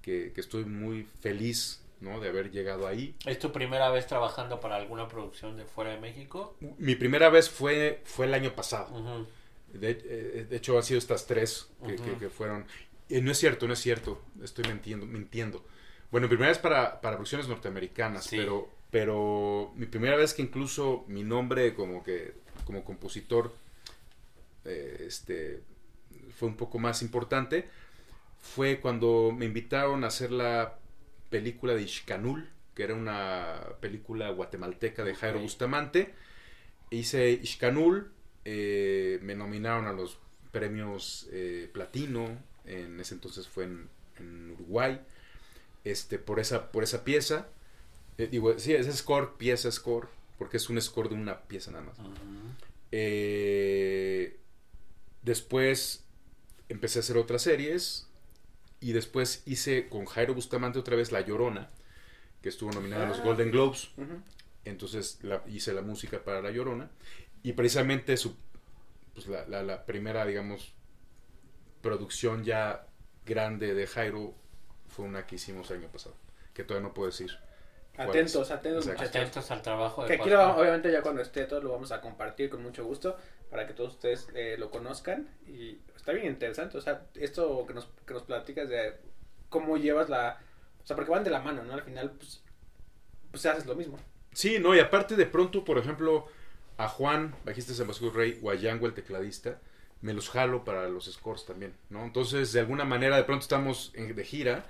que, 0.00 0.32
que 0.34 0.40
estoy 0.40 0.64
muy 0.64 1.04
feliz 1.20 1.80
¿no? 2.00 2.20
de 2.20 2.28
haber 2.28 2.50
llegado 2.50 2.86
ahí. 2.88 3.14
¿Es 3.24 3.38
tu 3.38 3.52
primera 3.52 3.88
vez 3.90 4.06
trabajando 4.06 4.58
para 4.60 4.76
alguna 4.76 5.08
producción 5.08 5.56
de 5.56 5.64
fuera 5.64 5.90
de 5.92 6.00
México? 6.00 6.56
Mi 6.78 6.96
primera 6.96 7.30
vez 7.30 7.48
fue, 7.50 8.00
fue 8.04 8.26
el 8.26 8.34
año 8.34 8.52
pasado. 8.54 9.26
De, 9.72 9.90
eh, 9.90 10.46
de 10.50 10.56
hecho, 10.56 10.76
han 10.76 10.82
sido 10.82 10.98
estas 10.98 11.26
tres 11.26 11.68
que, 11.86 11.94
Ujú. 11.94 12.04
que- 12.04 12.16
que 12.18 12.28
fueron. 12.30 12.66
Eh, 13.08 13.20
no 13.22 13.30
es 13.30 13.38
cierto, 13.38 13.66
no 13.66 13.72
es 13.74 13.78
cierto. 13.80 14.20
Estoy 14.42 14.64
mintiendo. 14.66 15.06
mintiendo. 15.06 15.64
Bueno, 16.12 16.26
mi 16.26 16.28
primera 16.28 16.50
vez 16.50 16.58
para, 16.58 17.00
para 17.00 17.16
producciones 17.16 17.48
norteamericanas, 17.48 18.24
Sí. 18.26 18.36
pero, 18.36 18.68
pero 18.92 19.72
mi 19.74 19.86
primera 19.86 20.14
vez 20.16 20.34
que 20.34 20.42
incluso 20.42 21.04
mi 21.08 21.24
nombre 21.24 21.74
como 21.74 22.04
que 22.04 22.34
como 22.64 22.84
compositor 22.84 23.52
eh, 24.64 25.04
este, 25.08 25.62
fue 26.38 26.48
un 26.48 26.56
poco 26.56 26.78
más 26.78 27.02
importante 27.02 27.68
fue 28.38 28.78
cuando 28.80 29.32
me 29.36 29.46
invitaron 29.46 30.04
a 30.04 30.08
hacer 30.08 30.30
la 30.32 30.78
película 31.30 31.74
de 31.74 31.82
Ishkanul, 31.82 32.48
que 32.74 32.82
era 32.82 32.94
una 32.94 33.60
película 33.80 34.30
guatemalteca 34.30 35.04
de 35.04 35.14
Jairo. 35.14 35.40
Bustamante. 35.40 36.12
Hice 36.90 37.30
Ishkanul, 37.30 38.12
eh, 38.44 39.18
me 39.22 39.34
nominaron 39.34 39.86
a 39.86 39.92
los 39.92 40.18
premios 40.50 41.28
eh, 41.32 41.70
Platino, 41.72 42.36
en 42.66 43.00
ese 43.00 43.14
entonces 43.14 43.48
fue 43.48 43.64
en, 43.64 43.88
en 44.18 44.50
Uruguay, 44.50 45.00
este, 45.84 46.18
por, 46.18 46.40
esa, 46.40 46.70
por 46.72 46.82
esa 46.84 47.04
pieza. 47.04 47.48
Eh, 48.18 48.28
digo, 48.30 48.58
sí, 48.58 48.74
es 48.74 48.86
score, 48.96 49.36
pieza, 49.38 49.70
score, 49.72 50.08
porque 50.38 50.56
es 50.58 50.68
un 50.68 50.80
score 50.80 51.08
de 51.08 51.14
una 51.14 51.40
pieza 51.42 51.70
nada 51.70 51.84
más. 51.84 51.96
Eh, 52.92 54.36
después 55.22 56.04
empecé 56.68 56.98
a 56.98 57.00
hacer 57.00 57.16
otras 57.16 57.42
series 57.42 58.06
y 58.80 58.92
después 58.92 59.42
hice 59.46 59.88
con 59.88 60.04
Jairo 60.06 60.34
Bustamante 60.34 60.78
otra 60.78 60.96
vez 60.96 61.10
La 61.12 61.20
Llorona, 61.20 61.70
que 62.42 62.48
estuvo 62.48 62.70
nominada 62.72 63.06
a 63.06 63.08
los 63.08 63.18
Ah. 63.20 63.24
Golden 63.24 63.50
Globes. 63.50 63.90
Entonces 64.64 65.18
la- 65.22 65.42
hice 65.48 65.72
la 65.72 65.82
música 65.82 66.22
para 66.22 66.40
La 66.42 66.50
Llorona 66.50 66.90
y 67.42 67.52
precisamente 67.54 68.16
su, 68.16 68.36
pues, 69.14 69.26
la, 69.26 69.46
la- 69.48 69.62
la 69.62 69.86
primera, 69.86 70.24
digamos, 70.26 70.72
producción 71.80 72.44
ya 72.44 72.86
grande 73.26 73.74
de 73.74 73.86
Jairo 73.86 74.34
fue 74.92 75.06
una 75.06 75.26
que 75.26 75.36
hicimos 75.36 75.70
el 75.70 75.78
año 75.78 75.88
pasado, 75.88 76.14
que 76.54 76.64
todavía 76.64 76.88
no 76.88 76.94
puedo 76.94 77.10
decir. 77.10 77.30
Atentos, 77.96 78.50
atentos, 78.50 78.86
muchachos. 78.86 79.08
Atentos 79.08 79.50
al 79.50 79.62
trabajo 79.62 80.02
de 80.02 80.08
Que 80.08 80.14
aquí 80.14 80.32
obviamente 80.32 80.90
ya 80.90 81.02
cuando 81.02 81.20
esté 81.20 81.44
todo 81.44 81.60
lo 81.60 81.72
vamos 81.72 81.92
a 81.92 82.00
compartir 82.00 82.48
con 82.48 82.62
mucho 82.62 82.84
gusto 82.84 83.16
para 83.50 83.66
que 83.66 83.74
todos 83.74 83.92
ustedes 83.92 84.28
eh, 84.34 84.56
lo 84.58 84.70
conozcan 84.70 85.28
y 85.46 85.78
está 85.94 86.12
bien 86.12 86.26
interesante, 86.26 86.78
o 86.78 86.80
sea, 86.80 87.06
esto 87.14 87.66
que 87.66 87.74
nos, 87.74 87.88
que 88.06 88.14
nos 88.14 88.22
platicas 88.22 88.68
de 88.68 88.96
cómo 89.50 89.76
llevas 89.76 90.08
la, 90.08 90.40
o 90.82 90.86
sea, 90.86 90.96
porque 90.96 91.10
van 91.10 91.22
de 91.22 91.30
la 91.30 91.40
mano, 91.40 91.62
¿no? 91.62 91.74
Al 91.74 91.82
final, 91.82 92.10
pues, 92.12 92.42
pues 93.30 93.46
haces 93.46 93.66
lo 93.66 93.76
mismo. 93.76 93.98
Sí, 94.32 94.58
no, 94.58 94.74
y 94.74 94.80
aparte 94.80 95.14
de 95.14 95.26
pronto, 95.26 95.64
por 95.64 95.78
ejemplo, 95.78 96.26
a 96.76 96.88
Juan, 96.88 97.34
bajista 97.44 97.72
de 97.72 97.94
San 97.94 98.14
Rey, 98.14 98.40
o 98.42 98.50
a 98.50 98.54
Yango, 98.54 98.86
el 98.86 98.94
tecladista, 98.94 99.60
me 100.02 100.12
los 100.12 100.28
jalo 100.30 100.64
para 100.64 100.88
los 100.88 101.06
scores 101.10 101.44
también, 101.46 101.74
¿no? 101.90 102.04
Entonces, 102.04 102.52
de 102.52 102.60
alguna 102.60 102.84
manera, 102.84 103.16
de 103.16 103.24
pronto 103.24 103.42
estamos 103.42 103.90
en- 103.94 104.14
de 104.14 104.24
gira 104.24 104.64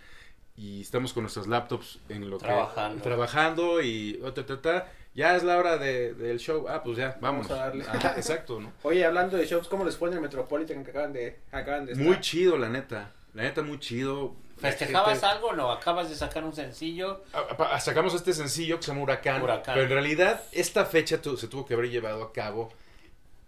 y 0.57 0.83
estamos 0.83 1.13
con 1.13 1.23
nuestras 1.25 1.47
laptops 1.47 1.99
en 2.09 2.29
lo 2.31 2.39
Trabajando. 2.39 2.97
que... 2.99 3.03
Trabajando 3.03 3.81
y... 3.83 4.21
oh, 4.23 4.33
ta, 4.33 4.45
ta, 4.47 4.61
ta, 4.61 4.93
ya 5.15 5.35
es 5.37 5.43
la 5.43 5.57
hora 5.59 5.79
de- 5.79 6.13
del 6.15 6.39
show. 6.39 6.67
Ah, 6.69 6.83
pues 6.83 6.99
ya, 6.99 7.17
Vamos 7.21 7.51
a 7.51 7.55
darle. 7.57 7.85
Exacto, 8.17 8.61
¿no? 8.61 8.73
Oye, 8.83 9.05
hablando 9.05 9.37
de 9.39 9.47
shows, 9.47 9.69
¿cómo 9.69 9.85
les 9.85 9.97
fue 9.97 10.09
en 10.11 10.15
el 10.17 10.21
Metropolitan 10.21 10.85
que 10.85 10.91
acaban 10.91 11.13
de, 11.13 11.41
acaban 11.51 11.87
de 11.87 11.93
estar? 11.93 12.07
Muy 12.07 12.21
chido, 12.21 12.57
la 12.59 12.69
neta. 12.69 13.13
La 13.35 13.43
neta, 13.45 13.63
muy 13.63 13.79
chido. 13.79 14.37
¿Festejabas 14.59 15.13
gente- 15.13 15.27
algo 15.27 15.49
o 15.49 15.53
no? 15.55 15.73
Acabas 15.73 16.11
de 16.11 16.15
sacar 16.15 16.45
un 16.45 16.53
sencillo. 16.55 17.25
A- 17.33 17.75
a- 17.75 17.81
Sacamos 17.81 18.13
este 18.15 18.35
sencillo 18.35 18.77
que 18.77 18.83
se 18.83 18.89
llama 18.93 19.03
Huracán, 19.05 19.43
Huracán. 19.43 19.75
Pero 19.75 19.87
en 19.87 19.91
realidad, 19.91 20.43
esta 20.53 20.85
fecha 20.85 21.21
tu- 21.23 21.39
se 21.39 21.49
tuvo 21.49 21.65
que 21.65 21.73
haber 21.75 21.89
llevado 21.91 22.23
a 22.23 22.33
cabo 22.33 22.71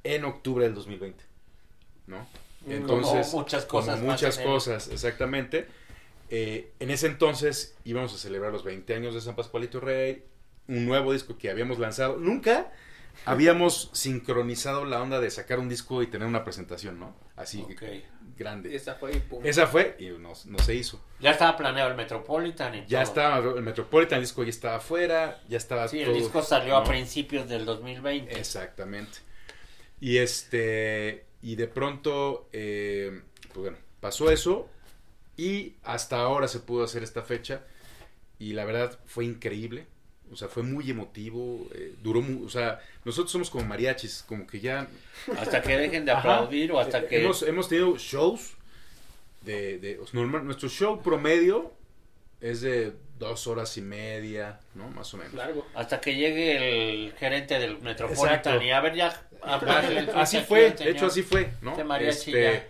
en 0.02 0.24
octubre 0.24 0.64
del 0.64 0.74
2020. 0.74 1.22
¿No? 2.06 2.26
Mm, 2.66 2.72
Entonces, 2.72 3.28
como 3.28 3.42
muchas 3.42 3.64
como 3.66 3.80
cosas 3.80 4.00
más 4.00 4.10
muchas 4.12 4.38
cosas, 4.38 4.88
exactamente. 4.88 5.66
Eh, 6.30 6.72
en 6.80 6.90
ese 6.90 7.06
entonces 7.06 7.76
íbamos 7.84 8.14
a 8.14 8.18
celebrar 8.18 8.50
los 8.52 8.64
20 8.64 8.94
años 8.94 9.14
de 9.14 9.20
San 9.20 9.36
Pascualito 9.36 9.80
Rey, 9.80 10.24
un 10.68 10.86
nuevo 10.86 11.12
disco 11.12 11.36
que 11.36 11.50
habíamos 11.50 11.78
lanzado. 11.78 12.16
Nunca 12.16 12.72
habíamos 13.26 13.90
sincronizado 13.92 14.84
la 14.84 15.00
onda 15.02 15.20
de 15.20 15.30
sacar 15.30 15.58
un 15.58 15.68
disco 15.68 16.02
y 16.02 16.06
tener 16.06 16.26
una 16.26 16.42
presentación, 16.44 16.98
¿no? 16.98 17.14
Así 17.36 17.64
grande. 18.36 18.72
Y 18.72 18.74
esta 18.74 18.94
fue 18.94 19.14
y 19.14 19.20
pum. 19.20 19.44
Esa 19.44 19.66
fue 19.66 19.96
y 20.00 20.08
no, 20.08 20.32
no 20.46 20.58
se 20.58 20.74
hizo. 20.74 21.00
Ya 21.20 21.30
estaba 21.32 21.56
planeado 21.56 21.90
el 21.90 21.96
Metropolitan 21.96 22.74
y 22.74 22.78
Ya 22.86 23.00
todo. 23.00 23.02
estaba 23.02 23.38
el 23.58 23.62
Metropolitan, 23.62 24.18
el 24.18 24.24
disco 24.24 24.42
ya 24.42 24.50
estaba 24.50 24.76
afuera, 24.76 25.40
ya 25.48 25.56
estaba 25.56 25.86
Sí, 25.86 26.00
el 26.00 26.14
disco 26.14 26.42
salió 26.42 26.76
a 26.76 26.82
principios 26.84 27.48
del 27.48 27.64
2020. 27.64 28.36
Exactamente. 28.38 29.18
Y 30.00 30.18
este, 30.18 31.26
y 31.44 31.56
de 31.56 31.68
pronto, 31.68 32.48
eh, 32.52 33.20
pues 33.52 33.58
bueno, 33.58 33.76
pasó 34.00 34.30
eso 34.32 34.68
y 35.36 35.74
hasta 35.84 36.16
ahora 36.20 36.48
se 36.48 36.60
pudo 36.60 36.84
hacer 36.84 37.02
esta 37.04 37.22
fecha 37.22 37.62
y 38.38 38.54
la 38.54 38.64
verdad 38.64 38.98
fue 39.06 39.24
increíble. 39.26 39.86
O 40.32 40.36
sea, 40.36 40.48
fue 40.48 40.62
muy 40.62 40.90
emotivo, 40.90 41.68
eh, 41.74 41.94
duró, 42.02 42.22
mu- 42.22 42.46
o 42.46 42.48
sea, 42.48 42.80
nosotros 43.04 43.30
somos 43.30 43.50
como 43.50 43.64
mariachis, 43.66 44.24
como 44.26 44.46
que 44.46 44.58
ya 44.58 44.88
Hasta 45.38 45.60
que 45.62 45.76
dejen 45.76 46.06
de 46.06 46.12
Ajá. 46.12 46.36
aplaudir 46.38 46.72
o 46.72 46.80
hasta 46.80 47.00
Eh, 47.00 47.06
que... 47.08 47.22
hemos, 47.22 47.42
hemos 47.42 47.68
tenido 47.68 47.96
shows 47.98 48.54
de, 49.42 49.78
de 49.78 50.00
normal, 50.14 50.46
nuestro 50.46 50.68
show 50.70 51.02
promedio 51.02 51.72
es 52.50 52.60
de 52.60 52.92
dos 53.18 53.46
horas 53.46 53.76
y 53.78 53.80
media, 53.82 54.60
¿no? 54.74 54.90
Más 54.90 55.12
o 55.14 55.16
menos. 55.16 55.32
Largo. 55.34 55.66
Hasta 55.74 56.00
que 56.00 56.14
llegue 56.14 56.90
el 57.06 57.12
gerente 57.14 57.58
del 57.58 57.80
Metropolitan 57.80 58.36
Exacto. 58.38 58.62
y 58.62 58.70
a 58.70 58.80
ver 58.80 58.94
ya... 58.94 59.22
así 60.14 60.40
fue, 60.40 60.70
de 60.72 60.90
hecho 60.90 61.06
así 61.06 61.22
fue, 61.22 61.52
¿no? 61.62 61.76
Este 61.98 62.68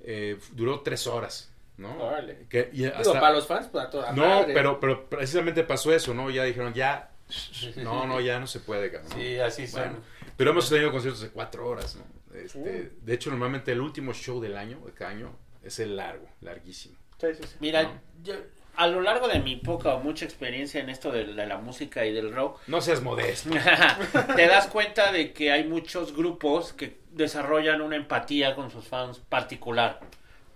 eh, 0.00 0.38
duró 0.52 0.80
tres 0.80 1.06
horas, 1.06 1.50
¿no? 1.76 2.02
Órale. 2.02 2.46
Que- 2.48 2.70
y 2.72 2.82
Digo, 2.84 3.12
para 3.14 3.32
los 3.32 3.46
fans, 3.46 3.66
para 3.68 3.90
toda 3.90 4.12
no, 4.12 4.26
madre. 4.26 4.54
pero, 4.54 4.80
pero 4.80 5.08
precisamente 5.08 5.62
pasó 5.64 5.92
eso, 5.92 6.14
¿no? 6.14 6.30
Ya 6.30 6.44
dijeron, 6.44 6.74
ya, 6.74 7.10
no, 7.76 8.06
no, 8.06 8.20
ya 8.20 8.40
no 8.40 8.46
se 8.46 8.60
puede, 8.60 8.90
cabrón. 8.90 9.12
Sí, 9.14 9.38
así 9.38 9.66
son. 9.66 9.82
Bueno, 9.82 9.98
pero 10.36 10.50
hemos 10.50 10.68
tenido 10.68 10.90
conciertos 10.90 11.22
de 11.22 11.28
cuatro 11.30 11.68
horas, 11.68 11.96
¿no? 11.96 12.04
Este, 12.36 12.92
De 13.02 13.14
hecho, 13.14 13.30
normalmente 13.30 13.72
el 13.72 13.80
último 13.80 14.12
show 14.14 14.40
del 14.40 14.56
año, 14.56 14.78
de 14.86 14.92
cada 14.92 15.10
año, 15.10 15.36
es 15.62 15.78
el 15.78 15.96
largo, 15.96 16.28
larguísimo. 16.40 16.96
Sí, 17.20 17.26
sí, 17.34 17.42
sí. 17.42 17.56
Mira, 17.60 17.82
No. 17.84 18.00
yo, 18.22 18.34
a 18.76 18.86
lo 18.86 19.02
largo 19.02 19.28
de 19.28 19.40
mi 19.40 19.56
poca 19.56 19.94
o 19.94 20.00
mucha 20.00 20.24
experiencia 20.24 20.80
en 20.80 20.88
esto 20.88 21.12
de, 21.12 21.24
de 21.24 21.46
la 21.46 21.58
música 21.58 22.06
y 22.06 22.12
del 22.12 22.32
rock, 22.34 22.60
No 22.66 22.80
seas 22.80 23.02
modesto. 23.02 23.50
te 24.36 24.46
das 24.46 24.66
cuenta 24.68 25.12
de 25.12 25.32
que 25.32 25.52
hay 25.52 25.64
muchos 25.64 26.16
grupos 26.16 26.72
que 26.72 26.98
desarrollan 27.10 27.80
una 27.82 27.96
empatía 27.96 28.54
con 28.54 28.70
sus 28.70 28.86
fans 28.86 29.18
particular, 29.18 30.00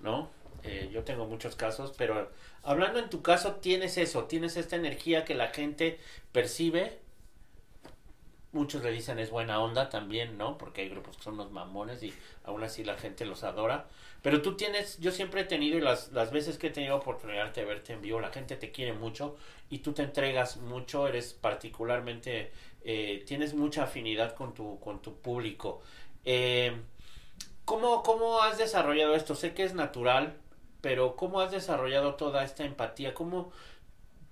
¿no? 0.01 0.31
Eh, 0.67 0.91
yo 0.93 1.05
tengo 1.05 1.27
muchos 1.27 1.55
casos, 1.55 1.95
pero 1.97 2.31
hablando 2.63 2.99
en 2.99 3.09
tu 3.09 3.23
caso, 3.23 3.57
tienes 3.57 3.99
eso, 3.99 4.25
tienes 4.25 4.57
esta 4.57 4.77
energía 4.77 5.25
que 5.25 5.35
la 5.35 5.49
gente 5.49 6.01
percibe. 6.33 6.99
Muchos 8.53 8.83
le 8.83 8.91
dicen 8.91 9.19
es 9.19 9.31
buena 9.31 9.61
onda 9.61 9.91
también, 9.91 10.39
¿no? 10.39 10.57
Porque 10.59 10.81
hay 10.81 10.89
grupos 10.89 11.19
que 11.19 11.23
son 11.23 11.35
unos 11.35 11.53
mamones 11.53 12.03
y 12.03 12.15
aún 12.45 12.65
así 12.65 12.83
la 12.83 12.97
gente 12.97 13.27
los 13.27 13.45
adora. 13.45 13.87
Pero 14.27 14.43
tú 14.43 14.57
tienes, 14.57 14.99
yo 14.99 15.13
siempre 15.13 15.43
he 15.43 15.45
tenido 15.45 15.79
y 15.79 15.81
las, 15.81 16.11
las 16.11 16.33
veces 16.33 16.59
que 16.59 16.67
he 16.67 16.71
tenido 16.71 16.97
oportunidad 16.97 17.55
de 17.55 17.65
verte 17.65 17.93
en 17.93 18.03
vivo, 18.03 18.19
la 18.21 18.33
gente 18.33 18.57
te 18.57 18.73
quiere 18.73 18.93
mucho 18.93 19.37
y 19.71 19.79
tú 19.79 19.93
te 19.93 20.03
entregas 20.03 20.57
mucho, 20.57 21.07
eres 21.07 21.33
particularmente, 21.33 22.51
eh, 22.83 23.23
tienes 23.25 23.55
mucha 23.55 23.85
afinidad 23.85 24.35
con 24.35 24.53
tu, 24.53 24.81
con 24.81 25.01
tu 25.01 25.15
público. 25.21 25.81
Eh, 26.25 26.77
¿cómo, 27.65 28.03
¿Cómo 28.03 28.43
has 28.43 28.59
desarrollado 28.59 29.15
esto? 29.15 29.37
Sé 29.37 29.55
que 29.55 29.63
es 29.63 29.75
natural, 29.75 30.37
pero 30.81 31.15
¿cómo 31.15 31.41
has 31.41 31.53
desarrollado 31.53 32.17
toda 32.17 32.43
esta 32.43 32.65
empatía? 32.65 33.15
¿Cómo 33.15 33.53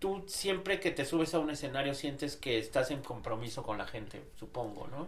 tú 0.01 0.24
siempre 0.26 0.80
que 0.80 0.90
te 0.90 1.05
subes 1.05 1.34
a 1.34 1.38
un 1.38 1.51
escenario 1.51 1.95
sientes 1.95 2.34
que 2.34 2.59
estás 2.59 2.90
en 2.90 3.01
compromiso 3.01 3.62
con 3.62 3.78
la 3.78 3.86
gente, 3.86 4.24
supongo, 4.40 4.88
¿no? 4.88 5.07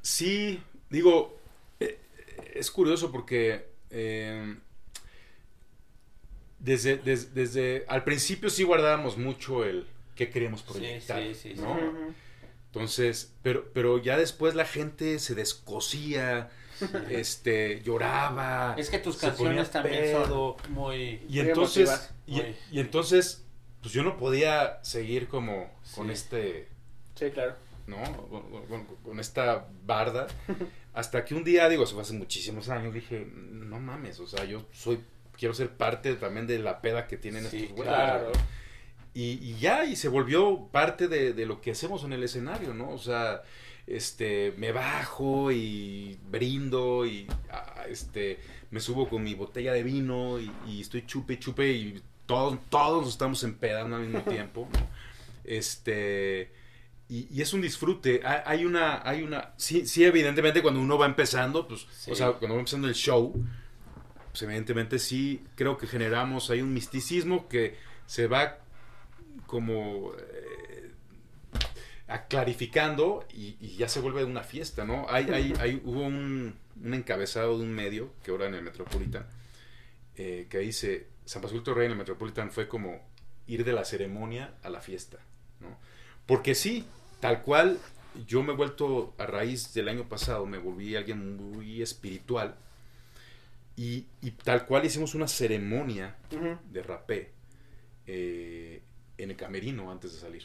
Sí, 0.00 0.62
digo, 0.90 1.40
eh, 1.80 1.98
es 2.54 2.70
curioso 2.70 3.10
porque 3.10 3.71
eh, 3.92 4.56
desde, 6.58 6.96
desde, 6.98 7.30
desde, 7.32 7.84
al 7.88 8.04
principio 8.04 8.50
sí 8.50 8.62
guardábamos 8.62 9.16
mucho 9.18 9.64
el 9.64 9.86
qué 10.14 10.30
queríamos 10.30 10.62
proyectar, 10.62 11.22
sí, 11.22 11.34
sí, 11.34 11.54
sí. 11.56 11.60
¿no? 11.60 11.72
Ujú. 11.72 12.14
Entonces, 12.66 13.34
pero, 13.42 13.70
pero 13.74 13.98
ya 14.02 14.16
después 14.16 14.54
la 14.54 14.64
gente 14.64 15.18
se 15.18 15.34
descosía, 15.34 16.50
este, 17.10 17.82
lloraba. 17.82 18.74
Es 18.78 18.88
que 18.88 18.98
tus 18.98 19.16
canciones 19.18 19.70
también 19.70 20.02
pedo. 20.02 20.56
son 20.62 20.72
muy... 20.72 21.20
Y 21.28 21.40
entonces, 21.40 21.88
emotivas. 21.88 22.14
y, 22.26 22.32
Muy. 22.36 22.56
y 22.70 22.80
entonces, 22.80 23.44
pues 23.82 23.92
yo 23.92 24.02
no 24.02 24.16
podía 24.16 24.82
seguir 24.82 25.28
como 25.28 25.70
con 25.94 26.06
Sí. 26.06 26.12
este, 26.14 26.68
Sí, 27.14 27.30
claro. 27.30 27.56
¿no? 27.86 28.02
Con, 28.28 28.66
con- 28.66 28.86
con 29.02 29.20
esta 29.20 29.66
barda. 29.84 30.28
Hasta 30.94 31.24
que 31.24 31.34
un 31.34 31.44
día, 31.44 31.68
digo, 31.68 31.84
eso 31.84 31.94
fue 31.94 32.02
hace 32.02 32.12
muchísimos 32.12 32.68
años, 32.68 32.92
dije, 32.92 33.26
no 33.34 33.80
mames, 33.80 34.20
o 34.20 34.26
sea, 34.26 34.44
yo 34.44 34.66
soy, 34.72 35.00
quiero 35.38 35.54
ser 35.54 35.70
parte 35.70 36.14
también 36.16 36.46
de 36.46 36.58
la 36.58 36.82
peda 36.82 37.06
que 37.06 37.16
tienen 37.16 37.44
Sí, 37.48 37.56
estos 37.62 37.76
güeyes. 37.76 37.94
Claro. 37.94 38.32
Y, 39.14 39.32
y 39.42 39.56
ya, 39.58 39.84
y 39.84 39.96
se 39.96 40.08
volvió 40.08 40.68
parte 40.70 41.08
de, 41.08 41.32
de 41.32 41.46
lo 41.46 41.60
que 41.60 41.72
hacemos 41.72 42.04
en 42.04 42.12
el 42.12 42.22
escenario, 42.22 42.74
¿no? 42.74 42.90
O 42.90 42.98
sea, 42.98 43.42
este, 43.86 44.54
me 44.56 44.72
bajo 44.72 45.50
y 45.50 46.18
brindo 46.30 47.04
y 47.06 47.26
este, 47.88 48.38
me 48.70 48.80
subo 48.80 49.08
con 49.08 49.22
mi 49.22 49.34
botella 49.34 49.72
de 49.72 49.82
vino 49.82 50.38
y, 50.38 50.50
y 50.66 50.80
estoy 50.80 51.04
chupe, 51.06 51.38
chupe 51.38 51.70
y 51.72 52.02
todos, 52.26 52.58
todos 52.70 53.08
estamos 53.08 53.42
empedando 53.44 53.96
al 53.96 54.02
mismo 54.02 54.22
tiempo, 54.22 54.68
¿no? 54.72 54.78
Este, 55.44 56.52
y, 57.14 57.28
y 57.30 57.42
es 57.42 57.52
un 57.52 57.60
disfrute. 57.60 58.20
Hay, 58.24 58.40
hay 58.46 58.64
una, 58.64 59.06
hay 59.08 59.22
una, 59.22 59.52
sí, 59.56 59.86
sí, 59.86 60.04
evidentemente 60.04 60.62
cuando 60.62 60.80
uno 60.80 60.96
va 60.98 61.06
empezando, 61.06 61.66
pues, 61.68 61.86
Sí. 61.92 62.10
o 62.10 62.14
sea, 62.14 62.32
cuando 62.32 62.54
va 62.54 62.60
empezando 62.60 62.88
el 62.88 62.94
show, 62.94 63.32
pues 64.30 64.42
evidentemente 64.42 64.98
sí, 64.98 65.44
creo 65.54 65.76
que 65.76 65.86
generamos 65.86 66.48
ahí 66.50 66.62
un 66.62 66.72
misticismo 66.72 67.48
que 67.48 67.76
se 68.06 68.26
va 68.28 68.58
como 69.46 70.12
eh, 70.18 70.90
a- 72.08 72.26
clarificando 72.26 73.26
y, 73.32 73.56
y 73.60 73.76
ya 73.76 73.88
se 73.88 74.00
vuelve 74.00 74.24
una 74.24 74.42
fiesta, 74.42 74.84
¿no? 74.84 75.06
Hay, 75.08 75.26
hay, 75.30 75.52
hay- 75.60 75.82
hubo 75.84 76.02
un, 76.02 76.54
un 76.82 76.94
encabezado 76.94 77.58
de 77.58 77.64
un 77.64 77.72
medio 77.72 78.12
que 78.22 78.30
ahora 78.30 78.46
en 78.46 78.54
el 78.54 78.62
Metropolitan 78.62 79.26
eh, 80.16 80.46
que 80.50 80.58
dice 80.58 81.08
San 81.24 81.40
Pascual 81.42 81.62
Rey 81.74 81.86
en 81.86 81.92
el 81.92 81.98
Metropolitan 81.98 82.50
fue 82.50 82.68
como 82.68 83.00
ir 83.46 83.64
de 83.64 83.72
la 83.72 83.84
ceremonia 83.84 84.54
a 84.62 84.70
la 84.70 84.80
fiesta, 84.80 85.18
¿no? 85.60 85.76
Porque 86.26 86.54
sí, 86.54 86.86
tal 87.22 87.40
cual 87.42 87.78
yo 88.26 88.42
me 88.42 88.52
he 88.52 88.56
vuelto 88.56 89.14
a 89.16 89.26
raíz 89.26 89.72
del 89.72 89.88
año 89.88 90.08
pasado, 90.08 90.44
me 90.44 90.58
volví 90.58 90.96
alguien 90.96 91.36
muy 91.36 91.80
espiritual 91.80 92.56
y, 93.76 94.06
y 94.20 94.32
tal 94.32 94.66
cual 94.66 94.84
hicimos 94.84 95.14
una 95.14 95.28
ceremonia 95.28 96.16
de 96.68 96.82
rapé 96.82 97.30
eh, 98.06 98.82
en 99.16 99.30
el 99.30 99.36
camerino 99.36 99.90
antes 99.90 100.12
de 100.14 100.18
salir. 100.20 100.42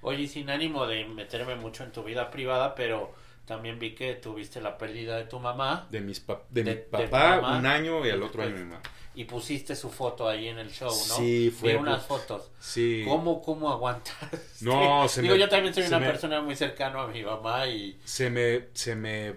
Oye, 0.00 0.26
sin 0.28 0.48
ánimo 0.48 0.86
de 0.86 1.04
meterme 1.06 1.54
mucho 1.56 1.84
en 1.84 1.92
tu 1.92 2.02
vida 2.02 2.30
privada, 2.30 2.74
pero 2.74 3.12
también 3.44 3.78
vi 3.78 3.94
que 3.94 4.14
tuviste 4.14 4.60
la 4.60 4.78
pérdida 4.78 5.16
de 5.16 5.24
tu 5.24 5.38
mamá 5.40 5.88
De, 5.90 6.00
mis 6.00 6.24
pap- 6.24 6.44
de, 6.50 6.62
De- 6.62 6.70
mi 6.70 6.76
de 6.76 7.08
papá 7.08 7.40
mamá. 7.40 7.58
un 7.58 7.66
año 7.66 8.06
y 8.06 8.10
al 8.10 8.22
otro 8.22 8.42
año 8.42 8.54
mi 8.56 8.64
mamá. 8.64 8.80
Y 9.14 9.24
pusiste 9.24 9.76
su 9.76 9.90
foto 9.90 10.28
ahí 10.28 10.48
en 10.48 10.58
el 10.58 10.70
show, 10.70 10.88
¿no? 10.88 11.16
Sí, 11.16 11.50
fue- 11.50 11.72
Vi 11.72 11.78
unas 11.78 12.04
fotos. 12.06 12.50
Sí. 12.58 13.04
¿Cómo, 13.06 13.42
cómo 13.42 13.70
aguantas? 13.70 14.14
No, 14.62 15.06
se 15.08 15.22
Digo, 15.22 15.34
me- 15.34 15.40
yo 15.40 15.48
también 15.48 15.74
soy 15.74 15.84
una 15.84 15.98
me- 15.98 16.06
persona 16.06 16.40
muy 16.40 16.56
cercana 16.56 17.02
a 17.02 17.06
mi 17.08 17.22
mamá 17.22 17.66
y... 17.66 18.00
Se 18.04 18.30
me, 18.30 18.68
se 18.72 18.96
me 18.96 19.34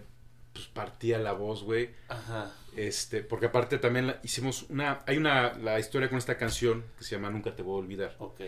pues, 0.54 0.68
partía 0.68 1.18
la 1.20 1.34
voz, 1.34 1.64
güey. 1.64 1.90
Ajá. 2.08 2.52
Este, 2.78 3.22
porque 3.22 3.48
aparte 3.48 3.78
también 3.78 4.08
la- 4.08 4.20
hicimos 4.24 4.64
una, 4.70 5.02
hay 5.08 5.18
una, 5.18 5.54
la 5.56 5.80
historia 5.80 6.10
con 6.10 6.18
esta 6.18 6.38
canción 6.38 6.84
que 6.98 7.04
se 7.04 7.16
llama 7.16 7.30
Nunca 7.30 7.56
te 7.56 7.62
voy 7.64 7.76
a 7.76 7.84
olvidar. 7.84 8.16
Ok. 8.20 8.42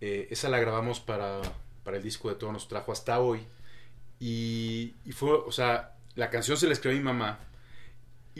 Eh, 0.00 0.28
esa 0.30 0.48
la 0.48 0.58
grabamos 0.58 0.98
para, 1.00 1.40
para 1.84 1.96
el 1.98 2.02
disco 2.02 2.28
de 2.28 2.34
Todo 2.36 2.50
nos 2.52 2.66
trajo 2.68 2.90
hasta 2.92 3.20
hoy. 3.20 3.40
Y, 4.18 4.94
y 5.04 5.12
fue, 5.12 5.32
o 5.32 5.52
sea, 5.52 5.94
la 6.14 6.30
canción 6.30 6.56
se 6.56 6.66
la 6.66 6.72
escribió 6.72 6.98
a 6.98 7.00
mi 7.00 7.04
mamá. 7.04 7.38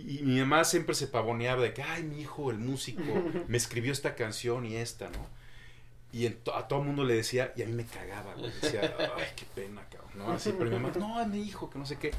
Y, 0.07 0.23
mi 0.23 0.41
mamá 0.41 0.65
siempre 0.65 0.95
se 0.95 1.07
pavoneaba 1.07 1.63
de 1.63 1.75
que, 1.75 1.83
ay, 1.83 2.03
mi 2.03 2.21
hijo, 2.21 2.51
el 2.51 2.59
músico, 2.59 3.03
me 3.49 3.57
escribió 3.57 3.93
esta 3.93 4.15
canción 4.15 4.65
y 4.65 4.77
esta, 4.77 5.09
¿no? 5.11 5.27
Y 6.13 6.27
a 6.27 6.69
todo 6.69 6.83
mundo 6.83 7.05
le 7.05 7.15
decía, 7.15 7.53
y 7.57 7.63
a 7.63 7.67
mí 7.67 7.73
me 7.73 7.85
cagaba, 7.85 8.35
güey. 8.35 8.51
Decía, 8.61 8.97
ay, 9.17 9.29
qué 9.37 9.47
pena, 9.55 9.87
cabrón, 9.89 10.11
¿no? 10.17 10.33
Así, 10.33 10.53
pero 10.59 10.71
mi 10.71 10.77
mamá, 10.77 10.93
no, 10.99 11.21
es 11.21 11.29
mi 11.29 11.43
hijo, 11.43 11.71
que 11.71 11.79
no 11.79 11.87
sé 11.87 11.97
qué. 11.97 12.11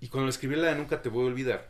Y 0.00 0.08
cuando 0.08 0.26
le 0.26 0.30
escribí 0.30 0.56
la 0.56 0.68
de 0.68 0.76
Nunca 0.76 1.02
te 1.02 1.10
voy 1.10 1.24
a 1.24 1.26
olvidar, 1.26 1.68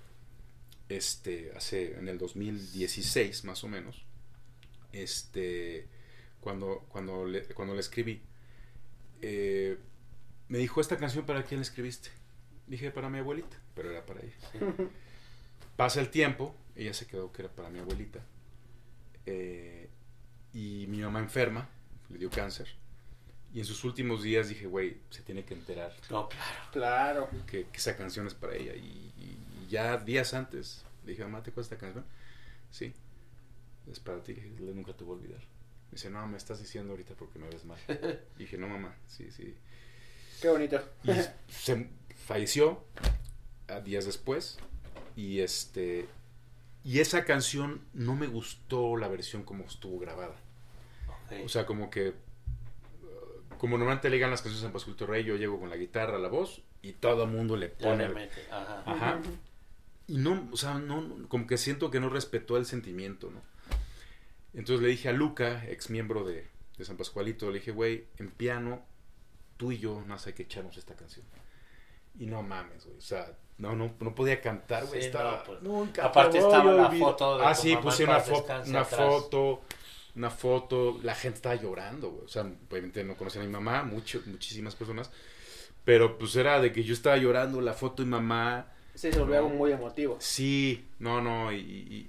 este, 0.89 1.53
hace, 1.57 1.99
en 1.99 2.09
el 2.09 2.19
2016, 2.19 3.45
más 3.45 3.65
o 3.65 3.69
menos, 3.69 4.05
este, 4.93 5.89
cuando, 6.41 6.85
cuando, 6.89 7.27
le, 7.27 7.43
cuando 7.47 7.75
le 7.75 7.81
escribí, 7.81 8.23
eh, 9.23 9.77
me 10.49 10.59
dijo, 10.59 10.81
¿esta 10.81 10.97
canción 10.97 11.27
para 11.27 11.43
quién 11.43 11.61
la 11.61 11.63
escribiste? 11.63 12.11
Dije, 12.69 12.93
para 12.93 13.09
mi 13.09 13.19
abuelita, 13.19 13.57
pero 13.75 13.91
era 13.91 14.07
para 14.07 14.21
ella. 14.21 14.37
Pasa 15.81 16.01
el 16.03 16.11
tiempo, 16.11 16.55
ella 16.77 16.93
se 16.93 17.07
quedó 17.07 17.33
que 17.33 17.41
era 17.41 17.51
para 17.51 17.71
mi 17.71 17.79
abuelita. 17.79 18.21
eh, 19.25 19.89
y 20.53 20.85
mi 20.89 20.99
mamá 21.01 21.21
enferma, 21.21 21.71
le 22.11 22.19
dio 22.19 22.29
cáncer. 22.29 22.69
Y 23.55 23.61
en 23.61 23.65
sus 23.65 23.83
últimos 23.85 24.23
días 24.23 24.51
dije, 24.51 24.67
güey, 24.67 24.99
se 25.09 25.23
tiene 25.23 25.43
que 25.45 25.55
enterar 25.55 25.95
No, 26.11 26.29
claro. 26.29 26.61
Claro. 26.71 27.31
que, 27.47 27.65
que 27.65 27.79
esa 27.79 27.97
canción 27.97 28.27
es 28.27 28.35
para 28.35 28.57
ella. 28.57 28.75
Y, 28.75 28.81
y- 29.17 29.39
y 29.65 29.69
ya 29.71 29.97
días 29.97 30.35
antes 30.35 30.85
le 31.07 31.13
dije, 31.13 31.23
mamá, 31.25 31.43
¿te 31.43 31.49
acuerdas 31.51 31.73
esta 31.73 31.79
canción? 31.83 32.05
Sí, 32.71 32.93
es 33.91 34.01
para 34.01 34.23
ti, 34.23 34.35
le- 34.35 34.75
nunca 34.75 34.93
te 34.93 35.03
voy 35.05 35.15
a 35.17 35.21
olvidar. 35.21 35.41
Me 35.41 35.93
dice, 35.93 36.11
no, 36.11 36.27
me 36.27 36.37
estás 36.37 36.59
diciendo 36.61 36.93
ahorita 36.93 37.15
porque 37.15 37.39
me 37.39 37.49
ves 37.49 37.65
mal. 37.65 37.79
Y 38.37 38.39
dije, 38.41 38.59
no, 38.59 38.69
mamá, 38.69 38.95
sí, 39.07 39.31
sí. 39.31 39.57
Qué 40.43 40.49
bonito. 40.51 40.79
Y 41.05 41.13
se 41.51 41.89
falleció 42.27 42.85
a 43.69 43.81
días 43.81 44.05
después. 44.05 44.59
Y 45.17 45.41
este. 45.41 46.09
Y 46.85 47.01
esa 47.01 47.25
canción 47.25 47.83
no 47.93 48.15
me 48.15 48.27
gustó 48.27 48.97
la 48.97 49.09
versión 49.09 49.43
como 49.43 49.65
estuvo 49.65 49.99
grabada. 49.99 50.37
O 51.45 51.49
sea, 51.49 51.67
como 51.67 51.91
que. 51.91 52.09
uh, 52.11 53.57
Como 53.59 53.77
normalmente 53.77 54.09
le 54.11 54.17
digan 54.17 54.31
las 54.31 54.41
canciones 54.41 54.63
de 54.63 54.67
San 54.67 54.73
Pascual 54.73 54.97
Rey, 55.09 55.25
yo 55.25 55.37
llego 55.37 55.61
con 55.61 55.71
la 55.71 55.77
guitarra, 55.77 56.19
la 56.19 56.29
voz, 56.29 56.63
y 56.83 56.93
todo 56.95 57.25
el 57.25 57.31
mundo 57.31 57.57
le 57.57 57.69
Ya 57.79 57.79
pone. 57.79 58.05
Ajá. 58.51 58.83
Ajá. 58.87 59.21
Y 60.09 60.17
no, 60.19 60.49
o 60.51 60.57
sea, 60.57 60.75
no, 60.79 61.29
como 61.29 61.47
que 61.47 61.57
siento 61.57 61.91
que 61.91 62.01
no 62.01 62.09
respetó 62.09 62.57
el 62.57 62.67
sentimiento, 62.67 63.31
¿no? 63.31 63.43
Entonces 64.55 64.83
le 64.83 64.89
dije 64.89 65.09
a 65.09 65.13
Luca, 65.13 65.65
ex 65.69 65.91
miembro 65.91 66.25
de, 66.25 66.49
de 66.77 66.85
San 66.85 66.97
Pascualito, 66.97 67.49
le 67.51 67.61
dije, 67.61 67.71
güey, 67.71 68.07
en 68.19 68.31
piano, 68.31 68.83
tú 69.57 69.71
y 69.71 69.79
yo, 69.79 70.03
no 70.09 70.19
sé, 70.19 70.31
hay 70.31 70.35
que 70.35 70.43
echarnos 70.43 70.77
esta 70.77 70.97
canción. 70.97 71.25
Y 72.19 72.27
no 72.27 72.43
mames, 72.43 72.85
güey, 72.85 72.99
o 72.99 73.01
sea, 73.01 73.33
no, 73.59 73.75
no, 73.77 73.93
no 74.01 74.15
podía 74.15 74.41
cantar, 74.41 74.87
güey, 74.87 75.01
Sí, 75.01 75.07
estaba... 75.07 75.39
no, 75.39 75.45
pues, 75.45 75.63
nunca 75.63 76.05
aparte 76.07 76.39
te 76.39 76.45
voy 76.45 76.53
estaba 76.55 76.73
la 76.75 76.91
foto 76.91 77.39
de 77.39 77.45
Ah, 77.47 77.55
tu 77.55 77.61
sí, 77.63 77.69
mamá, 77.71 77.81
puse 77.83 78.05
una, 78.05 78.25
fo- 78.25 78.67
una 78.69 78.81
atrás. 78.81 79.01
foto, 79.01 79.63
una 80.17 80.31
foto, 80.31 80.99
la 81.03 81.15
gente 81.15 81.37
estaba 81.37 81.55
llorando, 81.55 82.11
güey, 82.11 82.25
o 82.25 82.29
sea, 82.29 82.43
obviamente 82.71 83.05
no 83.05 83.17
conocía 83.17 83.41
a 83.43 83.45
mi 83.45 83.51
mamá, 83.51 83.83
mucho, 83.85 84.21
muchísimas 84.27 84.75
personas, 84.75 85.11
pero 85.85 86.19
pues 86.19 86.37
era 86.37 86.61
de 86.61 86.73
que 86.73 86.83
yo 86.85 86.93
estaba 86.95 87.17
llorando, 87.17 87.61
la 87.61 87.73
foto 87.75 88.03
de 88.03 88.09
mamá... 88.09 88.67
Sí, 88.95 89.11
se 89.13 89.19
volvió 89.19 89.37
algo 89.37 89.49
muy 89.51 89.73
emotivo. 89.73 90.17
Sí, 90.21 90.87
no, 90.99 91.21
no, 91.23 91.53
y, 91.53 91.57
y, 91.57 91.61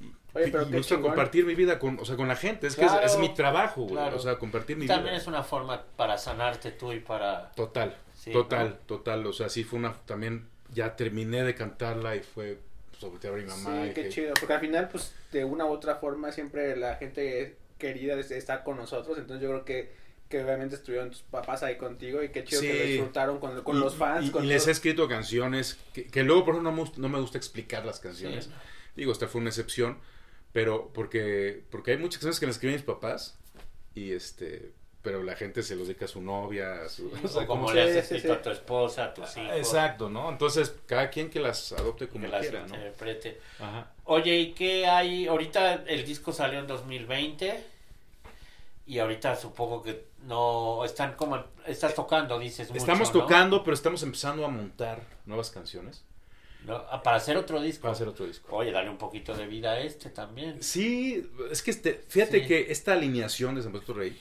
y- 0.01 0.13
Oye, 0.33 0.47
y 0.47 0.51
pero 0.51 0.65
me 0.65 0.77
gusta 0.77 0.95
chingón. 0.95 1.09
compartir 1.11 1.45
mi 1.45 1.55
vida 1.55 1.77
con, 1.77 1.99
o 1.99 2.05
sea, 2.05 2.15
con 2.15 2.27
la 2.27 2.35
gente, 2.37 2.65
es 2.67 2.75
que 2.75 2.83
Claro, 2.85 3.05
es, 3.05 3.13
es 3.13 3.17
mi 3.19 3.33
trabajo, 3.33 3.81
güey, 3.83 3.95
claro. 3.95 4.15
o 4.17 4.19
sea, 4.19 4.39
compartir 4.39 4.77
mi 4.77 4.87
También 4.87 5.13
vida. 5.13 5.21
es 5.21 5.27
una 5.27 5.43
forma 5.43 5.83
para 5.95 6.17
sanarte 6.17 6.71
tú 6.71 6.91
y 6.93 6.99
para... 7.01 7.51
Total, 7.51 7.95
Sí, 8.21 8.31
total, 8.31 8.77
total, 8.85 9.25
o 9.25 9.33
sea, 9.33 9.49
sí 9.49 9.63
fue 9.63 9.79
una, 9.79 9.93
también 10.05 10.47
ya 10.71 10.95
terminé 10.95 11.41
de 11.43 11.55
cantarla 11.55 12.15
y 12.15 12.19
fue 12.19 12.59
sobre 12.99 13.17
todo 13.19 13.33
a 13.33 13.37
mi 13.37 13.45
mamá. 13.45 13.83
Sí, 13.85 13.89
y 13.89 13.93
qué 13.95 14.03
que- 14.03 14.09
chido. 14.09 14.33
Porque 14.39 14.53
al 14.53 14.59
final, 14.59 14.89
pues, 14.89 15.15
de 15.31 15.43
una 15.43 15.65
u 15.65 15.69
otra 15.69 15.95
forma, 15.95 16.31
siempre 16.31 16.75
la 16.75 16.97
gente 16.97 17.55
querida 17.79 18.13
es- 18.19 18.29
está 18.29 18.63
con 18.63 18.77
nosotros. 18.77 19.17
Entonces, 19.17 19.41
yo 19.41 19.49
creo 19.49 19.65
que, 19.65 19.91
que 20.29 20.43
obviamente 20.43 20.75
estuvieron 20.75 21.09
tus 21.09 21.23
papás 21.23 21.63
ahí 21.63 21.77
contigo. 21.77 22.21
Y 22.21 22.29
qué 22.29 22.43
chido 22.43 22.61
que 22.61 22.73
lo 22.77 22.83
disfrutaron 22.85 23.39
con, 23.39 23.59
con 23.63 23.77
y- 23.77 23.79
los 23.79 23.95
fans. 23.95 24.27
Y, 24.27 24.29
con 24.29 24.45
y 24.45 24.47
les 24.49 24.67
he 24.67 24.71
escrito 24.71 25.07
canciones 25.07 25.79
que, 25.91 26.05
que 26.05 26.21
luego, 26.23 26.45
por 26.45 26.53
ejemplo, 26.53 26.71
no 26.71 26.91
no 26.97 27.09
me 27.09 27.19
gusta 27.19 27.39
explicar 27.39 27.83
las 27.87 27.99
canciones. 27.99 28.51
Digo, 28.95 29.11
esta 29.13 29.27
fue 29.27 29.41
una 29.41 29.49
excepción, 29.49 29.97
pero 30.53 30.91
porque, 30.93 31.63
porque 31.71 31.91
hay 31.91 31.97
muchas 31.97 32.19
canciones 32.19 32.39
que 32.39 32.45
le 32.45 32.51
escriben 32.51 32.75
mis 32.75 32.85
papás 32.85 33.35
y 33.95 34.11
este, 34.11 34.73
pero 35.01 35.23
la 35.23 35.35
gente 35.35 35.63
se 35.63 35.75
los 35.75 35.87
dedica 35.87 36.05
a 36.05 36.07
su 36.07 36.21
novia, 36.21 36.83
a 36.83 36.89
su, 36.89 37.09
Sí, 37.09 37.15
o 37.23 37.27
sea, 37.27 37.41
o 37.43 37.47
como 37.47 37.63
como- 37.63 37.73
le 37.73 37.81
has 37.81 37.87
Sí, 37.89 37.93
sí, 37.93 37.99
escrito 38.15 38.27
sí. 38.35 38.39
a 38.39 38.41
tu 38.41 38.49
esposa, 38.51 39.05
a 39.05 39.13
tus 39.13 39.37
hijos. 39.37 39.55
Exacto, 39.57 40.09
¿no? 40.09 40.29
Entonces, 40.29 40.75
cada 40.85 41.09
quien 41.09 41.29
que 41.29 41.39
las 41.39 41.71
adopte 41.73 42.05
Que 42.05 42.11
como 42.13 42.27
las 42.27 42.41
quiera, 42.41 42.61
¿no? 42.67 42.75
interprete. 42.75 43.39
Ajá. 43.59 43.91
Oye, 44.05 44.37
¿y 44.37 44.51
qué 44.53 44.85
hay? 44.87 45.27
Ahorita 45.27 45.83
el 45.87 46.05
disco 46.05 46.31
salió 46.31 46.59
en 46.59 46.67
2020. 46.67 47.63
y 48.87 48.99
ahorita 48.99 49.35
supongo 49.37 49.81
que 49.83 50.05
no 50.23 50.83
están 50.83 51.13
como 51.13 51.41
estás 51.65 51.93
tocando, 51.95 52.37
dices. 52.39 52.67
mucho, 52.69 52.79
Estamos 52.79 53.13
¿no? 53.13 53.21
tocando, 53.21 53.63
pero 53.63 53.73
estamos 53.73 54.03
empezando 54.03 54.43
a 54.45 54.49
montar 54.49 54.99
nuevas 55.25 55.49
canciones 55.51 56.03
¿No? 56.65 56.75
Ah, 56.91 57.01
Para 57.01 57.17
hacer 57.17 57.37
otro 57.37 57.59
disco. 57.61 57.83
para 57.83 57.93
hacer 57.93 58.07
otro 58.07 58.25
disco. 58.27 58.55
Oye, 58.55 58.71
dale 58.71 58.89
un 58.89 58.97
poquito 58.97 59.33
de 59.33 59.47
vida 59.47 59.71
a 59.71 59.79
este 59.79 60.09
también. 60.11 60.61
Sí, 60.61 61.27
es 61.49 61.63
que 61.63 61.71
este, 61.71 62.03
fíjate 62.07 62.41
Sí. 62.41 62.47
que 62.47 62.71
esta 62.71 62.93
alineación 62.93 63.55
de 63.55 63.61
San 63.63 63.71
Francisco 63.71 63.93
Rey, 63.93 64.15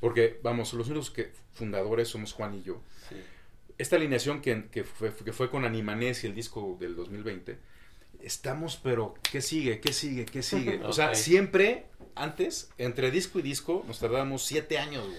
porque 0.00 0.38
vamos, 0.42 0.72
los 0.74 0.88
únicos 0.88 1.10
que 1.10 1.32
fundadores 1.54 2.08
somos 2.08 2.32
Juan 2.32 2.54
y 2.54 2.62
yo, 2.62 2.80
Sí. 3.08 3.16
esta 3.78 3.96
alineación 3.96 4.40
que, 4.40 4.68
que, 4.70 4.84
fue, 4.84 5.14
que 5.14 5.32
fue 5.32 5.50
con 5.50 5.64
Animanés 5.64 6.24
y 6.24 6.26
el 6.26 6.34
disco 6.34 6.76
del 6.80 6.94
2020, 6.96 7.58
estamos, 8.20 8.78
pero 8.82 9.14
¿qué 9.30 9.40
sigue? 9.40 9.80
¿Qué 9.80 9.92
sigue? 9.92 10.24
¿Qué 10.26 10.42
sigue? 10.42 10.80
O 10.84 10.92
sea, 10.92 11.14
siempre, 11.14 11.86
antes, 12.14 12.70
entre 12.78 13.10
disco 13.10 13.38
y 13.38 13.42
disco, 13.42 13.84
nos 13.86 13.98
tardábamos 14.00 14.44
siete 14.44 14.78
años, 14.78 15.04
güey. 15.06 15.18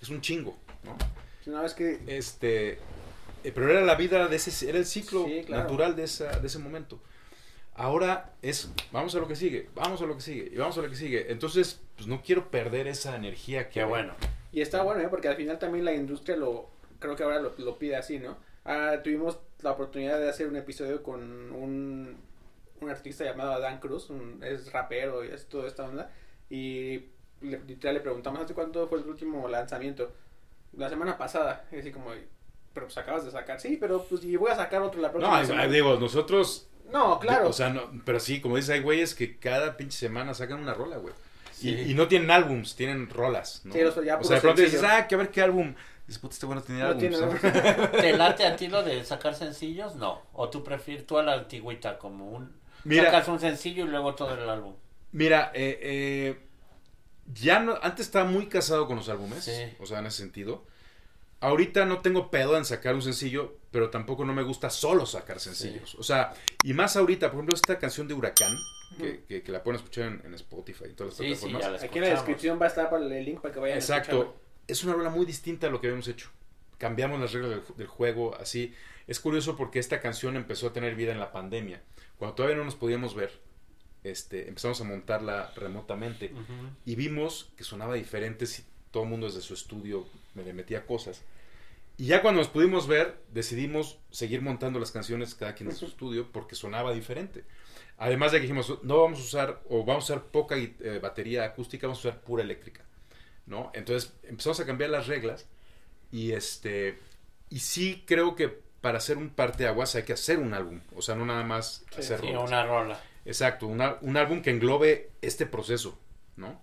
Es 0.00 0.08
un 0.08 0.20
chingo, 0.20 0.56
¿no? 0.84 0.96
No, 1.46 1.64
es 1.64 1.74
que 1.74 2.00
Este, 2.06 2.72
eh, 3.44 3.52
pero 3.54 3.70
era 3.70 3.82
la 3.82 3.94
vida 3.96 4.28
de 4.28 4.36
ese, 4.36 4.68
era 4.68 4.78
el 4.78 4.86
ciclo 4.86 5.24
Sí, 5.26 5.42
claro. 5.46 5.64
natural 5.64 5.96
de, 5.96 6.04
esa, 6.04 6.38
de 6.38 6.46
ese 6.46 6.58
momento. 6.58 7.00
Ahora 7.74 8.34
es, 8.42 8.70
vamos 8.92 9.14
a 9.14 9.18
lo 9.18 9.26
que 9.26 9.34
sigue, 9.34 9.70
vamos 9.74 10.02
a 10.02 10.06
lo 10.06 10.14
que 10.14 10.22
sigue, 10.22 10.50
y 10.52 10.56
vamos 10.56 10.76
a 10.76 10.82
lo 10.82 10.90
que 10.90 10.96
sigue. 10.96 11.32
Entonces, 11.32 11.80
pues 11.96 12.06
no 12.06 12.22
quiero 12.22 12.50
perder 12.50 12.86
esa 12.86 13.14
energía 13.16 13.68
que 13.68 13.80
Qué 13.80 13.84
bueno. 13.84 14.14
Y 14.52 14.60
está 14.60 14.82
bueno, 14.82 15.00
¿eh? 15.02 15.08
porque 15.08 15.28
al 15.28 15.36
final 15.36 15.58
también 15.58 15.84
la 15.84 15.92
industria 15.94 16.36
lo, 16.36 16.68
creo 16.98 17.16
que 17.16 17.22
ahora 17.22 17.40
lo, 17.40 17.52
lo 17.58 17.78
pide 17.78 17.96
así, 17.96 18.18
¿no? 18.18 18.36
Ah, 18.64 18.96
tuvimos 19.02 19.38
la 19.62 19.72
oportunidad 19.72 20.18
de 20.18 20.28
hacer 20.28 20.46
un 20.48 20.56
episodio 20.56 21.02
con 21.02 21.20
un, 21.52 22.16
un 22.80 22.90
artista 22.90 23.24
llamado 23.24 23.52
Adán 23.52 23.78
Cruz, 23.80 24.10
un- 24.10 24.40
es 24.42 24.72
rapero 24.72 25.24
y 25.24 25.28
es 25.28 25.46
toda 25.46 25.66
esta 25.68 25.84
onda, 25.84 26.10
y 26.50 27.06
le, 27.40 27.60
literal 27.66 27.94
le 27.94 28.00
preguntamos 28.00 28.42
hace 28.42 28.54
cuánto 28.54 28.86
fue 28.88 28.98
el 28.98 29.06
último 29.08 29.48
lanzamiento, 29.48 30.12
la 30.76 30.88
semana 30.88 31.16
pasada, 31.16 31.64
y 31.72 31.76
así 31.78 31.90
como, 31.90 32.10
pero 32.74 32.86
pues 32.86 32.98
acabas 32.98 33.24
de 33.24 33.30
sacar, 33.30 33.58
sí, 33.60 33.76
pero 33.80 34.04
pues 34.04 34.22
y 34.24 34.36
voy 34.36 34.50
a 34.50 34.56
sacar 34.56 34.82
otro 34.82 35.00
la 35.00 35.10
próxima 35.10 35.40
No, 35.40 35.46
semana. 35.46 35.68
digo, 35.68 35.96
nosotros 35.98 36.68
No, 36.90 37.18
claro. 37.18 37.48
O 37.48 37.52
sea, 37.52 37.70
no, 37.70 37.90
pero 38.04 38.20
sí, 38.20 38.40
como 38.40 38.56
dices, 38.56 38.70
hay 38.70 38.80
güeyes 38.80 39.14
que 39.14 39.38
cada 39.38 39.76
pinche 39.76 39.96
semana 39.98 40.34
sacan 40.34 40.60
una 40.60 40.74
rola, 40.74 40.98
güey. 40.98 41.14
Sí. 41.62 41.70
Y, 41.70 41.90
y 41.92 41.94
no 41.94 42.08
tienen 42.08 42.30
álbums, 42.30 42.76
tienen 42.76 43.08
rolas, 43.08 43.62
¿no? 43.64 43.72
Sí, 43.72 43.82
o 43.82 43.90
sea, 43.92 44.02
ya 44.04 44.14
o 44.14 44.18
puro 44.18 44.28
sea, 44.28 44.36
de 44.36 44.40
pronto 44.42 44.62
dices, 44.62 44.82
ah, 44.84 45.06
que 45.08 45.14
a 45.14 45.18
ver 45.18 45.30
qué 45.30 45.40
álbum. 45.42 45.74
Dices, 46.06 46.20
puta, 46.20 46.34
este 46.34 46.46
güey 46.46 46.58
no 46.58 46.62
tiene 46.64 46.80
No 46.80 46.86
álbums. 46.88 47.00
tiene- 47.40 47.76
¿no? 47.76 47.88
¿Te 47.90 48.16
late 48.16 48.46
a 48.46 48.56
ti 48.56 48.68
lo 48.68 48.82
de 48.82 49.04
sacar 49.04 49.34
sencillos? 49.34 49.94
No. 49.96 50.22
¿O 50.32 50.50
tú 50.50 50.62
prefieres 50.64 51.06
tú 51.06 51.16
a 51.18 51.22
la 51.22 51.34
antigüita 51.34 51.98
como 51.98 52.28
un... 52.30 52.60
Mira. 52.84 53.04
Sacas 53.04 53.28
un 53.28 53.38
sencillo 53.40 53.84
y 53.84 53.88
luego 53.88 54.14
todo 54.14 54.34
el 54.34 54.48
álbum. 54.48 54.74
Mira, 55.12 55.52
eh, 55.54 55.78
eh, 55.80 56.40
ya 57.32 57.60
no, 57.60 57.78
antes 57.82 58.06
estaba 58.06 58.28
muy 58.28 58.46
casado 58.48 58.86
con 58.86 58.96
los 58.96 59.08
álbumes, 59.08 59.44
Sí. 59.44 59.52
o 59.78 59.86
sea, 59.86 60.00
en 60.00 60.06
ese 60.06 60.18
sentido. 60.18 60.64
Ahorita 61.40 61.84
no 61.86 62.00
tengo 62.00 62.30
pedo 62.30 62.56
en 62.56 62.64
sacar 62.64 62.94
un 62.94 63.02
sencillo, 63.02 63.56
pero 63.72 63.90
tampoco 63.90 64.24
no 64.24 64.32
me 64.32 64.42
gusta 64.42 64.70
solo 64.70 65.06
sacar 65.06 65.40
sencillos. 65.40 65.94
O 65.96 66.02
sea, 66.04 66.34
y 66.62 66.72
más 66.72 66.96
ahorita, 66.96 67.26
por 67.28 67.36
ejemplo, 67.36 67.54
esta 67.54 67.78
canción 67.78 68.06
de 68.06 68.14
Huracán, 68.14 68.52
que, 68.98 69.24
que- 69.28 69.42
que 69.42 69.52
la 69.52 69.62
pueden 69.62 69.76
escuchar 69.78 70.06
en, 70.06 70.22
en 70.24 70.34
Spotify 70.34 70.84
y 70.90 70.94
todas 70.94 71.12
las 71.12 71.16
Sí, 71.18 71.24
sí, 71.24 71.28
plataformas. 71.50 71.62
ya 71.62 71.70
la 71.70 71.76
Aquí 71.90 71.98
en 71.98 72.04
la 72.04 72.10
descripción 72.10 72.60
va 72.60 72.64
a 72.66 72.68
estar 72.68 72.90
para 72.90 73.04
el 73.04 73.24
link 73.24 73.40
para 73.40 73.52
que 73.54 73.60
vayan 73.60 73.76
a 73.76 73.80
Exacto. 73.80 74.36
Es 74.66 74.84
una 74.84 74.92
rola 74.94 75.10
muy 75.10 75.26
distinta 75.26 75.66
a 75.66 75.70
lo 75.70 75.80
que 75.80 75.88
habíamos 75.88 76.08
hecho. 76.08 76.30
Cambiamos 76.78 77.20
las 77.20 77.32
reglas 77.32 77.50
del, 77.50 77.76
del 77.76 77.86
juego, 77.86 78.34
así. 78.36 78.74
Es 79.06 79.18
curioso 79.20 79.56
porque 79.56 79.78
esta 79.78 80.00
canción 80.00 80.36
empezó 80.36 80.68
a 80.68 80.72
tener 80.72 80.94
vida 80.94 81.12
en 81.12 81.18
la 81.20 81.32
pandemia. 81.32 81.82
Cuando 82.18 82.34
todavía 82.36 82.56
no 82.56 82.64
nos 82.64 82.76
podíamos 82.76 83.14
ver, 83.14 83.32
este, 84.04 84.48
empezamos 84.48 84.80
a 84.80 84.84
montarla 84.84 85.52
remotamente 85.56 86.32
y 86.84 86.94
vimos 86.96 87.50
que 87.56 87.64
sonaba 87.64 87.94
diferente 87.94 88.46
si 88.46 88.64
todo 88.90 89.04
el 89.04 89.08
mundo 89.08 89.26
desde 89.26 89.40
su 89.42 89.54
estudio 89.54 90.06
me 90.34 90.42
le 90.44 90.52
metía 90.52 90.86
cosas. 90.86 91.22
Y 91.98 92.06
ya 92.06 92.22
cuando 92.22 92.40
nos 92.40 92.48
pudimos 92.48 92.86
ver, 92.88 93.18
decidimos 93.32 93.98
seguir 94.10 94.40
montando 94.42 94.78
las 94.80 94.90
canciones 94.92 95.34
cada 95.34 95.54
quien 95.54 95.70
en 95.70 95.76
su 95.76 95.86
estudio 95.86 96.30
porque 96.32 96.54
sonaba 96.54 96.92
diferente. 96.92 97.44
Además 98.04 98.32
de 98.32 98.38
que 98.38 98.42
dijimos, 98.42 98.78
no 98.82 99.00
vamos 99.02 99.20
a 99.20 99.22
usar, 99.22 99.60
o 99.68 99.84
vamos 99.84 100.10
a 100.10 100.14
usar 100.14 100.24
poca 100.26 100.56
eh, 100.58 100.98
batería 101.00 101.44
acústica, 101.44 101.86
vamos 101.86 102.04
a 102.04 102.08
usar 102.08 102.20
pura 102.20 102.42
eléctrica. 102.42 102.82
¿no? 103.46 103.70
Entonces 103.74 104.12
empezamos 104.24 104.60
a 104.60 104.66
cambiar 104.66 104.90
las 104.90 105.06
reglas 105.08 105.46
y 106.10 106.32
este 106.32 106.98
y 107.50 107.58
sí 107.60 108.04
creo 108.06 108.34
que 108.36 108.48
para 108.80 108.98
hacer 108.98 109.18
un 109.18 109.30
parteaguas 109.30 109.94
hay 109.94 110.02
que 110.04 110.12
hacer 110.14 110.38
un 110.38 110.54
álbum, 110.54 110.80
o 110.96 111.02
sea, 111.02 111.14
no 111.14 111.24
nada 111.26 111.42
más 111.44 111.84
Sí, 111.90 112.00
hacer 112.00 112.20
Sí, 112.20 112.26
rolas. 112.32 112.48
una 112.50 112.66
rola. 112.66 113.00
Exacto, 113.24 113.66
una- 113.66 113.98
un 114.00 114.16
álbum 114.16 114.42
que 114.42 114.50
englobe 114.50 115.10
este 115.22 115.46
proceso, 115.46 115.98
¿no? 116.36 116.60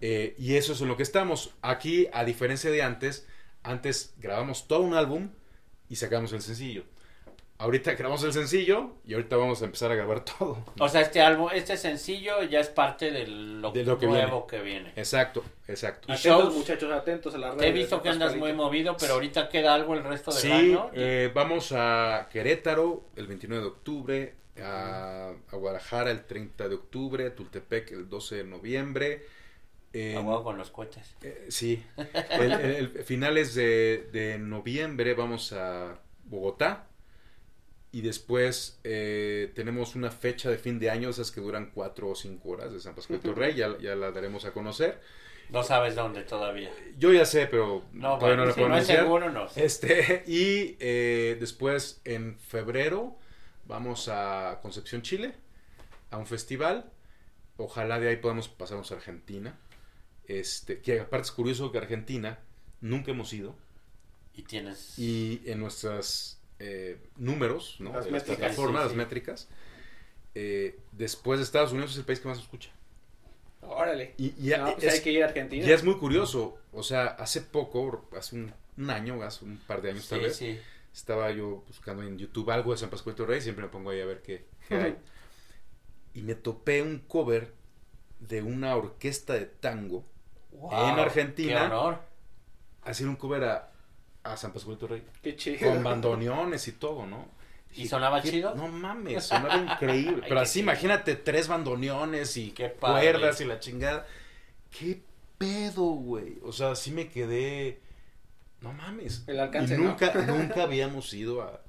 Eh, 0.00 0.34
y 0.38 0.56
eso 0.56 0.72
es 0.74 0.80
en 0.82 0.88
lo 0.88 0.96
que 0.96 1.02
estamos. 1.02 1.54
Aquí, 1.62 2.08
a 2.12 2.24
diferencia 2.24 2.70
de 2.70 2.82
antes, 2.82 3.26
antes 3.62 4.14
grabamos 4.18 4.68
todo 4.68 4.80
un 4.80 4.94
álbum 4.94 5.30
y 5.88 5.96
sacamos 5.96 6.32
el 6.32 6.42
sencillo. 6.42 6.84
Ahorita 7.58 7.94
grabamos 7.94 8.22
el 8.24 8.34
sencillo 8.34 8.90
y 9.06 9.14
ahorita 9.14 9.36
vamos 9.36 9.62
a 9.62 9.64
empezar 9.64 9.90
a 9.90 9.94
grabar 9.94 10.22
todo. 10.24 10.58
O 10.78 10.88
sea, 10.90 11.00
este 11.00 11.22
álbum, 11.22 11.48
este 11.54 11.78
sencillo 11.78 12.42
ya 12.42 12.60
es 12.60 12.68
parte 12.68 13.10
de 13.10 13.26
lo, 13.26 13.72
De 13.72 13.82
lo 13.82 13.98
que 13.98 14.06
nuevo 14.06 14.46
que 14.46 14.60
viene. 14.60 14.92
Exacto, 14.94 15.42
exacto. 15.66 16.06
Y 16.08 16.12
Atentos, 16.12 16.42
shows. 16.44 16.54
muchachos, 16.54 16.92
atentos 16.92 17.34
a 17.34 17.38
las 17.38 17.50
redes. 17.54 17.62
Te 17.62 17.68
he 17.68 17.72
visto 17.72 18.02
que 18.02 18.10
andas 18.10 18.36
muy 18.36 18.52
movido, 18.52 18.94
pero 19.00 19.14
ahorita 19.14 19.48
queda 19.48 19.74
algo 19.74 19.94
el 19.94 20.04
resto 20.04 20.30
del 20.32 20.40
Sí, 20.42 20.52
año. 20.52 20.90
eh, 20.92 21.30
vamos 21.34 21.72
a 21.74 22.28
Querétaro 22.30 23.04
el 23.16 23.26
29 23.26 23.62
de 23.62 23.68
octubre, 23.70 24.34
a, 24.62 25.30
a 25.50 25.56
Guadalajara 25.56 26.10
el 26.10 26.24
30 26.26 26.68
de 26.68 26.74
octubre, 26.74 27.26
a 27.26 27.34
Tultepec 27.34 27.90
el 27.92 28.08
12 28.08 28.36
de 28.36 28.44
noviembre. 28.44 29.24
en- 29.94 30.18
A 30.18 30.20
huevo 30.20 30.44
con 30.44 30.58
los 30.58 30.70
cohetes. 30.70 31.14
Eh, 31.22 31.46
sí. 31.48 31.82
El, 32.30 32.52
el- 32.52 32.74
el- 32.96 33.04
finales 33.04 33.54
de, 33.54 34.10
de 34.12 34.38
noviembre 34.38 35.14
vamos 35.14 35.54
a 35.54 35.98
Bogotá. 36.24 36.88
Y 37.96 38.02
después 38.02 38.78
eh, 38.84 39.50
tenemos 39.54 39.94
una 39.94 40.10
fecha 40.10 40.50
de 40.50 40.58
fin 40.58 40.78
de 40.78 40.90
año, 40.90 41.08
esas 41.08 41.30
que 41.30 41.40
duran 41.40 41.70
cuatro 41.72 42.10
o 42.10 42.14
cinco 42.14 42.50
horas 42.50 42.70
de 42.70 42.78
San 42.78 42.94
Pascual 42.94 43.22
de 43.22 43.26
Torrey, 43.30 43.54
ya, 43.54 43.78
ya 43.78 43.96
la 43.96 44.10
daremos 44.10 44.44
a 44.44 44.52
conocer. 44.52 45.00
No 45.48 45.62
sabes 45.62 45.94
dónde 45.94 46.22
todavía. 46.22 46.70
Yo 46.98 47.10
ya 47.14 47.24
sé, 47.24 47.46
pero 47.46 47.84
No, 47.94 48.18
todavía 48.18 48.36
bueno, 48.36 48.42
no 48.42 48.44
la 48.48 48.52
si 48.52 48.60
puedo 48.60 48.68
no 48.68 48.76
es 48.76 48.86
seguro, 48.86 49.32
no. 49.32 49.48
Este, 49.56 50.24
y 50.26 50.76
eh, 50.78 51.38
después 51.40 52.02
en 52.04 52.38
febrero 52.38 53.16
vamos 53.64 54.10
a 54.10 54.58
Concepción, 54.60 55.00
Chile, 55.00 55.32
a 56.10 56.18
un 56.18 56.26
festival. 56.26 56.92
Ojalá 57.56 57.98
de 57.98 58.10
ahí 58.10 58.16
podamos 58.16 58.50
pasarnos 58.50 58.92
a 58.92 58.96
Argentina. 58.96 59.58
Este, 60.26 60.82
que 60.82 61.00
aparte 61.00 61.28
es 61.28 61.32
curioso 61.32 61.72
que 61.72 61.78
Argentina 61.78 62.40
nunca 62.82 63.12
hemos 63.12 63.32
ido. 63.32 63.56
Y 64.34 64.42
tienes... 64.42 64.98
Y 64.98 65.40
en 65.46 65.60
nuestros 66.58 67.00
números, 67.16 67.76
¿no? 67.80 67.92
Las 67.92 68.04
de 68.04 68.10
las 68.10 68.24
métricas, 68.24 68.36
plataformas, 68.38 68.82
sí, 68.82 68.84
las 68.84 68.92
sí. 68.92 68.96
métricas, 68.96 69.48
eh, 70.34 70.84
después 70.92 71.38
de 71.38 71.44
Estados 71.44 71.72
Unidos 71.72 71.92
es 71.92 71.98
el 71.98 72.04
país 72.04 72.20
que 72.20 72.28
más 72.28 72.38
se 72.38 72.44
escucha. 72.44 72.70
Órale. 73.60 74.14
Y, 74.16 74.34
y 74.38 74.52
No, 74.54 74.74
pues 74.74 74.84
es, 74.84 74.94
hay 74.94 75.00
que 75.00 75.12
ir 75.12 75.22
a 75.22 75.26
Argentina. 75.26 75.66
y 75.66 75.72
es 75.72 75.84
muy 75.84 75.96
curioso. 75.98 76.58
O 76.72 76.82
sea, 76.82 77.06
hace 77.06 77.40
poco, 77.42 78.08
hace 78.16 78.36
un, 78.36 78.54
un 78.76 78.90
año, 78.90 79.22
hace 79.22 79.44
un 79.44 79.58
par 79.58 79.82
de 79.82 79.90
años 79.90 80.08
tal 80.08 80.20
Sí, 80.20 80.24
vez, 80.24 80.36
sí. 80.36 80.60
estaba 80.92 81.30
yo 81.32 81.64
buscando 81.66 82.02
en 82.02 82.18
YouTube 82.18 82.50
algo 82.50 82.72
de 82.72 82.78
San 82.78 82.90
Pascual 82.90 83.16
Rey, 83.18 83.40
siempre 83.40 83.64
me 83.64 83.70
pongo 83.70 83.90
ahí 83.90 84.00
a 84.00 84.06
ver 84.06 84.22
qué, 84.22 84.46
qué 84.68 84.74
hay. 84.76 84.96
Y 86.14 86.22
me 86.22 86.34
topé 86.34 86.80
un 86.82 86.98
cover 87.00 87.52
de 88.20 88.42
una 88.42 88.74
orquesta 88.76 89.34
de 89.34 89.46
tango, 89.46 90.04
Wow, 90.50 90.88
En 90.88 90.98
Argentina. 90.98 91.58
Qué 91.60 91.66
honor. 91.66 92.00
hacer 92.82 93.08
un 93.08 93.16
cover 93.16 93.44
a, 93.44 93.70
a 94.32 94.36
San 94.36 94.52
Pascual 94.52 94.78
Rey, 94.80 95.02
Qué 95.22 95.36
chido. 95.36 95.70
con 95.70 95.82
bandoneones 95.82 96.66
y 96.68 96.72
todo, 96.72 97.06
¿no? 97.06 97.28
¿Y 97.74 97.86
sonaba 97.88 98.22
¿qué? 98.22 98.30
chido? 98.30 98.54
No 98.54 98.68
mames, 98.68 99.24
sonaba 99.26 99.56
increíble. 99.56 100.22
Pero 100.22 100.36
qué 100.36 100.40
así, 100.42 100.60
chido. 100.60 100.62
imagínate 100.64 101.16
tres 101.16 101.48
bandoneones 101.48 102.36
y 102.36 102.50
Qué 102.52 102.68
padre. 102.70 103.10
cuerdas 103.12 103.40
y 103.40 103.44
la 103.44 103.60
chingada. 103.60 104.06
¿Qué 104.70 105.02
pedo, 105.38 105.82
güey? 105.84 106.38
O 106.42 106.52
sea, 106.52 106.74
sí 106.74 106.90
me 106.90 107.08
quedé. 107.08 107.80
No 108.60 108.72
mames. 108.72 109.24
El 109.26 109.38
alcance, 109.40 109.74
y 109.74 109.78
¿no? 109.78 109.84
nunca, 109.90 110.12
nunca 110.26 110.62
habíamos 110.62 111.12
ido 111.12 111.42
a, 111.42 111.60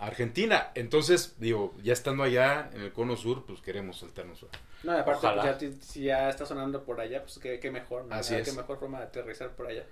a 0.00 0.06
Argentina. 0.06 0.72
Entonces, 0.74 1.36
digo, 1.38 1.74
ya 1.82 1.92
estando 1.92 2.24
allá 2.24 2.68
en 2.74 2.80
el 2.82 2.92
cono 2.92 3.16
sur, 3.16 3.46
pues 3.46 3.60
queremos 3.60 4.00
saltarnos. 4.00 4.42
a- 4.42 4.46
No, 4.82 4.96
y 4.96 5.00
aparte, 5.00 5.28
pues, 5.28 5.60
ya, 5.60 5.76
si 5.80 6.02
ya 6.02 6.28
está 6.28 6.44
sonando 6.44 6.82
por 6.84 7.00
allá, 7.00 7.22
pues 7.22 7.38
qué, 7.38 7.60
qué 7.60 7.70
mejor, 7.70 8.06
¿no? 8.06 8.14
Así 8.16 8.34
Qué 8.34 8.40
es. 8.42 8.56
mejor 8.56 8.78
forma 8.80 8.98
de 8.98 9.04
aterrizar 9.04 9.50
por 9.50 9.68
allá. 9.68 9.84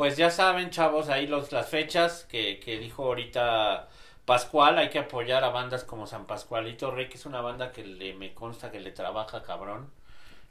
Pues 0.00 0.16
ya 0.16 0.30
saben, 0.30 0.70
chavos, 0.70 1.10
ahí 1.10 1.26
los, 1.26 1.52
las 1.52 1.68
fechas 1.68 2.24
que, 2.24 2.58
que 2.58 2.78
dijo 2.78 3.04
ahorita 3.04 3.86
Pascual, 4.24 4.78
hay 4.78 4.88
que 4.88 4.98
apoyar 4.98 5.44
a 5.44 5.50
bandas 5.50 5.84
como 5.84 6.06
San 6.06 6.24
Pascualito 6.26 6.90
Rey, 6.90 7.10
que 7.10 7.18
es 7.18 7.26
una 7.26 7.42
banda 7.42 7.70
que 7.70 7.84
le, 7.84 8.14
me 8.14 8.32
consta 8.32 8.70
que 8.70 8.80
le 8.80 8.92
trabaja 8.92 9.42
cabrón, 9.42 9.90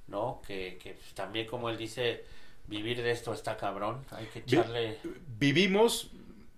¿no? 0.07 0.39
Que, 0.45 0.77
que 0.77 0.93
pues, 0.93 1.15
también 1.15 1.47
como 1.47 1.69
él 1.71 1.77
dice, 1.77 2.23
vivir 2.67 3.01
de 3.01 3.09
esto 3.09 3.33
está 3.33 3.57
cabrón, 3.57 4.05
hay 4.11 4.27
que 4.27 4.41
Vi- 4.41 4.55
echarle... 4.57 4.97
Vivimos, 5.39 6.11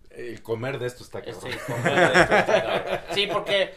el 0.10 0.44
comer 0.44 0.78
de 0.78 0.88
esto 0.88 1.04
está 1.06 1.22
cabrón. 1.22 1.52
comer 1.66 1.96
de 2.14 2.22
esto 2.22 2.36
está 2.36 2.64
cabrón. 2.64 3.00
Sí, 3.12 3.28
porque 3.32 3.74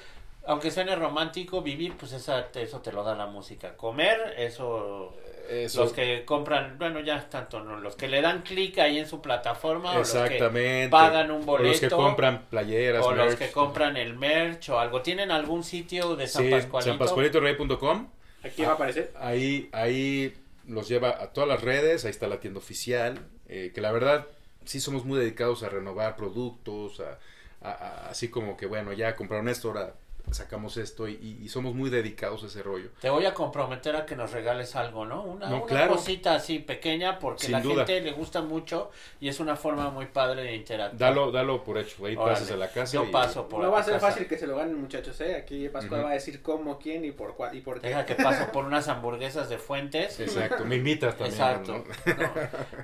Aunque 0.47 0.71
suene 0.71 0.95
romántico, 0.97 1.63
vivir, 1.63 1.97
pues 1.97 2.13
esa, 2.13 2.49
eso 2.55 2.81
te 2.81 2.93
lo 2.93 3.03
da 3.03 3.15
la 3.15 3.27
música. 3.27 3.77
Comer, 3.79 4.35
eso, 4.37 5.17
Eso- 5.49 5.83
los 5.83 5.93
que 5.93 6.25
compran, 6.25 6.79
bueno, 6.79 7.01
ya 7.01 7.29
tanto, 7.29 7.61
no, 7.63 7.79
los 7.79 7.97
que 7.97 8.09
le 8.09 8.21
dan 8.23 8.43
clic 8.43 8.79
ahí 8.79 8.99
en 8.99 9.07
su 9.07 9.21
plataforma, 9.21 9.93
o 9.93 9.99
los 9.99 10.13
que 10.13 10.89
pagan 10.91 11.31
un 11.31 11.49
O 11.49 11.59
los 11.59 11.79
que 11.81 11.87
boleto, 11.89 11.97
compran 11.97 12.47
playeras, 12.51 13.05
o 13.05 13.13
los 13.15 13.35
que 13.37 13.51
compran 13.51 13.97
el 13.97 14.15
merch 14.17 14.71
o 14.71 14.79
algo. 14.79 15.03
¿Tienen 15.03 15.31
algún 15.31 15.65
sitio 15.65 16.17
de 16.17 16.27
San 16.27 16.45
Sí, 16.45 16.51
Pascualito? 16.51 16.91
sanpascualitorey.com. 16.93 18.09
Aquí 18.43 18.63
va 18.63 18.73
a 18.73 18.75
aparecer. 18.75 19.13
Ahí, 19.19 19.69
ahí 19.73 20.35
los 20.67 20.89
lleva 20.89 21.11
a 21.23 21.33
todas 21.33 21.49
las 21.49 21.63
redes, 21.63 22.05
ahí 22.05 22.11
está 22.11 22.27
la 22.27 22.41
tienda 22.41 22.59
oficial, 22.59 23.19
eh, 23.49 23.73
que 23.75 23.81
la 23.81 23.93
verdad 23.93 24.27
sí 24.65 24.81
somos 24.81 25.05
muy 25.05 25.19
dedicados 25.19 25.63
a 25.63 25.69
renovar 25.69 26.17
productos, 26.17 27.01
a, 27.01 27.19
a- 27.63 27.71
a- 27.73 28.09
así 28.09 28.29
como 28.29 28.57
que 28.57 28.67
bueno, 28.67 28.93
ya 28.93 29.15
compraron 29.17 29.49
esto, 29.49 29.69
ahora 29.69 29.95
sacamos 30.35 30.77
esto 30.77 31.09
y, 31.09 31.39
y 31.43 31.49
somos 31.49 31.75
muy 31.75 31.91
dedicados 31.91 32.43
a 32.45 32.47
ese 32.47 32.63
rollo. 32.63 32.91
Te 33.01 33.09
voy 33.11 33.25
a 33.27 33.33
comprometer 33.35 33.97
a 33.97 34.05
que 34.07 34.17
nos 34.17 34.33
regales 34.33 34.75
algo, 34.77 35.05
¿no? 35.07 35.23
Una, 35.23 35.49
No, 35.49 35.57
una 35.59 35.67
claro. 35.67 35.93
cosita 35.95 36.35
así 36.35 36.59
pequeña 36.59 37.19
porque 37.19 37.45
Sin 37.45 37.53
la 37.53 37.61
duda. 37.61 37.87
gente 37.87 38.01
le 38.03 38.13
gusta 38.13 38.43
mucho 38.43 38.91
y 39.21 39.29
es 39.29 39.41
una 39.41 39.57
forma 39.57 39.91
muy 39.91 40.07
padre 40.07 40.43
de 40.43 40.55
interactuar. 40.57 40.99
Dalo, 40.99 41.31
dalo 41.31 41.63
por 41.65 41.79
hecho, 41.79 42.05
ahí 42.07 42.17
Órale. 42.17 42.33
pasas 42.33 42.51
a 42.51 42.57
la 42.57 42.69
casa. 42.71 42.93
Yo 42.95 43.05
y- 43.05 43.11
paso 43.13 43.49
por 43.49 43.63
No 43.63 43.71
va 43.71 43.81
a 43.81 43.83
ser 43.85 43.95
casa. 43.95 44.09
fácil 44.09 44.27
que 44.27 44.37
se 44.39 44.47
lo 44.47 44.57
ganen 44.57 44.81
muchachos, 44.81 45.21
¿eh? 45.21 45.37
Aquí 45.37 45.69
Pascual 45.69 46.05
va 46.05 46.11
a 46.11 46.15
decir 46.15 46.43
cómo, 46.43 46.79
quién 46.79 47.05
y 47.05 47.13
por, 47.13 47.35
cuál, 47.37 47.57
y 47.57 47.61
por 47.61 47.81
qué. 47.81 47.89
Deja 47.89 48.05
que 48.05 48.15
paso 48.15 48.51
por 48.53 48.65
unas 48.65 48.89
hamburguesas 48.89 49.49
de 49.49 49.59
fuentes. 49.59 50.19
Exacto, 50.21 50.65
me 50.65 50.77
invitas 50.77 51.17
también. 51.17 51.33
Exacto. 51.35 51.73
¿no? 52.07 52.15
¿no? 52.15 52.31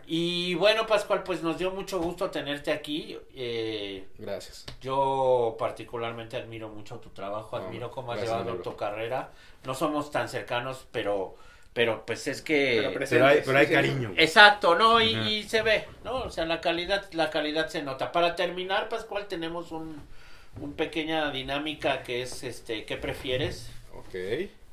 Y 0.07 0.55
bueno, 0.55 0.87
Pascual, 0.87 1.23
pues 1.23 1.43
nos 1.43 1.59
dio 1.59 1.71
mucho 1.71 2.01
gusto 2.01 2.31
tenerte 2.31 2.73
aquí. 2.73 3.19
Eh, 3.35 4.07
Gracias. 4.19 4.67
yo 4.81 5.57
particularmente 5.59 6.37
admiro 6.37 6.69
mucho 6.69 6.97
tu 6.99 7.11
trabajo, 7.11 7.40
No, 7.53 7.57
admiro 7.57 7.91
cómo 7.91 8.13
has 8.13 8.19
gracias, 8.19 8.45
llevado 8.45 8.61
tu 8.63 8.77
carrera. 8.77 9.33
No 9.65 9.75
somos 9.75 10.11
tan 10.11 10.29
cercanos, 10.29 10.87
pero, 10.93 11.37
pero 11.73 12.05
pues 12.07 12.27
es 12.29 12.43
que... 12.43 12.81
Pero 12.93 13.07
Pero 13.09 13.27
hay, 13.27 13.43
pero 13.45 13.59
hay 13.59 13.67
sí, 13.67 13.69
sí. 13.69 13.73
cariño. 13.73 14.13
Exacto, 14.17 14.75
¿no? 14.75 15.01
Y, 15.01 15.15
y 15.41 15.43
se 15.45 15.63
ve, 15.63 15.89
¿no? 16.05 16.25
O 16.25 16.31
sea, 16.31 16.47
la 16.47 16.61
calidad, 16.61 17.11
la 17.13 17.31
calidad 17.31 17.69
se 17.69 17.83
nota. 17.83 18.13
Para 18.13 18.37
terminar, 18.37 18.89
Pascual, 18.89 19.29
tenemos 19.29 19.73
un, 19.73 20.09
un 20.57 20.75
pequeña 20.77 21.31
dinámica 21.31 22.03
que 22.03 22.23
es, 22.23 22.43
este, 22.43 22.85
¿qué 22.85 22.97
prefieres? 22.97 23.71
Ok. 23.93 24.15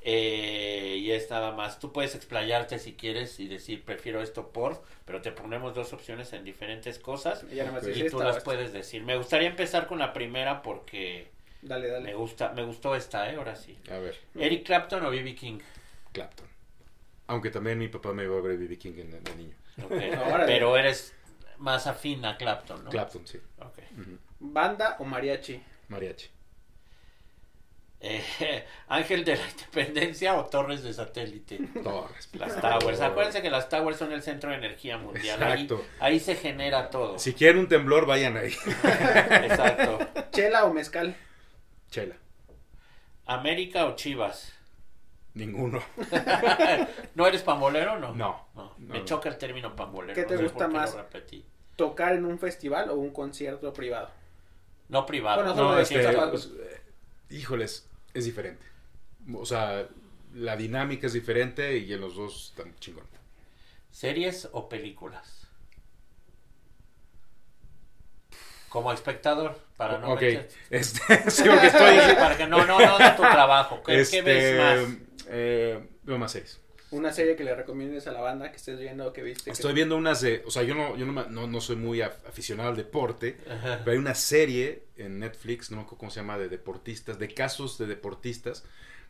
Eh, 0.01 0.97
y 1.01 1.11
es 1.11 1.30
nada 1.30 1.51
más, 1.51 1.80
tú 1.80 1.91
puedes 1.91 2.15
explayarte 2.15 2.80
si 2.80 2.95
quieres 2.95 3.39
y 3.39 3.47
decir 3.47 3.84
prefiero 3.84 4.22
esto 4.22 4.49
por, 4.53 4.84
pero 5.05 5.22
te 5.22 5.32
ponemos 5.32 5.74
dos 5.76 5.91
opciones 5.91 6.32
en 6.34 6.45
diferentes 6.45 6.99
cosas 6.99 7.45
Y 7.49 7.55
ya 7.55 7.65
nada 7.65 7.78
más 7.78 7.84
Ok. 7.84 7.88
dice 7.88 8.05
y 8.05 8.09
tú 8.09 8.20
las 8.22 8.39
puedes 8.39 8.72
decir. 8.74 9.03
Me 9.03 9.18
gustaría 9.18 9.49
empezar 9.49 9.88
con 9.88 9.99
la 9.99 10.13
primera 10.13 10.61
porque 10.61 11.32
Dale, 11.61 11.87
me 11.87 11.93
dale. 11.93 12.13
gusta, 12.13 12.53
me 12.53 12.63
gustó 12.63 12.95
esta, 12.95 13.29
¿eh? 13.31 13.35
Ahora 13.35 13.55
sí. 13.55 13.77
A 13.91 13.97
ver, 13.97 14.17
Eric 14.35 14.65
Clapton 14.65 15.05
o 15.05 15.09
B.B. 15.09 15.35
King. 15.35 15.59
Clapton. 16.13 16.47
Aunque 17.27 17.49
también 17.49 17.77
mi 17.77 17.87
papá 17.89 18.13
me 18.13 18.23
iba 18.23 18.37
a 18.37 18.41
ver 18.41 18.57
B.B. 18.57 18.77
King 18.77 18.93
en- 18.97 19.23
de 19.23 19.35
niño. 19.35 19.55
Pero 20.45 20.77
eres 20.77 21.13
más 21.57 21.87
afín 21.87 22.23
a 22.25 22.37
Clapton, 22.37 22.83
¿no? 22.85 22.89
Clapton, 22.89 23.25
sí. 23.27 23.39
Ok. 23.59 23.79
Ujú. 23.99 24.17
¿Banda 24.39 24.95
o 24.99 25.03
mariachi? 25.03 25.61
Mariachi. 25.89 26.29
Eh, 27.99 28.23
Ángel 28.89 29.25
de 29.25 29.35
la 29.37 29.49
Independencia 29.49 30.35
o 30.35 30.45
Torres 30.45 30.83
de 30.83 30.93
Satélite. 30.93 31.57
Torres. 31.83 32.29
Las 32.33 32.61
Towers. 32.61 33.01
Acuérdense 33.01 33.41
que 33.41 33.49
las 33.49 33.69
Towers 33.69 33.97
son 33.97 34.11
el 34.13 34.21
centro 34.21 34.51
de 34.51 34.57
energía 34.57 34.97
mundial. 34.97 35.41
Ahí, 35.43 35.67
ahí 35.99 36.19
se 36.19 36.35
genera 36.35 36.89
todo. 36.91 37.17
Si 37.17 37.33
quieren 37.33 37.57
un 37.57 37.67
temblor, 37.67 38.05
vayan 38.05 38.37
ahí. 38.37 38.53
Exacto. 39.43 39.99
¿Chela 40.31 40.65
o 40.65 40.73
mezcal? 40.73 41.15
Chela. 41.89 42.15
¿América 43.25 43.85
o 43.85 43.95
Chivas? 43.95 44.53
Ninguno. 45.33 45.81
¿No 47.15 47.27
eres 47.27 47.43
pambolero 47.43 47.99
no? 47.99 48.13
No. 48.15 48.47
No, 48.55 48.63
No, 48.63 48.73
Me 48.77 48.99
no. 48.99 49.05
choca 49.05 49.29
el 49.29 49.38
término 49.38 49.75
pambolero. 49.75 50.15
¿Qué 50.15 50.23
te 50.23 50.38
gusta 50.38 50.67
más? 50.67 50.97
¿Tocar 51.75 52.13
en 52.13 52.25
un 52.25 52.39
festival 52.39 52.89
o 52.89 52.95
un 52.95 53.11
concierto 53.11 53.71
privado? 53.71 54.09
No 54.89 55.05
privado. 55.05 55.43
Bueno, 55.43 55.55
No, 55.55 55.79
este, 55.79 56.01
pues, 56.29 56.49
híjoles, 57.29 57.88
es 58.13 58.25
diferente. 58.25 58.65
O 59.35 59.45
sea, 59.45 59.88
la 60.33 60.55
dinámica 60.55 61.07
es 61.07 61.13
diferente 61.13 61.77
y 61.77 61.93
en 61.93 62.01
los 62.01 62.15
dos 62.15 62.49
están 62.51 62.73
chingón. 62.79 63.05
¿Series 63.91 64.49
o 64.53 64.69
películas? 64.69 65.36
Como 68.78 68.93
espectador, 68.93 69.57
para 69.75 69.97
no 69.97 70.13
ok, 70.13 70.21
meter- 70.21 70.49
este, 70.69 71.01
sí, 71.32 71.43
porque 71.49 71.65
estoy... 71.67 71.99
Sí, 71.99 72.15
para 72.15 72.38
que 72.38 72.45
no, 72.45 72.63
no, 72.63 72.80
no 72.80 72.97
de 72.99 73.09
tu 73.11 73.23
trabajo. 73.23 73.82
¿Qué, 73.84 73.93
qué 73.93 74.01
este, 74.01 74.21
ves 74.21 74.88
más? 74.88 74.97
eh, 75.30 75.88
veo 76.03 76.17
más 76.19 76.32
series. 76.32 76.61
Una 76.91 77.11
serie 77.11 77.36
que 77.36 77.43
le 77.43 77.55
recomiendes 77.55 78.05
a 78.05 78.11
la 78.11 78.21
banda 78.21 78.51
que 78.51 78.57
estés 78.57 78.78
viendo 78.80 79.07
o 79.07 79.13
que 79.13 79.23
viste. 79.23 79.45
que- 79.45 79.49
Estoy 79.51 79.73
viendo 79.73 79.97
unas 79.97 80.21
de, 80.21 80.43
o 80.45 80.51
sea, 80.51 80.61
yo 80.61 80.75
no, 80.75 80.95
yo 80.95 81.07
no, 81.07 81.11
no, 81.28 81.47
no 81.47 81.59
soy 81.59 81.75
muy 81.75 82.01
af- 82.01 82.23
aficionado 82.30 82.69
al 82.69 82.75
deporte, 82.78 83.39
Ajá. 83.49 83.80
pero 83.84 83.93
hay 83.93 83.97
una 83.97 84.13
serie 84.13 84.84
en 84.95 85.17
Netflix, 85.17 85.71
no 85.71 85.78
me 85.78 85.82
acuerdo 85.84 85.97
cómo 85.97 86.11
se 86.11 86.19
llama, 86.19 86.38
de 86.38 86.49
deportistas, 86.49 87.17
de 87.17 87.34
casos 87.34 87.80
de 87.80 87.88
deportistas. 87.88 88.63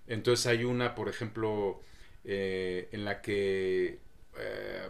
Entonces 0.07 0.45
hay 0.47 0.63
una, 0.63 0.95
por 0.95 1.09
ejemplo, 1.09 1.82
eh, 2.24 2.88
en 2.93 3.03
la 3.03 3.22
que 3.22 3.99
eh, 4.39 4.88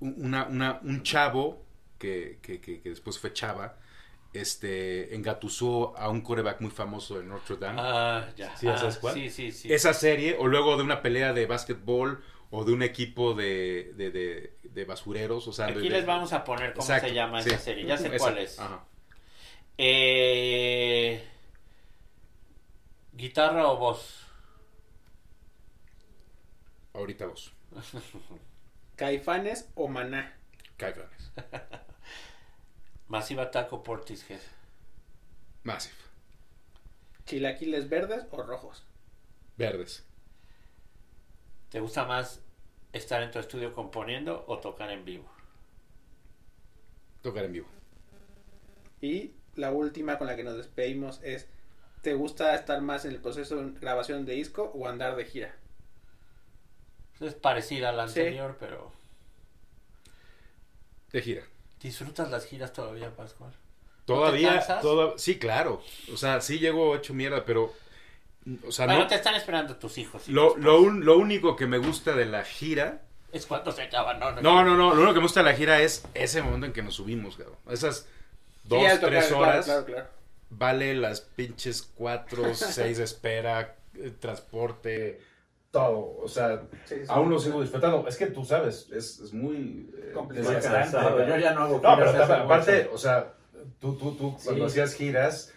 un- 0.00 0.14
una, 0.26 0.46
una- 0.46 0.80
un 0.82 1.02
chavo 1.04 1.64
que, 1.98 2.38
que, 2.42 2.60
que- 2.60 2.80
que 2.82 2.88
después 2.90 3.18
fue 3.18 3.32
chava, 3.32 3.78
este, 4.32 5.14
engatusó 5.14 5.96
a 5.96 6.10
un 6.10 6.20
coreback 6.22 6.60
muy 6.60 6.70
famoso 6.70 7.18
de 7.18 7.24
Notre 7.24 7.56
Dame. 7.56 7.82
Ah, 7.82 8.28
ya. 8.36 8.54
¿Sí, 8.56 8.66
ya 8.66 8.74
Ah, 8.74 8.78
sabes 8.78 8.98
cuál? 8.98 9.14
Sí, 9.14 9.30
sí, 9.30 9.52
sí. 9.52 9.72
esa 9.72 9.94
serie, 9.94 10.36
o 10.38 10.46
luego 10.46 10.76
de 10.76 10.82
una 10.84 11.02
pelea 11.02 11.32
de 11.32 11.46
básquetbol, 11.46 12.22
o 12.50 12.64
de 12.64 12.72
un 12.72 12.82
equipo 12.82 13.34
de, 13.34 13.92
de, 13.96 14.10
de- 14.10 14.56
de 14.62 14.84
basureros, 14.84 15.48
o 15.48 15.52
sea... 15.52 15.66
Aquí 15.66 15.88
de- 15.88 15.90
les 15.90 16.06
vamos 16.06 16.32
a 16.32 16.44
poner 16.44 16.74
cómo 16.74 16.82
Exacto, 16.84 17.08
se 17.08 17.14
llama 17.14 17.42
sí. 17.42 17.50
esa 17.50 17.58
serie. 17.58 17.84
Ya 17.86 17.96
sé 17.96 18.14
Esa, 18.14 18.18
cuál 18.18 18.38
es. 18.38 18.58
ajá. 18.58 18.84
Eh, 19.78 21.22
¿Guitarra 23.12 23.66
o 23.72 23.76
voz? 23.78 24.02
Ahorita 26.94 27.26
vos. 27.26 27.52
¿Caifanes 28.96 29.68
o 29.74 29.88
maná? 29.88 30.22
Caifanes. 30.76 31.32
Masiva 33.08 33.50
Taco 33.50 33.82
Portishead. 33.82 34.40
Massive. 35.62 35.94
¿Chilaquiles 37.24 37.88
verdes 37.88 38.24
o 38.30 38.42
rojos? 38.42 38.84
Verdes. 39.56 40.04
¿Te 41.70 41.80
gusta 41.80 42.04
más 42.04 42.40
estar 42.92 43.22
en 43.22 43.30
tu 43.30 43.38
estudio 43.38 43.72
componiendo 43.74 44.44
o 44.48 44.58
tocar 44.58 44.90
en 44.90 45.04
vivo? 45.04 45.28
Tocar 47.22 47.44
en 47.44 47.52
vivo. 47.52 47.66
Y 49.00 49.32
la 49.54 49.72
última 49.72 50.18
con 50.18 50.26
la 50.26 50.36
que 50.36 50.44
nos 50.44 50.56
despedimos 50.56 51.20
es, 51.22 51.48
¿te 52.02 52.14
gusta 52.14 52.54
estar 52.54 52.80
más 52.80 53.04
en 53.04 53.12
el 53.12 53.20
proceso 53.20 53.56
de 53.56 53.78
grabación 53.80 54.24
de 54.24 54.34
disco 54.34 54.70
o 54.74 54.86
andar 54.88 55.16
de 55.16 55.24
gira? 55.24 55.54
Es 57.20 57.34
parecida 57.34 57.88
a 57.90 57.92
la 57.92 58.08
Sí. 58.08 58.20
anterior, 58.20 58.56
pero 58.60 58.92
De 61.12 61.22
gira. 61.22 61.42
¿Disfrutas 61.80 62.30
las 62.30 62.46
giras 62.46 62.72
todavía, 62.72 63.14
Pascual? 63.14 63.52
Todavía, 64.04 64.64
toda- 64.80 65.18
sí, 65.18 65.38
claro. 65.38 65.82
O 66.12 66.16
sea, 66.16 66.40
sí 66.40 66.58
llego 66.58 66.94
hecho 66.94 67.12
mierda, 67.12 67.44
pero, 67.44 67.72
o 68.66 68.70
sea, 68.70 68.86
bueno, 68.86 69.00
no. 69.02 69.06
te 69.08 69.16
están 69.16 69.34
esperando 69.34 69.76
tus 69.76 69.98
hijos. 69.98 70.28
Lo, 70.28 70.56
lo, 70.56 70.80
un- 70.80 71.04
lo 71.04 71.18
único 71.18 71.56
que 71.56 71.66
me 71.66 71.78
gusta 71.78 72.14
de 72.14 72.26
la 72.26 72.44
gira, 72.44 73.02
Es 73.32 73.46
cuando 73.46 73.72
se 73.72 73.82
acaban, 73.82 74.20
no, 74.20 74.30
no. 74.30 74.40
no, 74.40 74.64
no, 74.64 74.76
no, 74.76 74.90
lo 74.94 75.00
único 75.02 75.14
que 75.14 75.20
me 75.20 75.24
gusta 75.24 75.40
de 75.42 75.50
la 75.50 75.56
gira 75.56 75.80
es 75.80 76.04
ese 76.14 76.40
momento 76.42 76.66
en 76.66 76.72
que 76.72 76.82
nos 76.82 76.94
subimos, 76.94 77.36
cabrón. 77.36 77.56
Esas 77.68 78.06
dos, 78.62 78.80
Sí, 78.92 78.98
tres 79.00 79.26
claro, 79.26 79.38
horas, 79.42 79.64
Claro, 79.64 79.84
claro. 79.84 80.06
vale 80.50 80.94
las 80.94 81.20
pinches 81.20 81.82
cuatro, 81.96 82.44
seis 82.54 82.98
de 82.98 83.04
espera, 83.04 83.74
eh, 83.96 84.12
transporte, 84.20 85.20
todo. 85.70 86.16
O 86.22 86.28
sea, 86.28 86.62
Sí, 86.84 86.94
sí. 86.96 87.02
aún 87.08 87.30
lo 87.30 87.38
sigo 87.38 87.60
disfrutando. 87.60 88.06
Es 88.08 88.16
que 88.16 88.26
tú 88.26 88.44
sabes, 88.44 88.88
es, 88.92 89.20
es 89.20 89.32
muy 89.32 89.90
eh, 89.98 90.12
Complicado. 90.12 91.26
Yo 91.26 91.36
ya 91.36 91.52
no 91.54 91.62
hago 91.62 91.80
No, 91.82 91.96
pero 91.96 92.10
aparte, 92.34 92.82
mucho. 92.84 92.94
o 92.94 92.98
sea, 92.98 93.32
tú, 93.80 93.96
tú, 93.96 94.14
tú 94.14 94.34
Sí. 94.38 94.46
cuando 94.46 94.66
hacías 94.66 94.94
giras, 94.94 95.52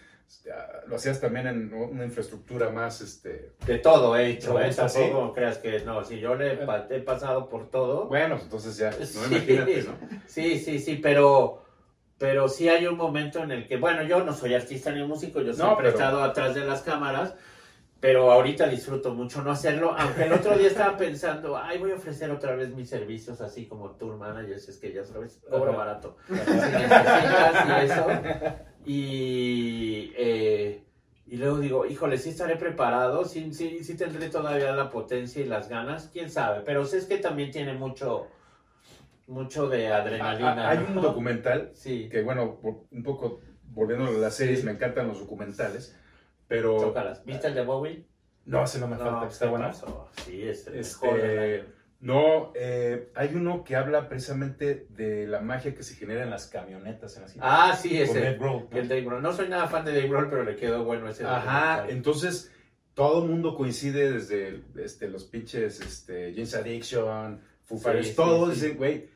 lo 0.86 0.96
hacías 0.96 1.20
también 1.20 1.46
en 1.46 1.72
una 1.74 2.04
infraestructura 2.04 2.70
más, 2.70 3.00
este... 3.00 3.52
De 3.66 3.78
todo 3.78 4.16
he 4.16 4.30
hecho, 4.30 4.54
¿Te 4.54 4.68
¿eh? 4.68 4.74
Tampoco 4.74 5.24
así? 5.24 5.32
creas 5.34 5.58
que 5.58 5.80
no. 5.80 6.04
Si 6.04 6.18
yo 6.18 6.34
le 6.34 6.58
he 6.90 7.00
pasado 7.00 7.48
por 7.48 7.70
todo. 7.70 8.06
Bueno, 8.06 8.38
entonces 8.40 8.76
ya, 8.76 8.90
no 8.90 9.04
Sí. 9.06 9.18
imagínate, 9.30 9.82
¿no? 9.84 9.92
Sí, 10.26 10.58
sí, 10.58 10.78
sí, 10.78 10.96
pero, 10.96 11.64
pero 12.18 12.48
sí 12.48 12.68
hay 12.68 12.86
un 12.86 12.96
momento 12.96 13.42
en 13.42 13.50
el 13.52 13.66
que, 13.68 13.76
bueno, 13.76 14.02
yo 14.02 14.24
no 14.24 14.32
soy 14.34 14.54
artista 14.54 14.90
ni 14.92 15.04
músico, 15.06 15.40
yo 15.40 15.52
siempre 15.52 15.88
he 15.88 15.92
pero- 15.92 16.04
estado 16.04 16.22
atrás 16.22 16.54
de 16.54 16.64
las 16.64 16.82
cámaras, 16.82 17.34
pero 18.00 18.30
ahorita 18.32 18.66
disfruto 18.68 19.14
mucho 19.14 19.42
no 19.42 19.50
hacerlo, 19.50 19.94
aunque 19.96 20.24
el 20.24 20.32
otro 20.32 20.56
día 20.56 20.68
estaba 20.68 20.96
pensando, 20.96 21.56
ay, 21.58 21.78
voy 21.78 21.90
a 21.90 21.96
ofrecer 21.96 22.30
otra 22.30 22.54
vez 22.54 22.74
mis 22.74 22.88
servicios 22.88 23.40
así 23.42 23.66
como 23.66 23.90
tour 23.92 24.16
managers, 24.16 24.68
es 24.68 24.78
que 24.78 24.92
ya 24.92 25.04
sabes, 25.04 25.40
cobro 25.50 25.74
barato. 25.76 26.16
Si 26.26 26.32
y 26.34 27.84
eso. 27.84 28.06
Y, 28.86 30.12
eh, 30.16 30.84
Y 31.26 31.36
luego 31.36 31.58
digo, 31.58 31.86
híjole, 31.86 32.18
sí 32.18 32.30
estaré 32.30 32.56
preparado, 32.56 33.24
sí, 33.24 33.54
sí, 33.54 33.84
sí 33.84 33.96
tendré 33.96 34.28
todavía 34.30 34.72
la 34.72 34.90
potencia 34.90 35.40
y 35.40 35.46
las 35.46 35.68
ganas, 35.68 36.08
quién 36.12 36.28
sabe. 36.28 36.62
Pero 36.64 36.84
sí 36.84 36.96
es 36.96 37.04
que 37.06 37.18
también 37.18 37.52
tiene 37.52 37.74
mucho, 37.74 38.26
mucho 39.28 39.68
de 39.68 39.88
adrenalina. 39.92 40.68
Hay 40.68 40.78
un 40.78 40.96
¿no? 40.96 41.02
documental 41.02 41.70
Sí, 41.74 42.08
que, 42.08 42.22
bueno, 42.22 42.58
un 42.90 43.02
poco 43.04 43.40
volviendo 43.72 44.06
a 44.06 44.10
las 44.10 44.34
series, 44.34 44.60
Sí. 44.60 44.66
me 44.66 44.72
encantan 44.72 45.06
los 45.06 45.20
documentales, 45.20 45.96
pero... 46.50 46.78
chócalas. 46.80 47.24
¿Viste 47.24 47.46
el 47.46 47.54
de 47.54 47.62
Bowie? 47.64 48.04
No, 48.44 48.64
ese 48.64 48.80
no 48.80 48.88
me 48.88 48.96
falta, 48.96 49.28
está 49.28 49.44
¿qué 49.46 49.50
bueno. 49.50 49.66
pasó? 49.68 50.10
Sí, 50.24 50.42
es 50.42 50.66
el 50.66 50.74
Este, 50.76 51.06
mejor. 51.06 51.80
No, 52.00 52.52
eh, 52.54 53.10
hay 53.14 53.34
uno 53.34 53.62
que 53.62 53.76
habla 53.76 54.08
precisamente 54.08 54.86
de 54.88 55.26
la 55.26 55.40
magia 55.40 55.74
que 55.74 55.82
se 55.82 55.94
genera 55.94 56.24
en 56.24 56.30
las 56.30 56.46
camionetas. 56.46 57.14
En 57.16 57.22
las 57.22 57.36
Ah, 57.40 57.76
sí, 57.80 58.00
ese. 58.00 58.20
Dave 58.20 58.38
Grohl, 58.38 58.68
¿no? 58.70 58.78
El 58.78 58.88
Dave 58.88 59.02
Grohl. 59.02 59.22
No 59.22 59.32
soy 59.32 59.48
nada 59.48 59.68
fan 59.68 59.84
de 59.84 59.92
Dave 59.92 60.08
Grohl, 60.08 60.30
pero 60.30 60.42
le 60.44 60.56
quedó 60.56 60.82
bueno 60.84 61.08
ese. 61.08 61.24
Ajá, 61.26 61.86
entonces 61.88 62.50
todo 62.94 63.22
el 63.22 63.30
mundo 63.30 63.54
coincide 63.54 64.10
desde 64.10 64.62
este, 64.76 65.08
los 65.08 65.24
pinches 65.24 65.80
este, 65.80 66.32
James 66.34 66.54
Addiction, 66.54 67.40
Foo 67.64 67.78
Fighters, 67.78 68.08
sí, 68.08 68.14
todos 68.16 68.54
sí. 68.54 68.60
dicen, 68.62 68.76
güey, 68.78 69.08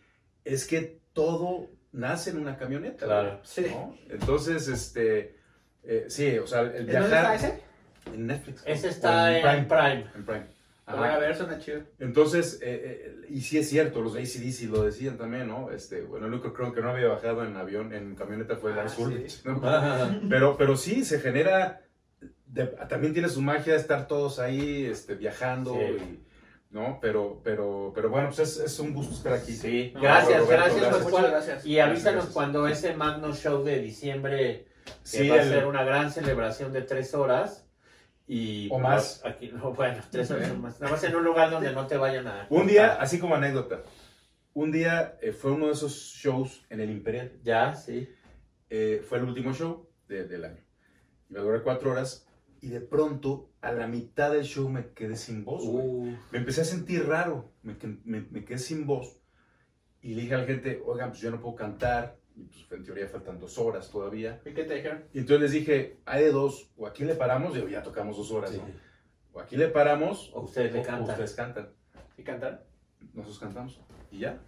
es 0.44 0.66
que 0.66 1.00
todo 1.14 1.70
nace 1.92 2.30
en 2.30 2.38
una 2.38 2.56
camioneta. 2.58 3.06
Claro. 3.06 3.40
Sí. 3.44 3.66
¿no? 3.70 3.96
Entonces, 4.10 4.68
este, 4.68 5.36
eh, 5.86 6.06
sí, 6.08 6.38
o 6.38 6.46
sea, 6.46 6.60
el 6.62 6.76
¿En 6.76 6.86
viajar... 6.86 7.10
dónde 7.10 7.16
está 7.16 7.34
ese? 7.34 7.60
En 8.14 8.26
Netflix. 8.26 8.62
Ese 8.66 8.88
está 8.88 9.54
en 9.56 9.68
Prime. 9.68 10.06
En 10.14 10.24
Prime. 10.24 10.46
Ajá. 10.86 11.14
a 11.14 11.18
ver, 11.18 11.34
suena 11.34 11.58
chido. 11.58 11.80
Entonces, 11.98 12.58
eh, 12.60 13.14
eh, 13.22 13.26
y 13.30 13.40
sí 13.40 13.56
es 13.58 13.70
cierto, 13.70 14.02
los 14.02 14.14
ACDC 14.16 14.68
lo 14.70 14.82
decían 14.84 15.16
también, 15.16 15.48
¿no? 15.48 15.70
Este, 15.70 16.02
bueno, 16.02 16.26
el 16.26 16.34
único 16.34 16.52
creo 16.52 16.74
que 16.74 16.82
no 16.82 16.90
había 16.90 17.08
bajado 17.08 17.42
en 17.42 17.56
avión, 17.56 17.94
en 17.94 18.14
camioneta 18.14 18.56
fue 18.56 18.72
Ah, 18.74 18.76
Lars 18.76 18.92
sí. 18.92 19.40
¿no? 19.46 19.52
Ajá. 19.66 20.20
Pero, 20.28 20.58
pero 20.58 20.76
sí, 20.76 21.02
se 21.06 21.20
genera, 21.20 21.80
de- 22.46 22.66
también 22.88 23.14
tiene 23.14 23.30
su 23.30 23.40
magia 23.40 23.76
estar 23.76 24.06
todos 24.06 24.38
ahí, 24.38 24.84
este, 24.84 25.14
viajando, 25.14 25.72
Sí. 25.72 25.78
y, 25.80 26.24
¿no? 26.74 26.98
Pero, 27.00 27.40
pero, 27.42 27.90
pero 27.94 28.10
bueno, 28.10 28.28
pues 28.28 28.40
es, 28.40 28.58
es 28.58 28.78
un 28.78 28.92
gusto 28.92 29.14
estar 29.14 29.32
aquí. 29.32 29.52
Sí, 29.54 29.90
No, 29.94 30.02
gracias, 30.02 30.38
Roberto, 30.40 30.64
gracias, 30.76 30.90
gracias. 30.90 31.30
Gracias. 31.30 31.66
Y 31.66 31.78
avísanos 31.78 32.14
Gracias. 32.16 32.34
cuando 32.34 32.68
ese 32.68 32.94
Magno 32.94 33.32
Show 33.34 33.64
de 33.64 33.78
diciembre, 33.80 34.66
que 34.84 34.92
Sí, 35.02 35.28
va 35.28 35.40
a 35.40 35.44
ser 35.44 35.66
una 35.66 35.82
gran 35.84 36.10
celebración 36.10 36.72
de 36.72 36.82
tres 36.82 37.14
horas. 37.14 37.66
Y 38.26 38.68
O 38.72 38.78
más. 38.78 39.22
Aquí, 39.24 39.50
no, 39.52 39.72
bueno, 39.74 40.02
tres 40.10 40.30
horas 40.30 40.50
o 40.50 40.54
más. 40.56 40.80
Nada 40.80 40.92
más 40.92 41.04
en 41.04 41.14
un 41.14 41.24
lugar 41.24 41.50
donde 41.50 41.72
no 41.72 41.86
te 41.86 41.96
vayan 41.96 42.26
a. 42.26 42.46
Un 42.50 42.66
día, 42.66 42.94
así 42.94 43.18
como 43.18 43.34
anécdota, 43.34 43.82
un 44.54 44.72
día 44.72 45.18
eh, 45.20 45.32
fue 45.32 45.50
uno 45.52 45.66
de 45.66 45.72
esos 45.72 45.92
shows 45.94 46.64
en 46.70 46.80
el 46.80 46.90
Imperial, 46.90 47.32
Ya, 47.42 47.74
sí. 47.74 48.08
eh, 48.70 49.04
fue 49.06 49.18
el 49.18 49.24
último 49.24 49.52
show 49.52 49.88
de- 50.08 50.24
del 50.26 50.44
año. 50.44 50.62
Y 51.28 51.34
me 51.34 51.40
duré 51.40 51.62
cuatro 51.62 51.90
horas 51.92 52.26
y 52.62 52.68
de 52.68 52.80
pronto, 52.80 53.50
a 53.60 53.72
la 53.72 53.86
mitad 53.86 54.32
del 54.32 54.44
show 54.44 54.70
me 54.70 54.88
quedé 54.92 55.16
sin 55.16 55.44
voz. 55.44 55.62
Uh, 55.66 56.16
Me 56.30 56.38
empecé 56.38 56.62
a 56.62 56.64
sentir 56.64 57.06
raro, 57.06 57.52
me, 57.62 57.76
me- 58.04 58.26
me 58.30 58.44
quedé 58.44 58.58
sin 58.58 58.86
voz. 58.86 59.18
Y 60.00 60.14
le 60.14 60.22
dije 60.22 60.34
a 60.34 60.38
la 60.38 60.44
gente, 60.46 60.80
oigan, 60.86 61.10
pues 61.10 61.20
yo 61.20 61.30
no 61.30 61.40
puedo 61.42 61.56
cantar. 61.56 62.16
Y 62.36 62.42
pues 62.44 62.66
en 62.72 62.84
teoría 62.84 63.06
faltan 63.08 63.38
dos 63.38 63.58
horas 63.58 63.88
todavía. 63.90 64.40
¿Y 64.44 64.52
qué 64.52 64.64
te 64.64 64.74
dijeron? 64.74 65.04
Y 65.12 65.20
entonces 65.20 65.42
les 65.42 65.52
dije, 65.52 65.98
hay 66.04 66.24
de 66.24 66.32
dos, 66.32 66.70
o 66.76 66.86
aquí 66.86 67.04
le 67.04 67.14
paramos, 67.14 67.54
digo, 67.54 67.68
ya 67.68 67.82
tocamos 67.82 68.16
dos 68.16 68.30
horas, 68.32 68.50
sí. 68.50 68.58
¿no? 68.58 68.64
O 69.32 69.40
aquí 69.40 69.56
le 69.56 69.68
paramos, 69.68 70.30
O 70.34 70.42
ustedes 70.42 70.72
le 70.72 70.80
o 70.80 70.82
cantan. 70.82 71.10
ustedes 71.10 71.34
cantan. 71.34 71.68
¿Y 72.16 72.22
cantaron? 72.22 72.60
Nosotros 73.12 73.38
cantamos. 73.38 73.80
Y 74.10 74.20
ya. 74.20 74.38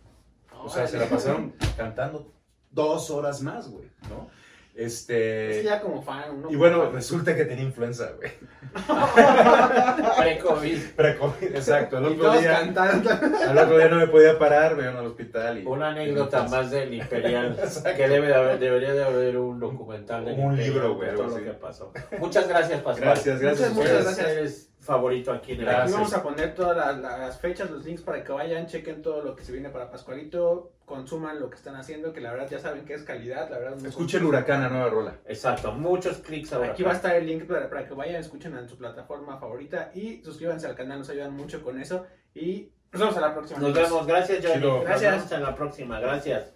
O 0.64 0.68
sea, 0.68 0.86
se 0.86 0.98
la 0.98 1.08
pasaron 1.08 1.54
cantando 1.76 2.32
dos 2.70 3.10
horas 3.10 3.42
más, 3.42 3.68
güey, 3.68 3.88
¿no? 4.08 4.28
Este... 4.76 5.60
Es 5.60 5.64
ya 5.64 5.80
como 5.80 6.02
fan. 6.02 6.24
uno 6.36 6.50
Y 6.50 6.56
bueno, 6.56 6.82
fan. 6.82 6.92
resulta 6.92 7.34
que 7.34 7.46
tenía 7.46 7.64
influenza, 7.64 8.12
güey. 8.16 8.30
Pre-COVID. 10.18 10.78
Pre-COVID, 10.94 11.56
exacto. 11.56 11.96
El 11.98 12.04
Y 12.04 12.06
otro, 12.08 12.22
todos 12.24 12.40
día, 12.40 12.52
cantando. 12.52 13.10
al 13.10 13.58
otro 13.58 13.78
día 13.78 13.88
no 13.88 13.96
me 13.96 14.06
podía 14.08 14.38
parar, 14.38 14.76
me 14.76 14.82
iban 14.82 14.96
al 14.96 15.06
hospital. 15.06 15.58
Y, 15.62 15.64
Una 15.64 15.88
anécdota 15.88 16.42
más 16.48 16.70
del 16.70 16.92
Imperial. 16.92 17.56
que 17.96 18.08
debe 18.08 18.26
de 18.26 18.34
haber, 18.34 18.58
debería 18.58 18.92
de 18.92 19.04
haber 19.04 19.38
un 19.38 19.58
documental 19.58 20.26
del 20.26 20.34
Un 20.34 20.52
Imperial 20.52 20.66
libro, 20.68 20.94
güey, 20.96 21.14
todo 21.14 21.38
lo 21.38 21.42
que 21.42 21.52
pasó. 21.52 21.92
Muchas 22.18 22.46
gracias, 22.46 22.82
Pascual. 22.82 23.10
Gracias, 23.10 23.40
gracias. 23.40 23.72
Muchas, 23.72 23.92
muchas 24.04 24.16
gracias. 24.18 24.68
Favorito 24.86 25.32
aquí 25.32 25.52
en 25.52 25.60
el 25.60 25.64
Gracias. 25.66 25.84
Aquí 25.84 25.92
vamos 25.92 26.14
a 26.14 26.22
poner 26.22 26.54
todas 26.54 26.76
las, 26.76 26.98
las 26.98 27.38
fechas, 27.40 27.70
los 27.70 27.84
links 27.84 28.02
para 28.02 28.24
que 28.24 28.32
vayan, 28.32 28.66
chequen 28.66 29.02
todo 29.02 29.22
lo 29.22 29.36
que 29.36 29.44
se 29.44 29.52
viene 29.52 29.68
para 29.68 29.90
Pascualito, 29.90 30.72
consuman 30.84 31.38
lo 31.40 31.50
que 31.50 31.56
están 31.56 31.76
haciendo, 31.76 32.12
que 32.12 32.20
la 32.20 32.32
verdad 32.32 32.48
ya 32.48 32.58
saben 32.58 32.84
que 32.84 32.94
es 32.94 33.02
calidad, 33.02 33.50
la 33.50 33.58
verdad. 33.58 33.84
Escuchen 33.84 34.24
Huracán, 34.24 34.62
la 34.62 34.68
nueva 34.68 34.88
rola. 34.88 35.16
Exacto, 35.26 35.72
muchos 35.72 36.18
clics 36.18 36.52
ahora. 36.52 36.70
Aquí 36.70 36.82
va 36.82 36.92
a 36.92 36.94
estar 36.94 37.14
el 37.14 37.26
link 37.26 37.44
para, 37.46 37.68
para 37.68 37.86
que 37.86 37.94
vayan, 37.94 38.16
escuchen 38.16 38.56
en 38.56 38.68
su 38.68 38.78
plataforma 38.78 39.38
favorita 39.38 39.90
y 39.94 40.22
suscríbanse 40.22 40.66
al 40.66 40.74
canal, 40.74 41.00
nos 41.00 41.10
ayudan 41.10 41.34
mucho 41.36 41.62
con 41.62 41.80
eso. 41.80 42.06
Y 42.34 42.70
nos 42.92 43.00
vemos 43.00 43.16
a 43.16 43.20
la 43.20 43.34
próxima. 43.34 43.60
Nos 43.60 43.74
vemos, 43.74 44.06
gracias 44.06 44.38
Johnny. 44.42 44.54
Chido. 44.60 44.76
Nos 44.76 44.84
Gracias. 44.84 45.14
vemos 45.14 45.32
en 45.32 45.42
la 45.42 45.54
próxima, 45.54 46.00
gracias. 46.00 46.55